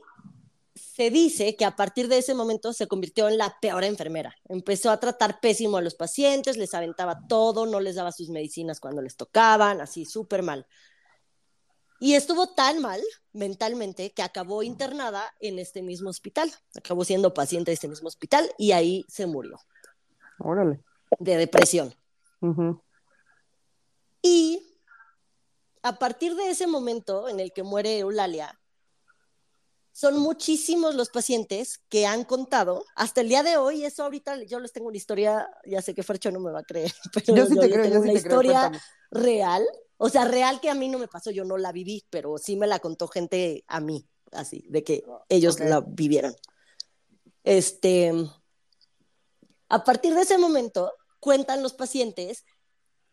se 0.75 1.11
dice 1.11 1.57
que 1.57 1.65
a 1.65 1.77
partir 1.77 2.09
de 2.09 2.19
ese 2.19 2.35
momento 2.35 2.73
se 2.73 2.87
convirtió 2.87 3.29
en 3.29 3.39
la 3.39 3.57
peor 3.61 3.85
enfermera. 3.85 4.37
Empezó 4.49 4.91
a 4.91 5.01
tratar 5.01 5.41
pésimo 5.41 5.77
a 5.77 5.83
los 5.83 5.95
pacientes, 5.95 6.57
les 6.57 6.75
aventaba 6.75 7.27
todo, 7.29 7.67
no 7.67 7.81
les 7.81 7.97
daba 7.97 8.13
sus 8.13 8.31
medicinas 8.31 8.79
cuando 8.79 9.03
les 9.03 9.17
tocaban, 9.17 9.81
así 9.81 10.05
súper 10.05 10.43
mal. 10.43 10.67
Y 11.99 12.15
estuvo 12.15 12.49
tan 12.49 12.81
mal 12.81 13.01
mentalmente 13.33 14.11
que 14.13 14.23
acabó 14.23 14.63
internada 14.63 15.33
en 15.41 15.59
este 15.59 15.83
mismo 15.83 16.11
hospital. 16.11 16.53
Acabó 16.77 17.05
siendo 17.05 17.33
paciente 17.33 17.71
de 17.71 17.75
este 17.75 17.89
mismo 17.89 18.09
hospital 18.09 18.51
y 18.59 18.73
ahí 18.73 19.05
se 19.09 19.27
murió 19.27 19.59
Órale. 20.39 20.81
de 21.19 21.37
depresión. 21.37 21.95
Y 24.21 24.72
a 25.83 25.99
partir 25.99 26.35
de 26.37 26.51
ese 26.51 26.67
momento 26.67 27.29
en 27.29 27.41
el 27.41 27.53
que 27.53 27.63
muere 27.63 27.99
Eulalia, 27.99 28.59
son 29.93 30.19
muchísimos 30.19 30.95
los 30.95 31.11
pacientes 31.11 31.81
que 31.89 32.07
han 32.07 32.25
contado, 32.25 32.85
hasta 32.95 33.21
el 33.21 33.29
día 33.29 33.43
de 33.43 33.59
hoy, 33.59 33.85
eso 33.85 34.05
ahorita 34.05 34.43
yo 34.45 34.59
les 34.59 34.73
tengo 34.73 34.89
una 34.89 34.97
historia, 34.97 35.51
ya 35.67 35.83
sé 35.83 35.95
que 35.95 36.03
Fercho 36.03 36.31
no 36.31 36.41
me 36.41 36.51
va 36.51 36.61
a 36.61 36.65
creer, 36.65 36.93
pero 37.13 37.37
Yo 37.37 37.47
sí 37.47 37.55
te 37.57 37.69
les 37.69 37.73
creo, 37.73 37.83
tengo 37.83 37.97
yo 37.97 38.03
sí 38.03 38.09
una 38.11 38.13
te 38.13 38.19
historia 38.19 38.73
real, 39.11 39.67
o 39.99 40.09
sea, 40.09 40.25
real 40.25 40.61
que 40.61 40.71
a 40.71 40.75
mí 40.75 40.89
no 40.89 40.99
me 40.99 41.09
pasó, 41.09 41.31
yo 41.31 41.45
no 41.45 41.59
la 41.59 41.73
viví, 41.73 42.05
pero 42.09 42.39
sí 42.39 42.57
me 42.57 42.67
la 42.67 42.79
contó 42.79 43.07
gente 43.07 43.65
a 43.69 43.81
mí, 43.81 44.09
así, 44.33 44.65
de 44.69 44.83
que 44.83 45.05
ellos 45.29 45.61
la 45.61 45.81
vivieron. 45.81 46.35
Este, 47.45 48.13
a 49.69 49.85
partir 49.85 50.15
de 50.15 50.23
ese 50.23 50.39
momento, 50.39 50.93
cuentan 51.21 51.63
los 51.63 51.75
pacientes 51.75 52.45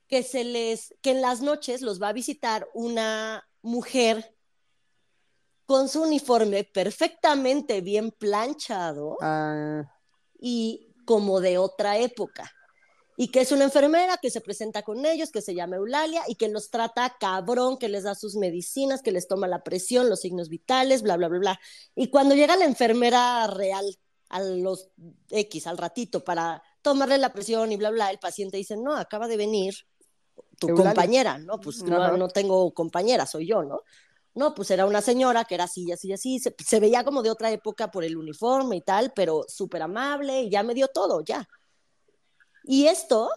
que 0.09 0.23
se 0.23 0.43
les, 0.43 0.95
que 1.01 1.11
en 1.11 1.21
las 1.21 1.41
noches 1.41 1.81
los 1.81 2.01
va 2.01 2.09
a 2.09 2.13
visitar 2.13 2.67
una 2.73 3.47
mujer 3.61 4.35
con 5.65 5.87
su 5.87 6.01
uniforme 6.01 6.63
perfectamente 6.63 7.81
bien 7.81 8.09
planchado 8.11 9.17
Ah, 9.21 9.83
y 10.39 10.95
como 11.05 11.39
de 11.39 11.59
otra 11.59 11.99
época. 11.99 12.51
Y 13.17 13.27
que 13.27 13.41
es 13.41 13.51
una 13.51 13.65
enfermera 13.65 14.17
que 14.17 14.31
se 14.31 14.41
presenta 14.41 14.81
con 14.81 15.05
ellos, 15.05 15.29
que 15.29 15.41
se 15.41 15.53
llama 15.53 15.75
Eulalia 15.75 16.23
y 16.27 16.35
que 16.35 16.47
los 16.47 16.71
trata 16.71 17.17
cabrón, 17.19 17.77
que 17.77 17.89
les 17.89 18.03
da 18.03 18.15
sus 18.15 18.35
medicinas, 18.35 19.03
que 19.03 19.11
les 19.11 19.27
toma 19.27 19.47
la 19.47 19.63
presión, 19.63 20.09
los 20.09 20.21
signos 20.21 20.49
vitales, 20.49 21.03
bla, 21.03 21.17
bla, 21.17 21.27
bla, 21.27 21.39
bla. 21.39 21.59
Y 21.95 22.09
cuando 22.09 22.33
llega 22.33 22.55
la 22.55 22.65
enfermera 22.65 23.45
real 23.47 23.85
a 24.29 24.41
los 24.41 24.89
X, 25.29 25.67
al 25.67 25.77
ratito, 25.77 26.23
para 26.23 26.63
tomarle 26.81 27.17
la 27.17 27.33
presión 27.33 27.71
y 27.71 27.77
bla, 27.77 27.91
bla, 27.91 28.09
el 28.09 28.19
paciente 28.19 28.57
dice, 28.57 28.77
no, 28.77 28.95
acaba 28.95 29.27
de 29.27 29.37
venir 29.37 29.75
tu 30.59 30.67
Eulalia. 30.67 30.93
compañera, 30.93 31.37
¿no? 31.37 31.59
Pues 31.59 31.83
no, 31.83 32.17
no 32.17 32.27
tengo 32.27 32.71
compañera, 32.73 33.25
soy 33.25 33.47
yo, 33.47 33.63
¿no? 33.63 33.81
No, 34.35 34.53
pues 34.53 34.69
era 34.71 34.85
una 34.85 35.01
señora 35.01 35.45
que 35.45 35.55
era 35.55 35.63
así, 35.63 35.91
así, 35.91 36.13
así, 36.13 36.39
se, 36.39 36.55
se 36.63 36.79
veía 36.79 37.03
como 37.03 37.23
de 37.23 37.31
otra 37.31 37.51
época 37.51 37.89
por 37.89 38.03
el 38.03 38.15
uniforme 38.15 38.77
y 38.77 38.81
tal, 38.81 39.11
pero 39.15 39.45
súper 39.47 39.81
amable 39.81 40.43
y 40.43 40.49
ya 40.49 40.61
me 40.63 40.73
dio 40.73 40.87
todo, 40.87 41.21
ya. 41.21 41.47
Y 42.63 42.85
esto 42.85 43.29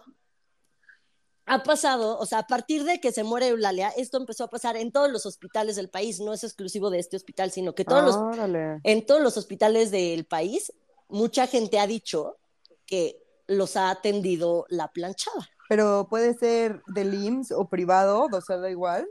ha 1.45 1.63
pasado, 1.63 2.17
o 2.19 2.25
sea, 2.25 2.39
a 2.39 2.47
partir 2.47 2.83
de 2.83 2.99
que 2.99 3.11
se 3.11 3.23
muere 3.23 3.49
Eulalia, 3.49 3.89
esto 3.89 4.17
empezó 4.17 4.45
a 4.45 4.49
pasar 4.49 4.77
en 4.77 4.91
todos 4.91 5.11
los 5.11 5.25
hospitales 5.25 5.75
del 5.75 5.89
país, 5.89 6.19
no 6.19 6.33
es 6.33 6.43
exclusivo 6.43 6.89
de 6.89 6.99
este 6.99 7.17
hospital, 7.17 7.51
sino 7.51 7.75
que 7.75 7.83
todos 7.83 8.03
los, 8.03 8.49
en 8.83 9.05
todos 9.05 9.21
los 9.21 9.35
hospitales 9.35 9.91
del 9.91 10.25
país, 10.25 10.71
mucha 11.09 11.47
gente 11.47 11.79
ha 11.79 11.87
dicho 11.87 12.37
que 12.85 13.21
los 13.47 13.75
ha 13.75 13.89
atendido 13.89 14.65
la 14.69 14.91
planchada. 14.91 15.49
Pero 15.73 16.05
puede 16.07 16.35
ser 16.35 16.83
del 16.85 17.15
IMSS 17.15 17.51
o 17.53 17.67
privado, 17.67 18.29
o 18.31 18.41
sea, 18.41 18.57
da 18.57 18.69
igual. 18.69 19.07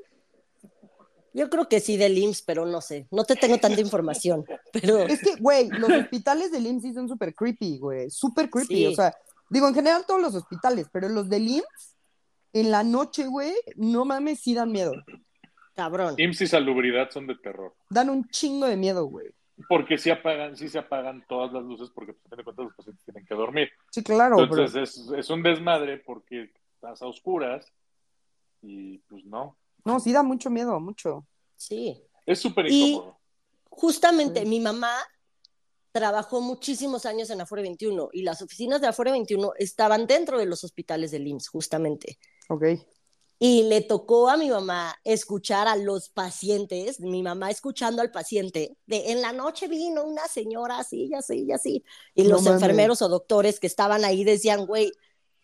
Yo 1.35 1.51
creo 1.51 1.69
que 1.69 1.81
sí 1.81 1.97
del 1.97 2.17
IMSS, 2.17 2.43
pero 2.43 2.67
no 2.67 2.81
sé, 2.81 3.09
no 3.11 3.25
te 3.25 3.35
tengo 3.35 3.59
tanta 3.59 3.81
información, 3.81 4.45
pero 4.73 4.99
Es 5.01 5.21
que, 5.21 5.35
güey, 5.41 5.69
los 5.71 5.91
hospitales 5.91 6.53
del 6.53 6.69
IMSS 6.69 6.83
sí 6.83 6.95
son 6.95 7.09
súper 7.09 7.35
creepy, 7.35 7.79
güey. 7.79 8.11
Súper 8.11 8.49
creepy. 8.49 8.77
Sí. 8.77 8.87
O 8.87 8.95
sea, 8.95 9.13
digo, 9.51 9.67
en 9.67 9.75
general 9.75 10.05
todos 10.07 10.21
los 10.21 10.37
hospitales, 10.37 10.87
pero 10.93 11.09
los 11.09 11.29
del 11.29 11.49
IMSS, 11.49 11.97
en 12.53 12.71
la 12.71 12.85
noche, 12.85 13.27
güey, 13.27 13.55
no 13.75 14.05
mames, 14.05 14.39
sí 14.39 14.55
dan 14.55 14.71
miedo. 14.71 14.93
cabrón. 15.75 16.15
IMSS 16.17 16.43
y 16.43 16.47
salubridad 16.47 17.11
son 17.11 17.27
de 17.27 17.35
terror. 17.35 17.75
Dan 17.91 18.09
un 18.09 18.29
chingo 18.29 18.67
de 18.67 18.77
miedo, 18.77 19.07
güey. 19.07 19.35
Porque 19.69 19.99
sí 19.99 20.11
apagan, 20.11 20.57
sí 20.57 20.69
se 20.69 20.79
apagan 20.79 21.25
todas 21.29 21.53
las 21.53 21.63
luces 21.63 21.91
porque 21.95 22.15
pues, 22.15 22.27
a 22.27 22.29
fin 22.31 22.39
de 22.39 22.45
cuentas 22.45 22.65
los 22.67 22.75
pacientes 22.75 23.05
tienen 23.05 23.25
que 23.27 23.35
dormir. 23.35 23.69
Sí, 23.91 24.03
claro, 24.03 24.37
pero 24.37 24.45
Entonces 24.63 24.97
es, 24.99 25.11
es 25.17 25.31
un 25.31 25.43
desmadre 25.43 25.99
porque 25.99 26.51
estás 26.75 27.03
a 27.03 27.07
oscuras 27.07 27.71
y 28.63 28.99
pues 28.99 29.25
no. 29.25 29.57
no, 29.85 30.01
sí 30.01 30.13
da 30.13 30.23
mucho 30.23 30.49
miedo, 30.51 30.79
mucho. 30.81 31.27
Sí. 31.57 32.03
Es 32.27 32.41
súper 32.41 32.67
Y- 32.71 32.93
incómodo. 32.93 33.19
Justamente 33.75 34.41
Sí. 34.43 34.47
mi 34.47 34.61
mamá 34.61 34.93
trabajó 35.93 36.41
muchísimos 36.41 37.05
años 37.07 37.29
en 37.31 37.41
Afore 37.41 37.63
21 37.63 38.09
y 38.13 38.23
las 38.23 38.41
oficinas 38.43 38.81
de 38.81 38.87
Afore 38.87 39.11
21 39.13 39.53
estaban 39.59 40.07
dentro 40.07 40.39
de 40.39 40.47
los 40.47 40.65
hospitales 40.65 41.11
del 41.11 41.27
IMSS, 41.27 41.49
justamente. 41.49 42.19
Ok. 42.49 42.65
Y 43.45 43.65
le 43.65 43.81
tocó 43.81 44.31
a 44.31 44.37
mi 44.37 44.49
mamá 44.51 44.95
escuchar 45.03 45.67
a 45.67 45.75
los 45.75 46.11
pacientes, 46.11 47.01
mi 47.01 47.25
mamá 47.25 47.51
escuchando 47.51 48.01
al 48.01 48.13
paciente, 48.13 48.77
de 48.87 49.11
en 49.11 49.21
la 49.21 49.33
noche 49.33 49.67
vino 49.67 50.05
una 50.05 50.29
señora 50.29 50.79
así, 50.79 51.07
y 51.07 51.15
así, 51.15 51.47
y 51.47 51.51
así. 51.51 51.85
Y 52.15 52.23
No 52.23 52.29
los 52.29 52.43
mames. 52.43 52.63
enfermeros 52.63 53.03
o 53.03 53.09
doctores 53.09 53.59
que 53.59 53.67
estaban 53.67 54.05
ahí 54.05 54.23
decían, 54.23 54.65
güey, 54.65 54.93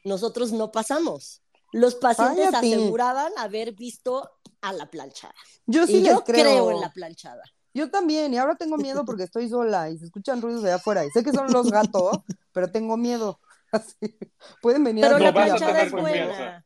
nosotros 0.04 0.52
no 0.52 0.70
pasamos. 0.70 1.42
Los 1.72 1.96
pacientes 1.96 2.54
aseguraban 2.54 3.32
haber 3.36 3.72
visto 3.72 4.30
a 4.60 4.72
la 4.72 4.88
planchada. 4.88 5.34
Yo 5.66 5.84
sí 5.88 5.94
y 5.96 6.00
les 6.02 6.12
yo 6.12 6.22
creo. 6.22 6.44
creo 6.44 6.70
en 6.70 6.80
la 6.80 6.92
planchada. 6.92 7.42
Yo 7.74 7.90
también, 7.90 8.32
y 8.32 8.38
ahora 8.38 8.54
tengo 8.54 8.76
miedo 8.76 9.04
porque 9.04 9.24
estoy 9.24 9.48
sola 9.48 9.90
y 9.90 9.98
se 9.98 10.04
escuchan 10.04 10.40
ruidos 10.40 10.62
de 10.62 10.70
afuera. 10.70 11.04
Y 11.04 11.10
sé 11.10 11.24
que 11.24 11.32
son 11.32 11.52
los 11.52 11.68
gatos, 11.68 12.18
pero 12.52 12.70
tengo 12.70 12.96
miedo. 12.96 13.40
Así, 13.72 14.16
Pueden 14.62 14.84
venir 14.84 15.02
Pero 15.02 15.16
a 15.16 15.18
la 15.18 15.32
planchada 15.34 15.82
es 15.82 15.90
confianza. 15.90 16.64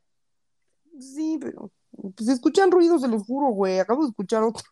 Sí, 0.99 1.39
pero 1.41 1.71
pues 2.17 2.29
escuchan 2.29 2.71
ruidos, 2.71 3.03
se 3.03 3.09
los 3.09 3.25
juro, 3.25 3.49
güey. 3.49 3.79
Acabo 3.79 4.03
de 4.03 4.09
escuchar 4.09 4.43
otro. 4.43 4.63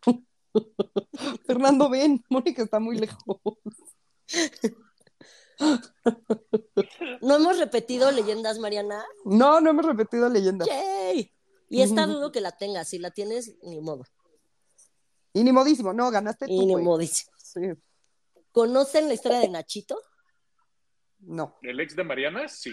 Fernando, 1.47 1.89
ven, 1.89 2.25
Mónica 2.29 2.63
está 2.63 2.81
muy 2.81 2.99
lejos. 2.99 3.19
¿No 7.21 7.37
hemos 7.37 7.59
repetido 7.59 8.11
leyendas, 8.11 8.59
Mariana? 8.59 9.05
No, 9.25 9.61
no 9.61 9.71
hemos 9.71 9.85
repetido 9.85 10.29
leyenda. 10.29 10.65
¡Yay! 10.67 11.33
Y 11.69 11.83
esta 11.83 12.05
Ujú. 12.05 12.15
dudo 12.15 12.33
que 12.33 12.41
la 12.41 12.53
tengas. 12.53 12.89
Si 12.89 12.99
la 12.99 13.11
tienes, 13.11 13.57
ni 13.63 13.81
modo. 13.81 14.05
Y 15.33 15.45
ni 15.45 15.53
modísimo, 15.53 15.93
no, 15.93 16.11
ganaste 16.11 16.47
tú, 16.47 16.53
Y 16.53 16.67
ni 16.67 16.77
modísimo. 16.77 17.31
Sí, 17.37 17.61
¿Conocen 18.53 19.09
la 19.09 19.15
historia 19.15 19.39
de 19.39 19.49
Nachito? 19.49 20.01
No. 21.21 21.57
¿El 21.63 21.81
ex 21.81 21.97
de 21.97 22.05
Mariana? 22.05 22.47
Sí. 22.49 22.71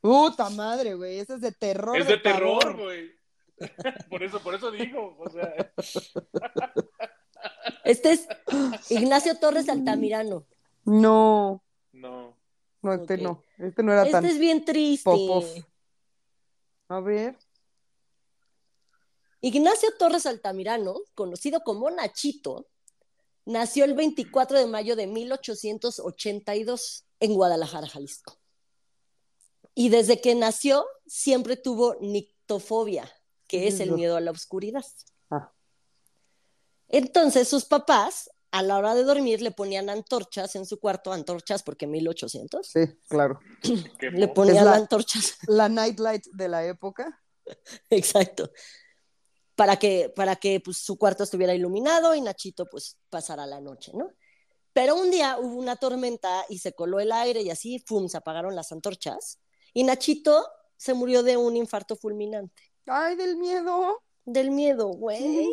Puta 0.00 0.48
madre, 0.50 0.94
güey, 0.94 1.18
ese 1.18 1.34
es 1.34 1.40
de 1.40 1.52
terror. 1.52 1.98
Es 1.98 2.06
de 2.06 2.18
terror, 2.18 2.76
güey. 2.76 3.10
Por 4.10 4.22
eso, 4.22 4.40
por 4.40 4.54
eso 4.54 4.70
digo. 4.72 5.16
O 5.18 5.30
sea, 5.30 5.72
Este 7.84 8.12
es 8.12 8.26
Ignacio 8.90 9.38
Torres 9.38 9.68
Altamirano. 9.68 10.46
No, 10.84 11.62
no. 11.92 12.36
no, 12.82 12.92
este 12.92 13.18
no. 13.18 13.42
Este 13.58 13.82
no 13.82 13.92
era 13.92 14.10
tan 14.10 14.24
Este 14.24 14.34
es 14.34 14.40
bien 14.40 14.64
triste. 14.64 15.04
popov. 15.04 15.44
A 16.88 17.00
ver. 17.00 17.38
Ignacio 19.40 19.90
Torres 19.98 20.26
Altamirano, 20.26 20.96
conocido 21.14 21.60
como 21.62 21.90
Nachito, 21.90 22.66
nació 23.44 23.84
el 23.84 23.94
24 23.94 24.58
de 24.58 24.66
mayo 24.66 24.96
de 24.96 25.06
1882 25.06 27.03
en 27.20 27.34
Guadalajara, 27.34 27.88
Jalisco. 27.88 28.38
Y 29.74 29.88
desde 29.88 30.20
que 30.20 30.34
nació 30.34 30.86
siempre 31.06 31.56
tuvo 31.56 31.96
nictofobia, 32.00 33.04
que 33.46 33.60
¿Qué 33.60 33.68
es 33.68 33.80
el 33.80 33.92
miedo 33.92 34.16
a 34.16 34.20
la 34.20 34.30
oscuridad. 34.30 34.84
Ah. 35.30 35.52
Entonces 36.88 37.48
sus 37.48 37.64
papás 37.64 38.30
a 38.50 38.62
la 38.62 38.78
hora 38.78 38.94
de 38.94 39.02
dormir 39.02 39.42
le 39.42 39.50
ponían 39.50 39.90
antorchas 39.90 40.54
en 40.54 40.64
su 40.64 40.78
cuarto, 40.78 41.12
antorchas 41.12 41.62
porque 41.64 41.86
1800, 41.88 42.66
Sí, 42.68 42.80
claro. 43.08 43.40
Le 44.12 44.28
po- 44.28 44.34
ponían 44.34 44.64
la- 44.64 44.76
antorchas 44.76 45.36
La 45.48 45.68
nightlight 45.68 46.24
de 46.32 46.48
la 46.48 46.64
época. 46.64 47.20
Exacto. 47.90 48.50
Para 49.56 49.76
que, 49.76 50.12
para 50.14 50.36
que 50.36 50.60
pues, 50.60 50.78
su 50.78 50.96
cuarto 50.96 51.24
estuviera 51.24 51.54
iluminado 51.54 52.14
y 52.14 52.20
Nachito 52.20 52.66
pues 52.66 52.96
pasara 53.10 53.44
la 53.46 53.60
noche, 53.60 53.92
¿no? 53.94 54.10
Pero 54.74 54.96
un 54.96 55.10
día 55.10 55.38
hubo 55.38 55.56
una 55.56 55.76
tormenta 55.76 56.44
y 56.48 56.58
se 56.58 56.74
coló 56.74 56.98
el 56.98 57.12
aire 57.12 57.42
y 57.42 57.50
así, 57.50 57.78
¡fum!, 57.78 58.08
se 58.08 58.16
apagaron 58.16 58.56
las 58.56 58.72
antorchas. 58.72 59.38
Y 59.72 59.84
Nachito 59.84 60.44
se 60.76 60.94
murió 60.94 61.22
de 61.22 61.36
un 61.36 61.56
infarto 61.56 61.94
fulminante. 61.96 62.72
Ay, 62.86 63.14
del 63.14 63.36
miedo. 63.36 64.02
Del 64.24 64.50
miedo, 64.50 64.88
güey. 64.88 65.48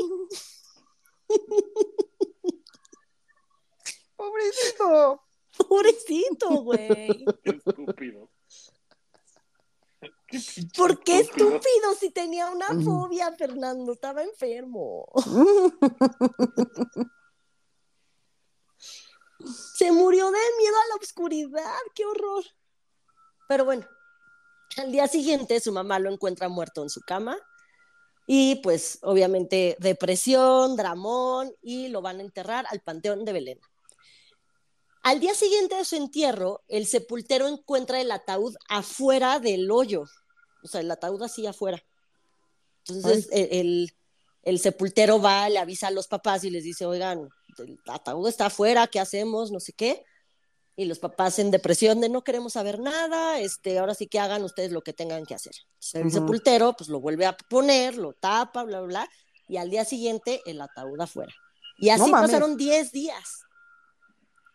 Pobrecito. 4.16 5.22
Pobrecito, 5.70 6.50
güey. 6.64 7.24
Qué 7.44 7.52
estúpido. 7.52 8.32
¿Por 10.76 11.04
qué 11.04 11.20
estúpido 11.20 11.94
si 12.00 12.10
tenía 12.10 12.50
una 12.50 12.70
mm. 12.70 12.84
fobia, 12.84 13.32
Fernando? 13.34 13.94
Estaba 13.94 14.24
enfermo. 14.24 15.06
Se 19.74 19.92
murió 19.92 20.26
de 20.32 20.40
miedo 20.58 20.76
a 20.76 20.88
la 20.90 20.96
oscuridad, 21.02 21.76
qué 21.96 22.06
horror. 22.06 22.44
Pero 23.48 23.66
bueno, 23.66 23.88
al 24.78 24.92
día 24.92 25.08
siguiente 25.08 25.60
su 25.60 25.72
mamá 25.72 26.00
lo 26.00 26.12
encuentra 26.12 26.48
muerto 26.50 26.84
en 26.84 26.90
su 26.90 27.02
cama 27.02 27.38
y 28.28 28.56
pues 28.58 29.00
obviamente 29.02 29.76
depresión, 29.80 30.76
dramón 30.78 31.54
y 31.62 31.90
lo 31.90 32.02
van 32.02 32.20
a 32.20 32.24
enterrar 32.24 32.66
al 32.70 32.82
Panteón 32.82 33.26
de 33.26 33.34
Belén. 33.34 33.60
Al 35.04 35.20
día 35.20 35.34
siguiente 35.34 35.76
de 35.76 35.84
su 35.86 35.96
entierro, 35.96 36.64
el 36.68 36.86
sepultero 36.86 37.48
encuentra 37.48 38.00
el 38.00 38.12
ataúd 38.12 38.56
afuera 38.70 39.40
del 39.40 39.70
hoyo, 39.72 40.06
o 40.64 40.68
sea, 40.68 40.82
el 40.82 40.92
ataúd 40.92 41.24
así 41.24 41.48
afuera. 41.48 41.84
Entonces 42.88 43.28
el, 43.32 43.48
el- 43.52 43.94
el 44.44 44.60
sepultero 44.60 45.22
va, 45.22 45.50
le 45.50 45.60
avisa 45.60 45.88
a 45.88 45.92
los 45.92 46.08
papás 46.08 46.44
y 46.44 46.50
les 46.50 46.64
dice, 46.64 46.86
oigan, 46.86 47.30
el 47.58 47.80
ataúd 47.88 48.28
está 48.28 48.48
afuera, 48.48 48.88
¿qué 48.88 49.00
hacemos? 49.00 49.52
No 49.52 49.60
sé 49.60 49.74
qué. 49.74 50.04
Y 50.76 50.86
los 50.86 51.00
papás 51.00 51.38
en 51.38 51.52
depresión 51.52 52.02
de 52.02 52.10
no 52.10 52.24
queremos 52.24 52.54
saber 52.54 52.80
nada, 52.80 53.40
este, 53.40 53.78
ahora 53.78 53.94
sí 53.94 54.08
que 54.08 54.20
hagan 54.20 54.44
ustedes 54.44 54.72
lo 54.72 54.82
que 54.82 54.94
tengan 54.94 55.26
que 55.26 55.36
hacer. 55.36 55.54
Entonces, 55.74 55.96
el 55.96 56.08
Ujú. 56.08 56.16
sepultero 56.16 56.74
pues 56.78 56.90
lo 56.90 57.00
vuelve 57.00 57.26
a 57.26 57.36
poner, 57.38 57.98
lo 57.98 58.14
tapa, 58.14 58.64
bla, 58.64 58.80
bla, 58.80 58.88
bla, 58.88 59.10
y 59.48 59.58
al 59.58 59.70
día 59.70 59.86
siguiente 59.86 60.42
el 60.46 60.62
ataúd 60.62 61.00
afuera. 61.02 61.34
Y 61.78 61.90
así 61.90 62.10
pasaron 62.12 62.58
10 62.58 62.92
días. 62.92 63.44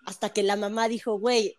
Hasta 0.06 0.30
que 0.30 0.42
la 0.42 0.56
mamá 0.56 0.88
dijo, 0.88 1.18
güey, 1.18 1.56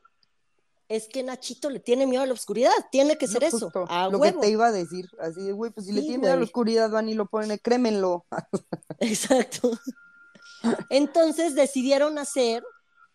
es 0.90 1.08
que 1.08 1.22
Nachito 1.24 1.70
le 1.70 1.80
tiene 1.80 2.08
miedo 2.08 2.24
a 2.24 2.26
la 2.26 2.34
oscuridad, 2.34 2.72
tiene 2.92 3.18
que 3.18 3.28
ser 3.28 3.42
No, 3.42 3.48
eso, 3.48 3.72
a 3.90 4.08
lo 4.10 4.18
huevo. 4.20 4.40
que 4.40 4.48
te 4.48 4.52
iba 4.52 4.68
a 4.68 4.72
decir, 4.72 5.10
así 5.20 5.42
de, 5.44 5.52
güey, 5.52 5.72
pues 5.72 5.86
si 5.88 5.92
le 5.92 6.02
tiene 6.02 6.20
miedo 6.20 6.34
a 6.34 6.38
la 6.38 6.44
oscuridad, 6.44 6.90
van 6.90 7.10
y 7.10 7.14
lo 7.14 7.26
ponen, 7.28 7.58
crémenlo. 7.62 8.26
Exacto. 9.00 9.72
Entonces 10.90 11.56
decidieron 11.56 12.18
hacer 12.18 12.64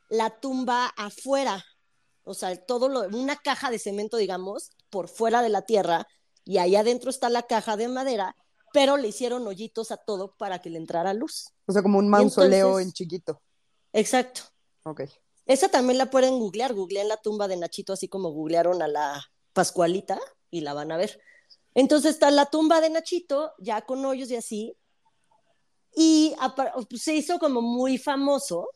la 0.09 0.31
tumba 0.31 0.89
afuera, 0.97 1.65
o 2.25 2.35
sea, 2.35 2.55
todo 2.65 2.89
lo, 2.89 3.01
una 3.17 3.37
caja 3.37 3.71
de 3.71 3.79
cemento, 3.79 4.17
digamos, 4.17 4.71
por 4.91 5.09
fuera 5.09 5.43
de 5.43 5.49
la 5.49 5.63
tierra, 5.63 6.07
y 6.45 6.59
ahí 6.59 6.77
adentro 6.77 7.09
está 7.11 7.31
la 7.31 7.43
caja 7.45 7.77
de 7.77 7.89
madera, 7.89 8.37
pero 8.73 8.97
le 8.97 9.09
hicieron 9.09 9.47
hoyitos 9.47 9.91
a 9.91 9.97
todo 9.97 10.35
para 10.37 10.61
que 10.61 10.71
le 10.71 10.79
entrara 10.79 11.15
luz. 11.15 11.53
O 11.67 11.73
sea, 11.73 11.83
como 11.83 11.99
un 11.99 12.09
mausoleo 12.09 12.67
entonces- 12.79 12.87
en 12.87 12.93
chiquito. 12.93 13.43
Exacto. 13.93 14.43
Ok. 14.85 15.03
Esa 15.47 15.69
también 15.69 15.99
la 15.99 16.11
pueden 16.11 16.39
googlear, 16.39 16.75
googlean 16.75 17.09
la 17.09 17.17
tumba 17.17 17.49
de 17.49 17.57
Nachito, 17.57 17.93
así 17.93 18.09
como 18.09 18.31
googlearon 18.31 18.83
a 18.83 18.89
la 18.89 19.25
Pascualita, 19.53 20.21
y 20.51 20.61
la 20.61 20.75
van 20.75 20.93
a 20.93 20.97
ver. 20.97 21.21
Entonces 21.75 22.13
está 22.13 22.31
la 22.31 22.47
tumba 22.47 22.81
de 22.81 22.91
Nachito, 22.91 23.53
ya 23.59 23.83
con 23.83 24.05
hoyos 24.05 24.31
y 24.31 24.37
así, 24.37 24.77
y 25.95 26.35
pues, 26.89 27.03
se 27.03 27.15
hizo 27.15 27.39
como 27.39 27.61
muy 27.61 27.99
famoso, 27.99 28.69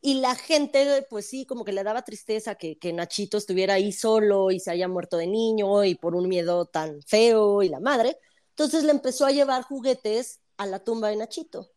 y 0.00 0.20
la 0.20 0.34
gente, 0.34 1.06
pues 1.08 1.26
sí, 1.26 1.46
como 1.46 1.64
que 1.64 1.72
le 1.72 1.82
daba 1.82 2.02
tristeza 2.02 2.56
que, 2.56 2.78
que 2.78 2.92
Nachito 2.92 3.38
estuviera 3.38 3.74
ahí 3.74 3.90
solo 3.90 4.50
y 4.50 4.60
se 4.60 4.70
haya 4.70 4.86
muerto 4.86 5.16
de 5.16 5.26
niño 5.26 5.82
y 5.82 5.94
por 5.94 6.14
un 6.14 6.28
miedo 6.28 6.66
tan 6.66 7.00
feo 7.00 7.62
y 7.62 7.70
la 7.70 7.80
madre. 7.80 8.18
Entonces 8.50 8.84
le 8.84 8.90
empezó 8.90 9.24
a 9.24 9.30
llevar 9.30 9.62
juguetes 9.62 10.40
a 10.58 10.66
la 10.66 10.84
tumba 10.84 11.08
de 11.08 11.16
Nachito. 11.16 11.70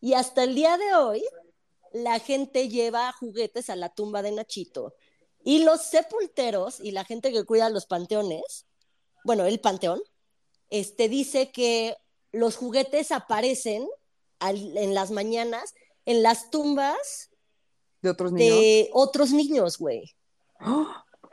Y 0.00 0.14
hasta 0.14 0.42
el 0.42 0.56
día 0.56 0.76
de 0.76 0.94
hoy, 0.96 1.24
la 1.94 2.18
gente 2.18 2.68
lleva 2.68 3.12
juguetes 3.12 3.70
a 3.70 3.76
la 3.76 3.88
tumba 3.88 4.20
de 4.20 4.32
Nachito. 4.32 4.94
Y 5.44 5.62
los 5.64 5.82
sepulteros 5.82 6.80
y 6.80 6.90
la 6.90 7.04
gente 7.04 7.32
que 7.32 7.44
cuida 7.44 7.70
los 7.70 7.86
panteones, 7.86 8.66
bueno, 9.24 9.44
el 9.46 9.60
panteón, 9.60 10.02
este 10.70 11.08
dice 11.08 11.52
que 11.52 11.96
los 12.32 12.56
juguetes 12.56 13.12
aparecen 13.12 13.88
al- 14.40 14.76
en 14.76 14.92
las 14.94 15.10
mañanas 15.12 15.72
en 16.04 16.22
las 16.22 16.50
tumbas 16.50 17.30
De 18.02 18.10
otros 18.10 18.32
niños. 18.32 18.58
de 18.58 18.90
otros 18.92 19.30
niños, 19.30 19.78
güey. 19.78 20.14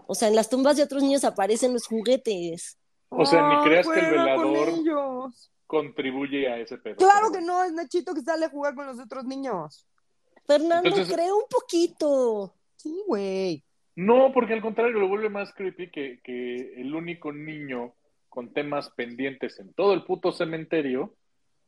O 0.07 0.14
sea, 0.16 0.28
en 0.28 0.36
las 0.36 0.49
tumbas 0.49 0.78
de 0.78 0.84
otros 0.84 1.01
niños 1.03 1.24
aparecen 1.24 1.74
los 1.74 1.88
juguetes. 1.88 2.78
O 3.09 3.26
sea, 3.26 3.49
ni 3.49 3.64
creas 3.64 3.88
que 3.88 3.99
el 3.99 4.05
con 4.05 4.14
velador- 4.14 4.70
ellos. 4.80 5.51
Contribuye 5.66 6.47
a 6.49 6.59
ese 6.59 6.78
pedo. 6.78 6.97
Claro 6.97 7.32
que 7.32 7.41
no, 7.41 7.64
es 7.64 7.72
Nachito 7.72 8.14
que 8.14 8.22
sale 8.22 8.45
a 8.45 8.49
jugar 8.49 8.76
con 8.76 8.86
los 8.86 8.99
otros 8.99 9.24
niños. 9.26 9.88
Fernando, 10.51 10.89
Entonces- 10.89 11.13
creo 11.13 11.37
un 11.37 11.47
poquito. 11.49 12.53
Sí, 12.75 13.03
güey. 13.07 13.63
No, 13.95 14.31
porque 14.33 14.53
al 14.53 14.61
contrario, 14.61 14.99
lo 14.99 15.07
vuelve 15.07 15.29
más 15.29 15.53
creepy 15.53 15.91
que, 15.91 16.19
que 16.23 16.81
el 16.81 16.95
único 16.95 17.31
niño 17.31 17.93
con 18.29 18.53
temas 18.53 18.89
pendientes 18.91 19.59
en 19.59 19.73
todo 19.73 19.93
el 19.93 20.05
puto 20.05 20.31
cementerio 20.31 21.13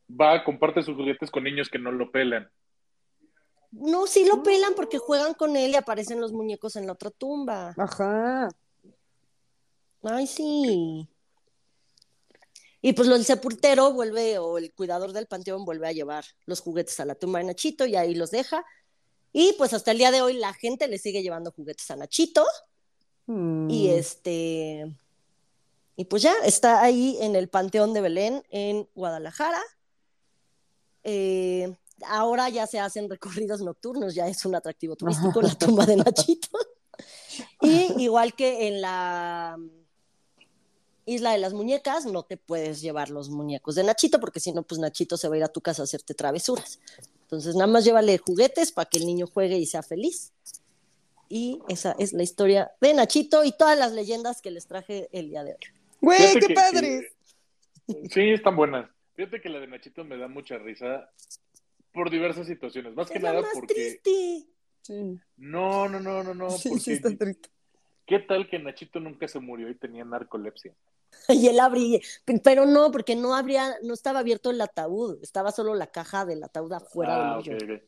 va 0.09 0.33
a 0.33 0.43
comparte 0.43 0.81
sus 0.81 0.95
juguetes 0.95 1.29
con 1.29 1.43
niños 1.43 1.69
que 1.69 1.79
no 1.79 1.91
lo 1.91 2.11
pelan. 2.11 2.49
No, 3.71 4.07
sí 4.07 4.25
lo 4.25 4.43
pelan 4.43 4.73
porque 4.75 4.99
juegan 4.99 5.33
con 5.33 5.55
él 5.57 5.71
y 5.71 5.75
aparecen 5.75 6.21
los 6.21 6.31
muñecos 6.31 6.75
en 6.75 6.85
la 6.85 6.93
otra 6.93 7.09
tumba. 7.09 7.73
Ajá. 7.77 8.49
Ay, 10.03 10.27
sí. 10.27 11.07
Y 12.85 12.91
pues 12.91 13.07
del 13.07 13.23
sepultero 13.23 13.93
vuelve, 13.93 14.37
o 14.39 14.57
el 14.57 14.73
cuidador 14.73 15.13
del 15.13 15.25
panteón 15.25 15.63
vuelve 15.63 15.87
a 15.87 15.93
llevar 15.93 16.25
los 16.45 16.59
juguetes 16.59 16.99
a 16.99 17.05
la 17.05 17.15
tumba 17.15 17.39
de 17.39 17.45
Nachito 17.45 17.85
y 17.85 17.95
ahí 17.95 18.13
los 18.13 18.29
deja. 18.29 18.65
Y 19.31 19.53
pues 19.53 19.73
hasta 19.73 19.91
el 19.91 19.99
día 19.99 20.11
de 20.11 20.21
hoy 20.21 20.33
la 20.33 20.53
gente 20.53 20.89
le 20.89 20.97
sigue 20.97 21.23
llevando 21.23 21.53
juguetes 21.53 21.89
a 21.91 21.95
Nachito. 21.95 22.45
Mm. 23.27 23.69
Y 23.69 23.87
este. 23.87 24.93
Y 25.95 26.05
pues 26.05 26.23
ya 26.23 26.33
está 26.43 26.81
ahí 26.81 27.17
en 27.21 27.37
el 27.37 27.47
Panteón 27.47 27.93
de 27.93 28.01
Belén, 28.01 28.43
en 28.49 28.85
Guadalajara. 28.95 29.61
Eh, 31.05 31.73
ahora 32.05 32.49
ya 32.49 32.67
se 32.67 32.81
hacen 32.81 33.09
recorridos 33.09 33.61
nocturnos, 33.61 34.13
ya 34.13 34.27
es 34.27 34.43
un 34.43 34.55
atractivo 34.55 34.97
turístico 34.97 35.41
la 35.41 35.55
tumba 35.57 35.85
de 35.85 35.95
Nachito. 35.95 36.49
Y 37.61 38.03
igual 38.03 38.35
que 38.35 38.67
en 38.67 38.79
la 38.79 39.57
Isla 41.05 41.31
de 41.31 41.37
las 41.37 41.53
Muñecas, 41.53 42.05
no 42.05 42.23
te 42.23 42.37
puedes 42.37 42.81
llevar 42.81 43.09
los 43.09 43.29
muñecos 43.29 43.75
de 43.75 43.83
Nachito, 43.83 44.19
porque 44.19 44.39
si 44.39 44.51
no, 44.53 44.63
pues 44.63 44.79
Nachito 44.79 45.17
se 45.17 45.27
va 45.27 45.35
a 45.35 45.37
ir 45.37 45.43
a 45.43 45.49
tu 45.49 45.61
casa 45.61 45.81
a 45.81 45.85
hacerte 45.85 46.13
travesuras. 46.13 46.79
Entonces, 47.23 47.55
nada 47.55 47.67
más 47.67 47.83
llévale 47.83 48.17
juguetes 48.19 48.71
para 48.71 48.89
que 48.89 48.99
el 48.99 49.05
niño 49.05 49.27
juegue 49.27 49.57
y 49.57 49.65
sea 49.65 49.83
feliz. 49.83 50.31
Y 51.29 51.59
esa 51.67 51.95
es 51.97 52.13
la 52.13 52.23
historia 52.23 52.71
de 52.79 52.93
Nachito 52.93 53.43
y 53.43 53.51
todas 53.51 53.77
las 53.77 53.91
leyendas 53.91 54.41
que 54.41 54.51
les 54.51 54.67
traje 54.67 55.09
el 55.11 55.29
día 55.29 55.43
de 55.43 55.53
hoy. 55.53 55.59
Güey, 55.99 56.33
qué 56.33 56.39
que- 56.39 56.53
que- 57.87 58.09
sí, 58.09 58.29
están 58.29 58.55
buenas. 58.55 58.89
Fíjate 59.15 59.41
que 59.41 59.49
la 59.49 59.59
de 59.59 59.67
Nachito 59.67 60.03
me 60.03 60.17
da 60.17 60.27
mucha 60.27 60.57
risa 60.57 61.09
por 61.93 62.09
diversas 62.09 62.47
situaciones. 62.47 62.93
Más 62.95 63.09
que 63.09 63.17
Es 63.17 63.23
nada 63.23 63.41
más 63.41 63.51
porque. 63.53 63.73
triste. 63.73 64.47
Sí, 64.81 65.19
No, 65.37 65.87
no, 65.87 65.99
no, 65.99 66.23
no, 66.23 66.33
no. 66.33 66.49
sí, 66.51 66.69
porque 66.69 66.83
sí, 66.83 66.91
está 66.93 67.09
triste. 67.17 67.49
¿Qué 68.05 68.19
tal 68.19 68.49
que 68.49 68.59
Nachito 68.59 68.99
nunca 68.99 69.27
se 69.27 69.39
murió 69.39 69.69
y 69.69 69.75
tenía 69.75 70.03
narcolepsia? 70.05 70.73
Y 71.29 71.47
él 71.47 71.59
abría, 71.59 71.99
pero 72.43 72.65
no, 72.65 72.91
porque 72.91 73.15
no 73.15 73.35
habría, 73.35 73.75
no 73.83 73.93
estaba 73.93 74.19
abierto 74.19 74.49
el 74.49 74.59
ataúd, 74.59 75.19
estaba 75.21 75.51
solo 75.51 75.75
la 75.75 75.87
caja 75.87 76.25
del 76.25 76.43
ataúd 76.43 76.73
afuera 76.73 77.15
Ah, 77.15 77.37
del 77.37 77.55
ok, 77.55 77.61
hoyo. 77.63 77.75
ok. 77.75 77.83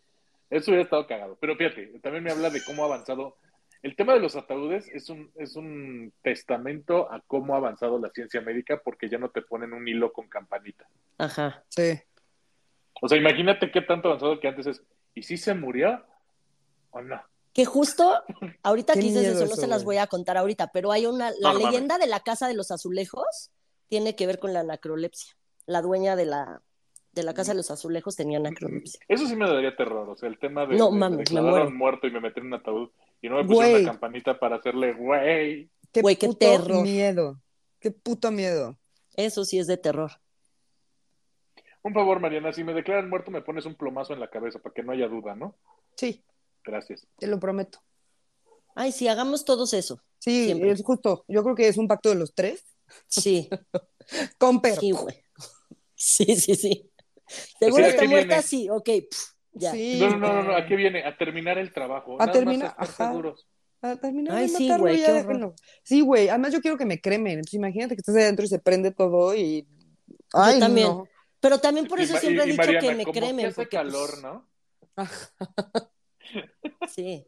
Eso 0.52 0.72
hubiera 0.72 0.84
estado 0.84 1.08
cagado. 1.08 1.38
Pero 1.42 1.56
fíjate, 1.58 2.00
también 2.04 2.24
me 2.24 2.32
habla 2.32 2.50
de 2.52 2.64
cómo 2.64 2.84
ha 2.84 2.86
avanzado. 2.86 3.36
El 3.82 3.96
tema 3.96 4.14
de 4.14 4.20
los 4.20 4.36
ataúdes 4.36 4.88
es 4.90 5.10
un, 5.10 5.32
es 5.36 5.56
un 5.56 6.14
testamento 6.22 7.12
a 7.12 7.20
cómo 7.22 7.56
ha 7.56 7.58
avanzado 7.58 8.00
la 8.00 8.10
ciencia 8.10 8.42
médica 8.42 8.80
porque 8.84 9.10
ya 9.10 9.18
no 9.18 9.30
te 9.30 9.42
ponen 9.42 9.74
un 9.74 9.88
hilo 9.88 10.14
con 10.14 10.30
campanita. 10.30 10.88
Ajá. 11.18 11.64
Sí. 11.70 12.00
O 13.02 13.10
sea, 13.10 13.18
imagínate 13.18 13.72
qué 13.72 13.82
tanto 13.82 14.08
avanzado 14.10 14.40
que 14.40 14.48
antes 14.48 14.68
es, 14.68 14.84
¿y 15.16 15.24
si 15.24 15.36
se 15.38 15.54
murió 15.56 16.04
o 16.92 17.02
no? 17.02 17.22
Que 17.56 17.64
justo, 17.66 18.22
ahorita 18.64 18.94
dices 18.96 19.26
eso, 19.28 19.46
no 19.46 19.56
se 19.56 19.66
las 19.68 19.86
voy 19.86 19.96
a 19.98 20.08
contar 20.08 20.36
ahorita, 20.36 20.72
pero 20.74 20.92
hay 20.92 21.06
una, 21.06 21.32
la 21.40 21.54
No, 21.54 21.60
leyenda 21.60 21.98
de 21.98 22.06
la 22.06 22.20
casa 22.20 22.50
de 22.50 22.54
los 22.54 22.70
azulejos 22.70 23.50
tiene 23.88 24.14
que 24.18 24.28
ver 24.28 24.40
con 24.40 24.52
la 24.54 24.62
narcolepsia. 24.64 25.36
La 25.66 25.82
dueña 25.82 26.18
de 26.18 26.26
la, 26.26 26.62
de 27.14 27.24
la 27.24 27.34
casa 27.34 27.54
de 27.54 27.58
los 27.58 27.72
azulejos 27.72 28.18
tenía 28.18 28.40
narcolepsia. 28.40 29.00
Eso 29.08 29.26
sí 29.26 29.38
me 29.38 29.48
daría 29.50 29.74
terror. 29.74 30.10
O 30.10 30.18
sea, 30.18 30.28
el 30.28 30.38
tema 30.38 30.66
de, 30.66 30.76
No, 30.76 30.88
de- 30.88 30.92
me 30.92 30.98
mames, 31.00 31.18
me 31.18 31.24
declararon 31.24 31.54
muero. 31.54 31.72
muerto 31.72 32.08
y 32.08 32.12
me 32.12 32.20
metí 32.20 32.42
en 32.42 32.48
un 32.48 32.54
ataúd 32.56 32.90
y 33.22 33.30
no 33.30 33.38
me 33.38 33.46
pusieron 33.46 33.72
Güey. 33.72 33.84
una 33.84 33.92
campanita 33.94 34.38
para 34.38 34.58
hacerle, 34.58 34.94
güey. 34.94 35.70
Qué 35.94 36.02
Güey, 36.02 36.18
qué 36.18 36.28
puto 36.28 36.40
terror. 36.40 36.84
miedo. 36.84 37.40
Qué 37.80 37.92
puto 37.92 38.32
miedo. 38.32 38.78
Eso 39.16 39.46
sí 39.46 39.60
es 39.60 39.68
de 39.68 39.78
terror. 39.78 40.12
Un 41.84 41.94
favor, 41.94 42.20
Mariana, 42.20 42.52
si 42.52 42.64
me 42.66 42.74
declaran 42.74 43.10
muerto 43.10 43.32
me 43.32 43.42
pones 43.42 43.66
un 43.66 43.76
plomazo 43.76 44.12
en 44.14 44.20
la 44.20 44.30
cabeza 44.30 44.60
para 44.60 44.74
que 44.74 44.84
no 44.84 44.92
haya 44.92 45.08
duda, 45.08 45.36
¿no? 45.36 45.56
Sí, 45.96 46.22
Gracias. 46.66 47.08
te 47.18 47.28
lo 47.28 47.40
prometo. 47.40 47.80
Ay, 48.76 48.92
sí, 48.92 49.08
hagamos 49.08 49.46
todos 49.46 49.74
eso. 49.74 50.02
Sí, 50.20 50.46
Siempre. 50.46 50.72
es 50.72 50.84
justo. 50.84 51.24
Yo 51.28 51.44
creo 51.44 51.56
que 51.56 51.68
es 51.68 51.78
un 51.78 51.88
pacto 51.88 52.10
de 52.10 52.16
los 52.16 52.34
tres. 52.34 52.64
Sí, 53.08 53.50
Con 54.38 54.62
perro. 54.62 54.82
sí, 54.82 54.92
güey. 54.92 55.24
Sí, 55.96 56.26
sí, 56.36 56.56
sí. 56.56 56.92
Seguro 57.60 57.86
está 57.86 58.04
muerta, 58.06 58.28
viene. 58.28 58.42
sí, 58.44 58.70
ok. 58.70 58.86
pf, 58.86 59.10
Ya. 59.54 59.72
Sí, 59.72 59.98
No, 60.00 60.10
no, 60.18 60.34
no, 60.34 60.44
no. 60.44 60.56
¿a 60.56 60.66
qué 60.68 60.76
viene? 60.76 61.04
A 61.04 61.18
terminar 61.18 61.58
el 61.58 61.74
trabajo. 61.74 62.22
A 62.22 62.32
terminar- 62.32 62.76
seguros. 62.96 63.48
A 63.82 63.96
terminar 63.98 64.36
Ay, 64.38 64.48
de 64.50 64.58
sí, 64.58 64.70
güey, 64.78 65.00
ya 65.00 65.14
déjenlo. 65.14 65.54
Sí, 65.84 66.02
güey. 66.02 66.28
Además, 66.30 66.52
yo 66.54 66.62
quiero 66.62 66.78
que 66.78 66.86
me 66.86 67.00
cremen. 67.00 67.34
Entonces, 67.34 67.54
imagínate 67.56 67.96
que 67.96 68.02
estás 68.02 68.16
ahí 68.16 68.24
adentro 68.24 68.46
y 68.46 68.50
se 68.50 68.60
prende 68.60 68.92
todo 68.92 69.36
y. 69.36 69.68
Ay, 70.34 70.60
también. 70.60 70.88
no. 70.88 71.08
Pero 71.40 71.60
también 71.60 71.88
por 71.88 72.00
eso 72.00 72.18
siempre 72.18 72.44
he 72.44 72.48
y- 72.48 72.52
dicho 72.52 72.62
Mariana, 72.64 72.88
que 72.90 72.96
me 72.96 73.06
cremen. 73.06 73.46
hace 73.48 73.56
porque, 73.56 73.78
pues, 73.78 73.84
calor, 73.92 74.22
¿no? 74.24 74.50
Sí. 76.88 77.26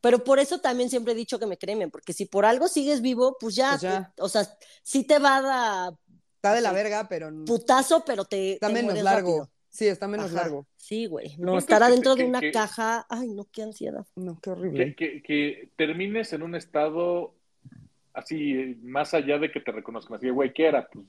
Pero 0.00 0.22
por 0.22 0.38
eso 0.38 0.60
también 0.60 0.90
siempre 0.90 1.12
he 1.12 1.16
dicho 1.16 1.38
que 1.38 1.46
me 1.46 1.58
cremen, 1.58 1.90
porque 1.90 2.12
si 2.12 2.26
por 2.26 2.44
algo 2.44 2.68
sigues 2.68 3.00
vivo, 3.02 3.36
pues 3.40 3.56
ya, 3.56 3.70
Pues 3.70 3.82
ya. 3.82 4.12
te- 4.14 4.22
o 4.22 4.28
sea, 4.28 4.42
sí 4.82 5.04
te 5.04 5.18
va 5.18 5.36
a 5.38 5.42
dar 5.42 5.92
Está 6.36 6.54
de 6.54 6.60
la 6.60 6.68
Sí. 6.70 6.74
verga, 6.76 7.08
pero 7.08 7.32
putazo, 7.44 8.04
pero 8.04 8.24
te, 8.24 8.52
está 8.52 8.68
te 8.68 8.72
menos 8.74 8.94
largo. 9.02 9.38
rápido. 9.40 9.50
Sí, 9.70 9.88
está 9.88 10.06
menos 10.06 10.26
Ajá. 10.26 10.42
largo. 10.42 10.66
Sí, 10.76 11.06
güey. 11.06 11.34
No, 11.36 11.58
es 11.58 11.64
estar 11.64 11.80
que- 11.80 11.84
adentro 11.86 12.14
de 12.14 12.22
que- 12.22 12.28
una 12.28 12.40
que- 12.40 12.52
caja, 12.52 13.06
ay, 13.10 13.28
no, 13.34 13.44
qué 13.50 13.62
ansiedad. 13.64 14.06
No, 14.14 14.36
qué 14.36 14.40
Que, 14.42 14.50
horrible. 14.50 14.94
que, 14.94 15.20
que 15.22 15.70
termines 15.76 16.32
en 16.32 16.42
un 16.44 16.54
estado 16.54 17.34
así, 18.14 18.78
más 18.82 19.14
allá 19.14 19.38
de 19.38 19.50
que 19.50 19.60
te 19.60 19.72
reconozcan. 19.72 20.16
Así, 20.16 20.28
güey, 20.30 20.52
¿qué 20.52 20.66
era? 20.68 20.88
Pues, 20.88 21.06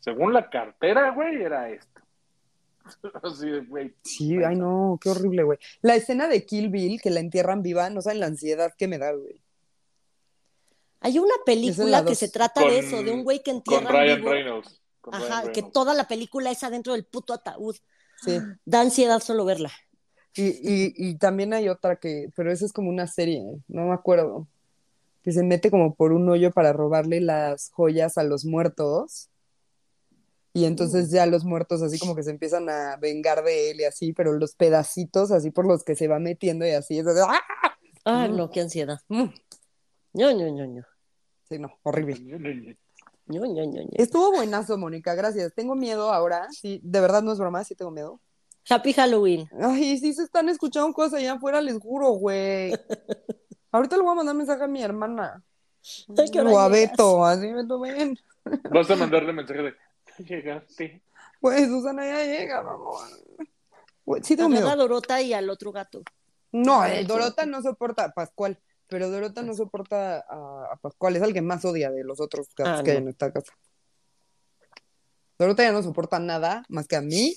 según 0.00 0.32
la 0.32 0.48
cartera, 0.48 1.10
güey, 1.10 1.42
era 1.42 1.68
esto. 1.70 2.00
Así 3.22 3.48
de, 3.48 3.60
güey. 3.60 3.94
Sí, 4.02 4.36
ay, 4.44 4.56
no, 4.56 4.98
qué 5.00 5.10
horrible, 5.10 5.42
güey. 5.42 5.58
La 5.82 5.94
escena 5.96 6.28
de 6.28 6.44
Kill 6.44 6.68
Bill, 6.68 7.00
que 7.00 7.10
la 7.10 7.20
entierran 7.20 7.62
viva, 7.62 7.88
no 7.90 8.02
saben 8.02 8.20
la 8.20 8.26
ansiedad 8.26 8.72
que 8.76 8.88
me 8.88 8.98
da, 8.98 9.12
güey. 9.12 9.40
Hay 11.00 11.18
una 11.18 11.28
la 11.38 11.44
película 11.44 12.04
que 12.04 12.14
se 12.14 12.28
trata 12.28 12.62
Con- 12.62 12.70
de 12.70 12.78
eso, 12.78 13.02
de 13.02 13.10
un 13.10 13.24
güey 13.24 13.38
que 13.42 13.50
Con 13.50 13.56
entierran 13.56 13.92
Ryan 13.92 14.18
vivo. 14.20 14.30
Reynolds. 14.30 14.80
Con 15.00 15.14
Ajá, 15.14 15.26
Ryan 15.26 15.40
que 15.42 15.52
Reynolds. 15.60 15.72
toda 15.72 15.94
la 15.94 16.08
película 16.08 16.50
es 16.50 16.62
adentro 16.64 16.94
del 16.94 17.04
puto 17.04 17.34
ataúd. 17.34 17.76
Sí. 18.24 18.38
Da 18.64 18.80
ansiedad 18.80 19.20
solo 19.20 19.44
verla. 19.44 19.70
Y, 20.34 20.44
y, 20.46 20.94
y 20.96 21.14
también 21.16 21.52
hay 21.52 21.68
otra 21.68 21.96
que, 21.96 22.30
pero 22.34 22.50
esa 22.50 22.64
es 22.64 22.72
como 22.72 22.88
una 22.88 23.06
serie, 23.06 23.42
no 23.68 23.86
me 23.86 23.92
acuerdo, 23.94 24.48
que 25.22 25.30
se 25.30 25.44
mete 25.44 25.70
como 25.70 25.94
por 25.94 26.12
un 26.12 26.28
hoyo 26.28 26.50
para 26.50 26.72
robarle 26.72 27.20
las 27.20 27.70
joyas 27.70 28.18
a 28.18 28.24
los 28.24 28.44
muertos. 28.44 29.28
Y 30.56 30.64
entonces 30.66 31.10
ya 31.10 31.26
los 31.26 31.44
muertos 31.44 31.82
así 31.82 31.98
como 31.98 32.14
que 32.14 32.22
se 32.22 32.30
empiezan 32.30 32.68
a 32.70 32.96
vengar 32.96 33.42
de 33.42 33.72
él 33.72 33.80
y 33.80 33.84
así, 33.84 34.12
pero 34.12 34.32
los 34.32 34.54
pedacitos 34.54 35.32
así 35.32 35.50
por 35.50 35.66
los 35.66 35.82
que 35.82 35.96
se 35.96 36.06
va 36.08 36.20
metiendo 36.20 36.64
y 36.66 36.70
así, 36.70 36.98
es 36.98 37.06
¡ah! 37.08 37.40
Ay, 38.04 38.30
Mm. 38.30 38.36
no, 38.36 38.50
qué 38.50 38.60
ansiedad. 38.60 38.98
Mm. 39.08 39.24
ño, 40.12 40.30
ño, 40.32 40.48
ño, 40.48 40.64
ño. 40.66 40.82
Sí, 41.48 41.58
no, 41.58 41.72
horrible. 41.82 42.14
ño, 42.20 42.38
ño, 43.46 43.64
ño, 43.64 43.64
ño. 43.82 43.88
Estuvo 43.94 44.30
buenazo, 44.32 44.78
Mónica, 44.78 45.14
gracias. 45.14 45.52
Tengo 45.54 45.74
miedo 45.74 46.12
ahora, 46.12 46.46
sí, 46.52 46.80
de 46.84 47.00
verdad 47.00 47.22
no 47.22 47.32
es 47.32 47.38
broma, 47.38 47.64
sí 47.64 47.74
tengo 47.74 47.90
miedo. 47.90 48.20
Happy 48.68 48.92
Halloween. 48.92 49.48
Ay, 49.60 49.98
sí 49.98 50.12
se 50.14 50.22
están 50.22 50.48
escuchando 50.48 50.92
cosas 50.94 51.14
allá 51.20 51.32
afuera, 51.34 51.60
les 51.60 51.78
juro, 51.78 52.10
güey. 52.12 52.72
Ahorita 53.72 53.96
le 53.96 54.02
voy 54.04 54.12
a 54.12 54.14
mandar 54.14 54.34
mensaje 54.36 54.62
a 54.62 54.68
mi 54.68 54.82
hermana. 54.82 55.42
Ay, 56.16 56.30
¿qué 56.30 56.40
hora 56.40 56.50
O 56.50 56.58
a? 56.58 56.68
Beto, 56.68 57.24
así 57.24 57.52
Beto, 57.52 57.80
ven. 57.80 58.16
Vas 58.70 58.90
a 58.90 58.96
mandarle 58.96 59.32
mensaje 59.32 59.62
de, 59.62 59.70
"Ya 59.70 59.76
llegaste. 60.26 61.02
Pues 61.40 61.66
Susana 61.68 62.06
ya 62.06 62.24
llega, 62.24 62.64
sí 64.22 64.36
tengo 64.36 64.56
Agarra 64.56 64.72
a. 64.72 64.76
Dorota 64.76 65.20
y 65.20 65.32
al 65.32 65.50
otro 65.50 65.72
gato. 65.72 66.02
No, 66.52 66.84
el 66.84 67.06
Dorota 67.06 67.46
no 67.46 67.62
soporta 67.62 68.04
a 68.04 68.12
Pascual, 68.12 68.60
pero 68.86 69.10
Dorota 69.10 69.42
no 69.42 69.54
soporta 69.54 70.18
a, 70.20 70.72
a 70.72 70.76
Pascual, 70.76 71.16
es 71.16 71.22
el 71.22 71.32
que 71.32 71.42
más 71.42 71.64
odia 71.64 71.90
de 71.90 72.04
los 72.04 72.20
otros 72.20 72.48
gatos 72.56 72.80
Ah, 72.80 72.82
que 72.84 72.92
hay 72.92 72.96
en 72.98 73.08
esta 73.08 73.32
casa. 73.32 73.52
Dorota 75.38 75.64
ya 75.64 75.72
no 75.72 75.82
soporta 75.82 76.18
nada 76.18 76.64
más 76.68 76.86
que 76.86 76.96
a 76.96 77.00
mí 77.00 77.34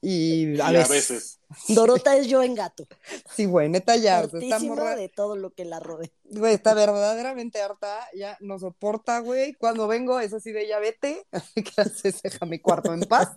y 0.00 0.60
a 0.60 0.72
Y 0.72 0.76
a 0.76 0.86
veces. 0.88 1.38
Dorota 1.68 2.16
es 2.16 2.26
yo 2.28 2.42
en 2.42 2.54
gato. 2.54 2.86
Sí, 3.30 3.44
güey, 3.46 3.68
neta 3.68 3.96
ya, 3.96 4.20
o 4.22 4.28
sea, 4.28 4.40
esta 4.40 4.56
Hartísima 4.56 4.74
morra, 4.74 4.96
de 4.96 5.08
todo 5.08 5.36
lo 5.36 5.50
que 5.50 5.64
la 5.64 5.80
rodea. 5.80 6.10
güey, 6.24 6.54
está 6.54 6.74
verdaderamente 6.74 7.60
harta, 7.60 8.06
ya 8.14 8.36
no 8.40 8.58
soporta, 8.58 9.18
güey. 9.20 9.54
Cuando 9.54 9.86
vengo 9.88 10.20
es 10.20 10.32
así 10.32 10.52
de 10.52 10.66
ya 10.66 10.78
vete, 10.78 11.26
así 11.32 11.62
que 11.62 11.80
haces, 11.80 12.22
deja 12.22 12.46
mi 12.46 12.58
cuarto 12.58 12.92
en 12.92 13.00
paz. 13.00 13.32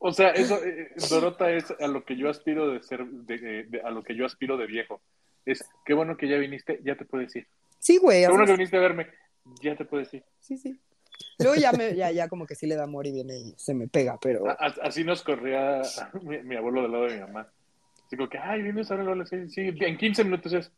O 0.00 0.12
sea, 0.12 0.30
eso, 0.30 0.62
eh, 0.64 0.90
Dorota 1.10 1.50
es 1.50 1.72
a 1.80 1.86
lo 1.88 2.04
que 2.04 2.16
yo 2.16 2.30
aspiro 2.30 2.70
de 2.70 2.82
ser, 2.82 3.04
de, 3.06 3.64
de- 3.64 3.80
a 3.82 3.90
lo 3.90 4.02
que 4.02 4.14
yo 4.16 4.24
aspiro 4.26 4.56
de 4.56 4.66
viejo. 4.66 5.00
Es, 5.44 5.64
qué 5.84 5.92
bueno 5.94 6.16
que 6.16 6.28
ya 6.28 6.36
viniste, 6.36 6.80
ya 6.84 6.96
te 6.96 7.04
puedes 7.04 7.34
ir. 7.34 7.48
Sí, 7.80 7.96
güey, 7.98 8.22
Qué 8.22 8.28
bueno 8.28 8.44
que 8.46 8.52
viniste 8.52 8.76
a 8.76 8.80
verme, 8.80 9.08
ya 9.62 9.76
te 9.76 9.84
puedes 9.84 10.12
ir. 10.14 10.24
sí, 10.40 10.56
sí. 10.56 10.78
Luego 11.38 11.54
ya, 11.56 11.72
me, 11.72 11.94
ya, 11.94 12.10
ya 12.10 12.28
como 12.28 12.46
que 12.46 12.54
sí 12.54 12.66
le 12.66 12.74
da 12.76 12.84
amor 12.84 13.06
y 13.06 13.12
viene 13.12 13.36
y 13.38 13.54
se 13.56 13.74
me 13.74 13.86
pega, 13.88 14.18
pero... 14.20 14.44
Así 14.82 15.04
nos 15.04 15.22
corría 15.22 15.82
mi, 16.22 16.38
mi 16.42 16.56
abuelo 16.56 16.82
del 16.82 16.92
lado 16.92 17.04
de 17.04 17.14
mi 17.14 17.20
mamá. 17.20 17.48
Así 18.06 18.16
como 18.16 18.28
que, 18.28 18.38
ay, 18.38 18.62
vienes 18.62 18.90
ahora, 18.90 19.04
ahora, 19.04 19.26
sí, 19.26 19.48
sí, 19.50 19.60
en 19.60 19.96
15 19.98 20.24
minutos 20.24 20.52
es. 20.52 20.70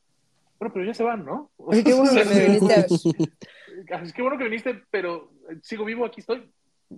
Bueno, 0.59 0.75
pero 0.75 0.85
ya 0.85 0.93
se 0.95 1.03
van, 1.03 1.25
¿no? 1.25 1.51
Oye, 1.57 1.83
qué 1.83 1.95
bueno 1.95 2.13
que 2.15 2.25
me 2.25 2.47
viniste 2.47 2.87
Es 4.03 4.13
que 4.13 4.21
bueno 4.23 4.37
que 4.37 4.45
viniste, 4.45 4.83
pero 4.91 5.31
sigo 5.63 5.85
vivo, 5.85 6.05
aquí 6.05 6.21
estoy. 6.21 6.51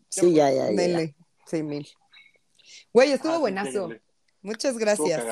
Sí, 0.09 0.33
ya, 0.35 0.51
ya, 0.51 0.71
ya. 0.71 0.77
Denle. 0.83 1.15
Sí, 1.47 1.63
mil. 1.63 1.87
Güey, 2.93 3.13
estuvo 3.13 3.35
Ah, 3.35 3.39
buenazo. 3.39 3.91
Muchas 4.41 4.79
gracias. 4.79 5.23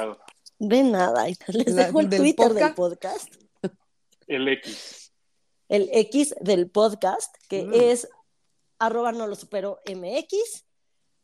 De 0.59 0.83
nada. 0.83 1.27
Les 1.49 1.75
La- 1.75 1.87
dejo 1.87 2.01
el 2.01 2.11
del 2.11 2.21
Twitter 2.21 2.47
podcast. 2.49 2.65
del 2.67 2.75
podcast. 2.75 3.35
El 4.27 4.49
X. 4.49 5.10
El 5.71 5.89
X 5.93 6.35
del 6.41 6.69
podcast, 6.69 7.35
que 7.49 7.63
Mm. 7.65 7.75
es 7.75 8.09
arroba 8.79 9.13
no 9.13 9.27
lo 9.27 9.35
supero 9.37 9.79
MX. 9.87 10.65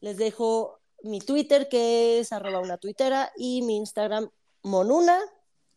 Les 0.01 0.16
dejo 0.16 0.80
mi 1.03 1.20
Twitter, 1.20 1.68
que 1.68 2.18
es 2.20 2.32
arroba 2.32 2.61
una 2.61 2.78
tuitera, 2.78 3.32
y 3.36 3.62
mi 3.62 3.76
Instagram, 3.76 4.30
monuna. 4.62 5.20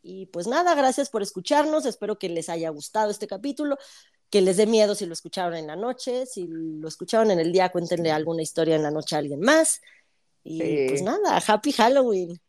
Y 0.01 0.27
pues 0.27 0.47
nada, 0.47 0.75
gracias 0.75 1.09
por 1.09 1.21
escucharnos. 1.21 1.85
Espero 1.85 2.17
que 2.17 2.29
les 2.29 2.47
haya 2.47 2.69
gustado 2.69 3.11
este 3.11 3.27
capítulo, 3.27 3.77
que 4.29 4.41
les 4.41 4.57
dé 4.57 4.65
miedo 4.67 4.93
si 4.95 5.05
lo 5.05 5.13
escucharon 5.13 5.55
en 5.55 5.67
la 5.67 5.75
noche. 5.75 6.25
Si 6.25 6.47
lo 6.47 6.87
escucharon 6.87 7.31
en 7.31 7.39
el 7.39 7.51
día, 7.51 7.69
cuéntenle 7.71 8.11
alguna 8.11 8.41
historia 8.43 8.75
en 8.75 8.83
la 8.83 8.91
noche 8.91 9.15
a 9.15 9.19
alguien 9.19 9.41
más. 9.41 9.81
Y 10.43 10.61
Sí. 10.61 10.85
pues 10.89 11.01
nada, 11.01 11.41
happy 11.45 11.71
Halloween. 11.73 12.39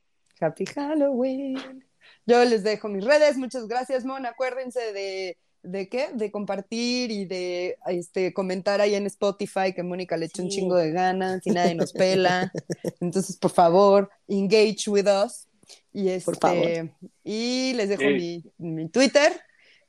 Happy 0.41 0.65
Halloween. 0.67 1.85
Yo 2.27 2.45
les 2.45 2.63
dejo 2.63 2.89
mis 2.89 3.05
redes. 3.05 3.37
Muchas 3.37 3.67
gracias, 3.67 4.05
Mon. 4.05 4.27
Acuérdense 4.27 4.93
de, 4.93 5.37
de 5.63 5.89
qué? 5.89 6.09
De 6.15 6.31
compartir 6.31 7.11
y 7.11 7.25
de 7.25 7.77
este, 7.87 8.33
comentar 8.33 8.81
ahí 8.81 8.95
en 8.95 9.07
Spotify 9.07 9.73
que 9.75 9.83
Mónica 9.83 10.17
le 10.17 10.27
echa 10.27 10.43
un 10.43 10.49
chingo 10.49 10.77
de 10.77 10.91
ganas 10.91 11.47
y 11.47 11.51
nadie 11.51 11.75
nos 11.75 11.93
pela. 11.93 12.51
Entonces, 13.01 13.37
por 13.37 13.51
favor, 13.51 14.11
engage 14.29 14.89
with 14.89 15.07
us. 15.07 15.47
Y 15.93 16.09
este, 16.09 16.25
Por 16.25 16.39
favor. 16.39 16.91
Y 17.25 17.73
les 17.75 17.89
dejo 17.89 18.03
Sí. 18.03 18.43
mi, 18.59 18.73
mi 18.75 18.89
Twitter, 18.89 19.33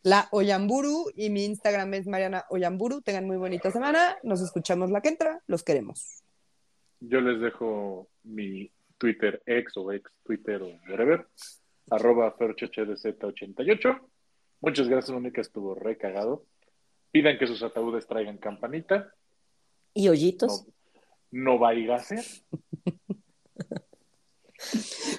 la 0.04 0.28
Oyamburu, 0.32 1.12
y 1.16 1.30
mi 1.30 1.46
Instagram 1.46 1.94
es 1.94 2.08
Mariana 2.08 2.46
Oyamburu. 2.50 3.02
Tengan 3.02 3.26
muy 3.26 3.38
bonita 3.38 3.72
semana. 3.72 4.18
Nos 4.24 4.42
escuchamos 4.42 4.92
la 4.92 5.02
que 5.02 5.10
entra. 5.10 5.42
Los 5.48 5.64
queremos. 5.64 6.24
Yo 7.00 7.22
les 7.22 7.40
dejo 7.42 8.10
mi 8.24 8.72
Twitter 8.98 9.42
ex 9.48 9.76
o 9.78 9.92
ex 9.92 10.12
Twitter 10.24 10.62
o 10.62 10.68
whatever, 10.90 11.26
arroba 11.90 12.36
ferchohdz88. 12.38 14.00
Muchas 14.62 14.88
gracias, 14.88 15.12
Mónica, 15.12 15.42
estuvo 15.42 15.76
re 15.76 15.98
cagado. 15.98 16.46
Pidan 17.12 17.38
que 17.38 17.48
sus 17.48 17.62
ataúdes 17.64 18.08
traigan 18.08 18.38
campanita, 18.38 19.14
Y 19.94 20.08
hoyitos. 20.08 20.66
no, 21.32 21.54
no 21.54 21.60
vaya 21.60 21.96
a 21.96 22.00
ser. 22.00 22.24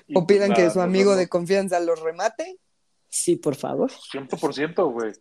Y 0.06 0.16
O 0.16 0.26
pidan 0.26 0.50
pues 0.52 0.60
que 0.64 0.70
su 0.70 0.80
amigo 0.80 1.16
de 1.16 1.28
confianza 1.28 1.80
los 1.80 2.00
remate. 2.00 2.58
Sí, 3.08 3.36
por 3.36 3.56
favor. 3.56 3.90
100%, 3.90 4.92
güey. 4.92 5.12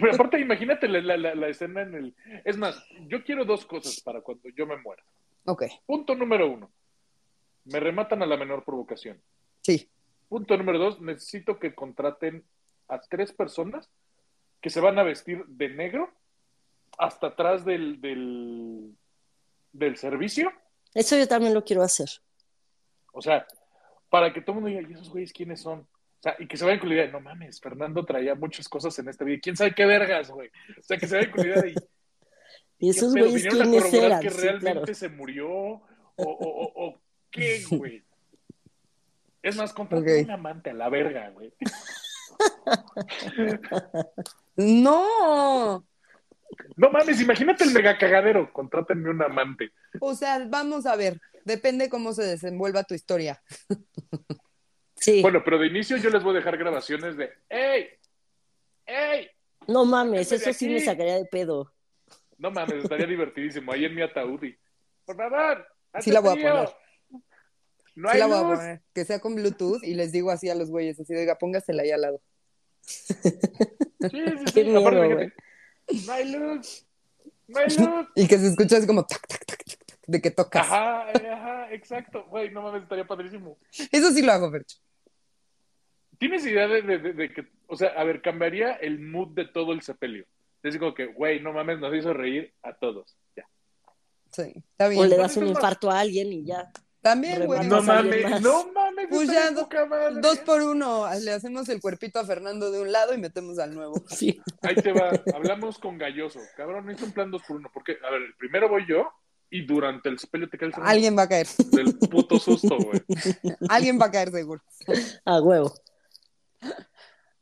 Pero 0.00 0.12
aparte, 0.14 0.40
imagínate 0.40 0.88
la, 0.88 1.00
la- 1.00 1.16
la- 1.16 1.34
la 1.34 1.48
escena 1.48 1.82
en 1.82 1.94
el... 1.94 2.14
Es 2.44 2.56
más, 2.56 2.82
yo 3.06 3.22
quiero 3.22 3.44
dos 3.44 3.64
cosas 3.66 4.00
para 4.00 4.20
cuando 4.22 4.48
yo 4.56 4.66
me 4.66 4.76
muera. 4.78 5.02
Ok, 5.44 5.64
Punto 5.86 6.14
número 6.14 6.50
uno. 6.50 6.72
Me 7.64 7.78
rematan 7.78 8.22
a 8.22 8.26
la 8.26 8.36
menor 8.36 8.64
provocación. 8.64 9.20
sí. 9.60 9.88
Punto 10.28 10.56
número 10.56 10.78
dos, 10.78 10.98
necesito 11.02 11.58
que 11.58 11.74
contraten 11.74 12.42
a 12.94 13.00
tres 13.00 13.32
personas 13.32 13.88
que 14.60 14.70
se 14.70 14.80
van 14.80 14.98
a 14.98 15.02
vestir 15.02 15.44
de 15.46 15.68
negro 15.70 16.10
hasta 16.98 17.28
atrás 17.28 17.64
del, 17.64 18.00
del, 18.00 18.94
del 19.72 19.96
servicio. 19.96 20.52
Eso 20.94 21.16
yo 21.16 21.26
también 21.26 21.54
lo 21.54 21.64
quiero 21.64 21.82
hacer. 21.82 22.08
O 23.12 23.20
sea, 23.22 23.46
para 24.08 24.32
que 24.32 24.40
todo 24.42 24.56
el 24.58 24.62
mundo 24.62 24.68
diga, 24.78 24.88
¿y 24.88 24.92
esos 24.94 25.10
güeyes 25.10 25.32
quiénes 25.32 25.60
son? 25.60 25.80
O 25.80 26.22
sea, 26.22 26.36
y 26.38 26.46
que 26.46 26.56
se 26.56 26.64
vayan 26.64 26.78
con 26.80 26.88
la 26.90 26.94
idea 26.96 27.06
de, 27.06 27.12
no 27.12 27.20
mames, 27.20 27.60
Fernando 27.60 28.04
traía 28.04 28.34
muchas 28.34 28.68
cosas 28.68 28.96
en 28.98 29.08
esta 29.08 29.24
vida. 29.24 29.40
¿Quién 29.42 29.56
sabe 29.56 29.74
qué 29.74 29.84
vergas, 29.86 30.30
güey? 30.30 30.48
O 30.78 30.82
sea, 30.82 30.96
que 30.98 31.06
se 31.08 31.16
vayan 31.16 31.30
con 31.32 31.40
la 31.40 31.46
idea 31.52 31.62
de, 31.62 31.70
Y 31.70 31.74
¿qué 32.78 32.90
esos 32.90 33.12
güeyes 33.12 33.42
¿Vinieron 33.44 33.60
a 33.60 33.64
quiénes 33.64 33.94
eran. 33.94 34.20
que 34.20 34.30
Sí, 34.30 34.40
realmente 34.42 34.72
claro. 34.82 34.94
se 34.94 35.08
murió? 35.08 35.48
¿O, 35.48 35.82
o, 36.16 36.26
o- 36.26 36.86
o 36.88 37.00
qué, 37.30 37.62
güey? 37.70 38.02
Es 39.42 39.56
más, 39.56 39.72
contraten 39.72 40.20
Ok. 40.20 40.24
un 40.26 40.30
amante 40.30 40.70
a 40.70 40.74
la 40.74 40.88
verga, 40.88 41.30
güey. 41.30 41.52
No. 44.56 45.86
No 46.76 46.90
mames, 46.90 47.20
imagínate 47.20 47.64
el 47.64 47.72
mega 47.72 47.96
cagadero. 47.96 48.52
Contrátenme 48.52 49.10
un 49.10 49.22
amante. 49.22 49.70
O 50.00 50.14
sea, 50.14 50.44
vamos 50.48 50.86
a 50.86 50.96
ver, 50.96 51.18
depende 51.44 51.88
cómo 51.88 52.12
se 52.12 52.24
desenvuelva 52.24 52.84
tu 52.84 52.94
historia. 52.94 53.42
Sí. 54.96 55.20
Bueno, 55.22 55.42
pero 55.44 55.58
de 55.58 55.66
inicio 55.66 55.96
yo 55.96 56.10
les 56.10 56.22
voy 56.22 56.32
a 56.34 56.38
dejar 56.38 56.56
grabaciones 56.56 57.16
de 57.16 57.32
¡Ey! 57.48 57.88
¡Ey! 58.86 59.28
no 59.66 59.84
mames, 59.84 60.30
eso 60.30 60.52
sí 60.52 60.68
me 60.68 60.80
sacaría 60.80 61.16
de 61.16 61.24
pedo. 61.24 61.72
No 62.38 62.50
mames, 62.50 62.84
estaría 62.84 63.06
divertidísimo. 63.06 63.72
Ahí 63.72 63.84
en 63.84 63.94
mi 63.94 64.02
ataúd. 64.02 64.42
y, 64.44 64.56
Por 65.04 65.16
favor, 65.16 65.66
Sí 66.00 66.10
la 66.10 66.20
voy 66.20 66.30
a 66.30 66.34
poner. 66.34 66.68
No 67.94 68.08
Sí 68.08 68.14
hay 68.14 68.20
la 68.20 68.26
voy 68.26 68.36
a 68.36 68.42
luz. 68.42 68.58
poner, 68.58 68.82
que 68.94 69.04
sea 69.04 69.20
con 69.20 69.34
Bluetooth 69.34 69.82
y 69.82 69.94
les 69.94 70.12
digo 70.12 70.30
así 70.30 70.48
a 70.48 70.54
los 70.54 70.70
güeyes, 70.70 70.98
así, 71.00 71.14
oiga, 71.14 71.36
póngasela 71.36 71.82
ahí 71.82 71.90
al 71.90 72.00
lado. 72.00 72.22
Sí, 72.82 73.14
sí, 73.22 73.30
sí. 73.30 74.44
Qué 74.54 74.64
miedo, 74.64 74.80
Aparte, 74.80 75.00
no 75.00 75.18
luz. 75.18 75.32
No 77.48 77.58
hay 77.58 77.68
luz. 77.76 78.06
Y 78.14 78.26
que 78.28 78.38
se 78.38 78.48
escucha 78.48 78.76
así 78.78 78.86
como 78.86 79.04
tac, 79.06 79.26
tac, 79.26 79.44
tac, 79.46 79.64
tac, 79.64 79.86
tac, 79.86 79.98
de 80.06 80.20
que 80.20 80.30
tocas. 80.30 80.66
Ajá, 80.66 81.10
eh, 81.12 81.28
ajá, 81.30 81.72
exacto. 81.72 82.24
Güey, 82.28 82.50
no 82.50 82.62
mames, 82.62 82.82
estaría 82.82 83.06
padrísimo. 83.06 83.58
Eso 83.90 84.10
sí 84.12 84.22
lo 84.22 84.32
hago, 84.32 84.50
Fercho. 84.50 84.78
¿Tienes 86.18 86.44
idea 86.46 86.68
de, 86.68 86.82
de- 86.82 86.98
de- 86.98 87.12
de 87.14 87.32
que, 87.32 87.48
o 87.66 87.76
sea, 87.76 87.88
a 87.90 88.04
ver, 88.04 88.22
cambiaría 88.22 88.72
el 88.74 89.00
mood 89.00 89.34
de 89.34 89.46
todo 89.46 89.72
el 89.72 89.82
sepelio? 89.82 90.24
Es 90.62 90.76
como 90.78 90.94
que, 90.94 91.06
güey, 91.06 91.40
no 91.40 91.52
mames, 91.52 91.80
nos 91.80 91.94
hizo 91.94 92.12
reír 92.12 92.54
a 92.62 92.74
todos. 92.74 93.16
Ya. 93.36 93.44
Sí, 94.30 94.52
está 94.70 94.86
O 94.86 94.90
bien. 94.90 95.08
le 95.10 95.16
das 95.16 95.36
un 95.36 95.48
infarto 95.48 95.90
a 95.90 95.98
alguien 96.00 96.32
y 96.32 96.44
ya. 96.44 96.70
También, 97.00 97.44
güey. 97.46 97.66
No 97.66 97.76
a 97.76 97.98
alguien 97.98 98.22
mames, 98.22 98.42
mames, 99.04 99.16
Pues 99.16 99.30
ya, 99.30 99.50
do- 99.50 99.62
poca 99.62 99.86
madre. 99.86 100.20
Dos 100.20 100.38
por 100.40 100.60
uno, 100.62 101.06
le 101.20 101.32
hacemos 101.32 101.68
el 101.68 101.80
cuerpito 101.80 102.18
a 102.18 102.24
Fernando 102.24 102.70
de 102.70 102.80
un 102.80 102.92
lado 102.92 103.14
y 103.14 103.18
metemos 103.18 103.58
al 103.58 103.74
nuevo. 103.74 103.94
Sí. 104.08 104.40
Ahí 104.62 104.74
te 104.76 104.92
va, 104.92 105.10
hablamos 105.34 105.78
con 105.78 105.98
Galloso. 105.98 106.40
Cabrón, 106.56 106.90
hizo 106.90 107.04
un 107.04 107.12
plan 107.12 107.30
dos 107.30 107.42
por 107.46 107.56
uno. 107.56 107.70
Porque, 107.72 107.96
a 108.06 108.10
ver, 108.10 108.22
el 108.22 108.34
primero 108.36 108.68
voy 108.68 108.84
yo 108.88 109.08
y 109.50 109.66
durante 109.66 110.08
el 110.08 110.18
sepelio 110.18 110.48
te 110.48 110.56
cae 110.58 110.68
el 110.68 110.72
segundo. 110.74 110.90
Alguien 110.90 111.16
va 111.16 111.22
a 111.22 111.28
caer. 111.28 111.46
Del 111.72 111.98
puto 111.98 112.38
susto, 112.38 112.76
güey. 112.78 113.02
Alguien 113.68 113.98
va 114.00 114.06
a 114.06 114.10
caer 114.10 114.30
seguro. 114.30 114.62
A 115.24 115.40
huevo. 115.40 115.74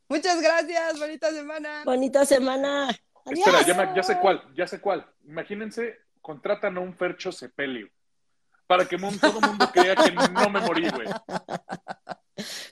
Muchas 0.08 0.40
gracias, 0.42 0.98
bonita 0.98 1.30
semana. 1.30 1.82
Bonita 1.84 2.24
semana. 2.26 2.88
Espera, 3.26 3.62
ya, 3.64 3.74
me- 3.74 3.94
ya 3.94 4.02
sé 4.02 4.18
cuál, 4.18 4.42
ya 4.56 4.66
sé 4.66 4.80
cuál. 4.80 5.06
Imagínense, 5.24 5.98
contratan 6.20 6.76
a 6.78 6.80
un 6.80 6.96
Fercho 6.96 7.30
sepelio. 7.30 7.88
Para 8.70 8.86
que 8.86 8.96
todo 8.96 9.40
el 9.40 9.48
mundo 9.48 9.68
crea 9.72 9.96
que 9.96 10.12
no 10.12 10.48
me 10.48 10.60
morí, 10.60 10.88
güey. 10.90 11.08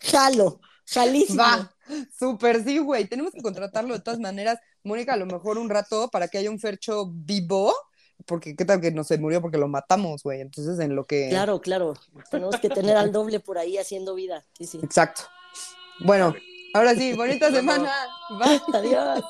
Jalo. 0.00 0.60
Jalísimo. 0.86 1.42
Va, 1.42 1.74
súper 2.16 2.62
sí, 2.62 2.78
güey. 2.78 3.06
Tenemos 3.06 3.32
que 3.32 3.42
contratarlo 3.42 3.94
de 3.94 3.98
todas 3.98 4.20
maneras. 4.20 4.60
Mónica, 4.84 5.14
a 5.14 5.16
lo 5.16 5.26
mejor 5.26 5.58
un 5.58 5.68
rato 5.68 6.08
para 6.08 6.28
que 6.28 6.38
haya 6.38 6.52
un 6.52 6.60
Fercho 6.60 7.10
vivo, 7.12 7.74
porque 8.26 8.54
qué 8.54 8.64
tal 8.64 8.80
que 8.80 8.92
no 8.92 9.02
se 9.02 9.18
murió 9.18 9.42
porque 9.42 9.58
lo 9.58 9.66
matamos, 9.66 10.22
güey. 10.22 10.40
Entonces, 10.40 10.78
en 10.78 10.94
lo 10.94 11.04
que. 11.04 11.30
Claro, 11.30 11.60
claro. 11.60 11.94
Tenemos 12.30 12.60
que 12.60 12.70
tener 12.70 12.96
al 12.96 13.10
doble 13.10 13.40
por 13.40 13.58
ahí 13.58 13.76
haciendo 13.76 14.14
vida. 14.14 14.44
Sí, 14.56 14.66
sí. 14.66 14.78
Exacto. 14.80 15.22
Bueno, 15.98 16.32
ahora 16.74 16.94
sí, 16.94 17.12
bonita 17.14 17.50
semana. 17.50 17.90
Bye. 18.38 18.62
Adiós. 18.72 19.24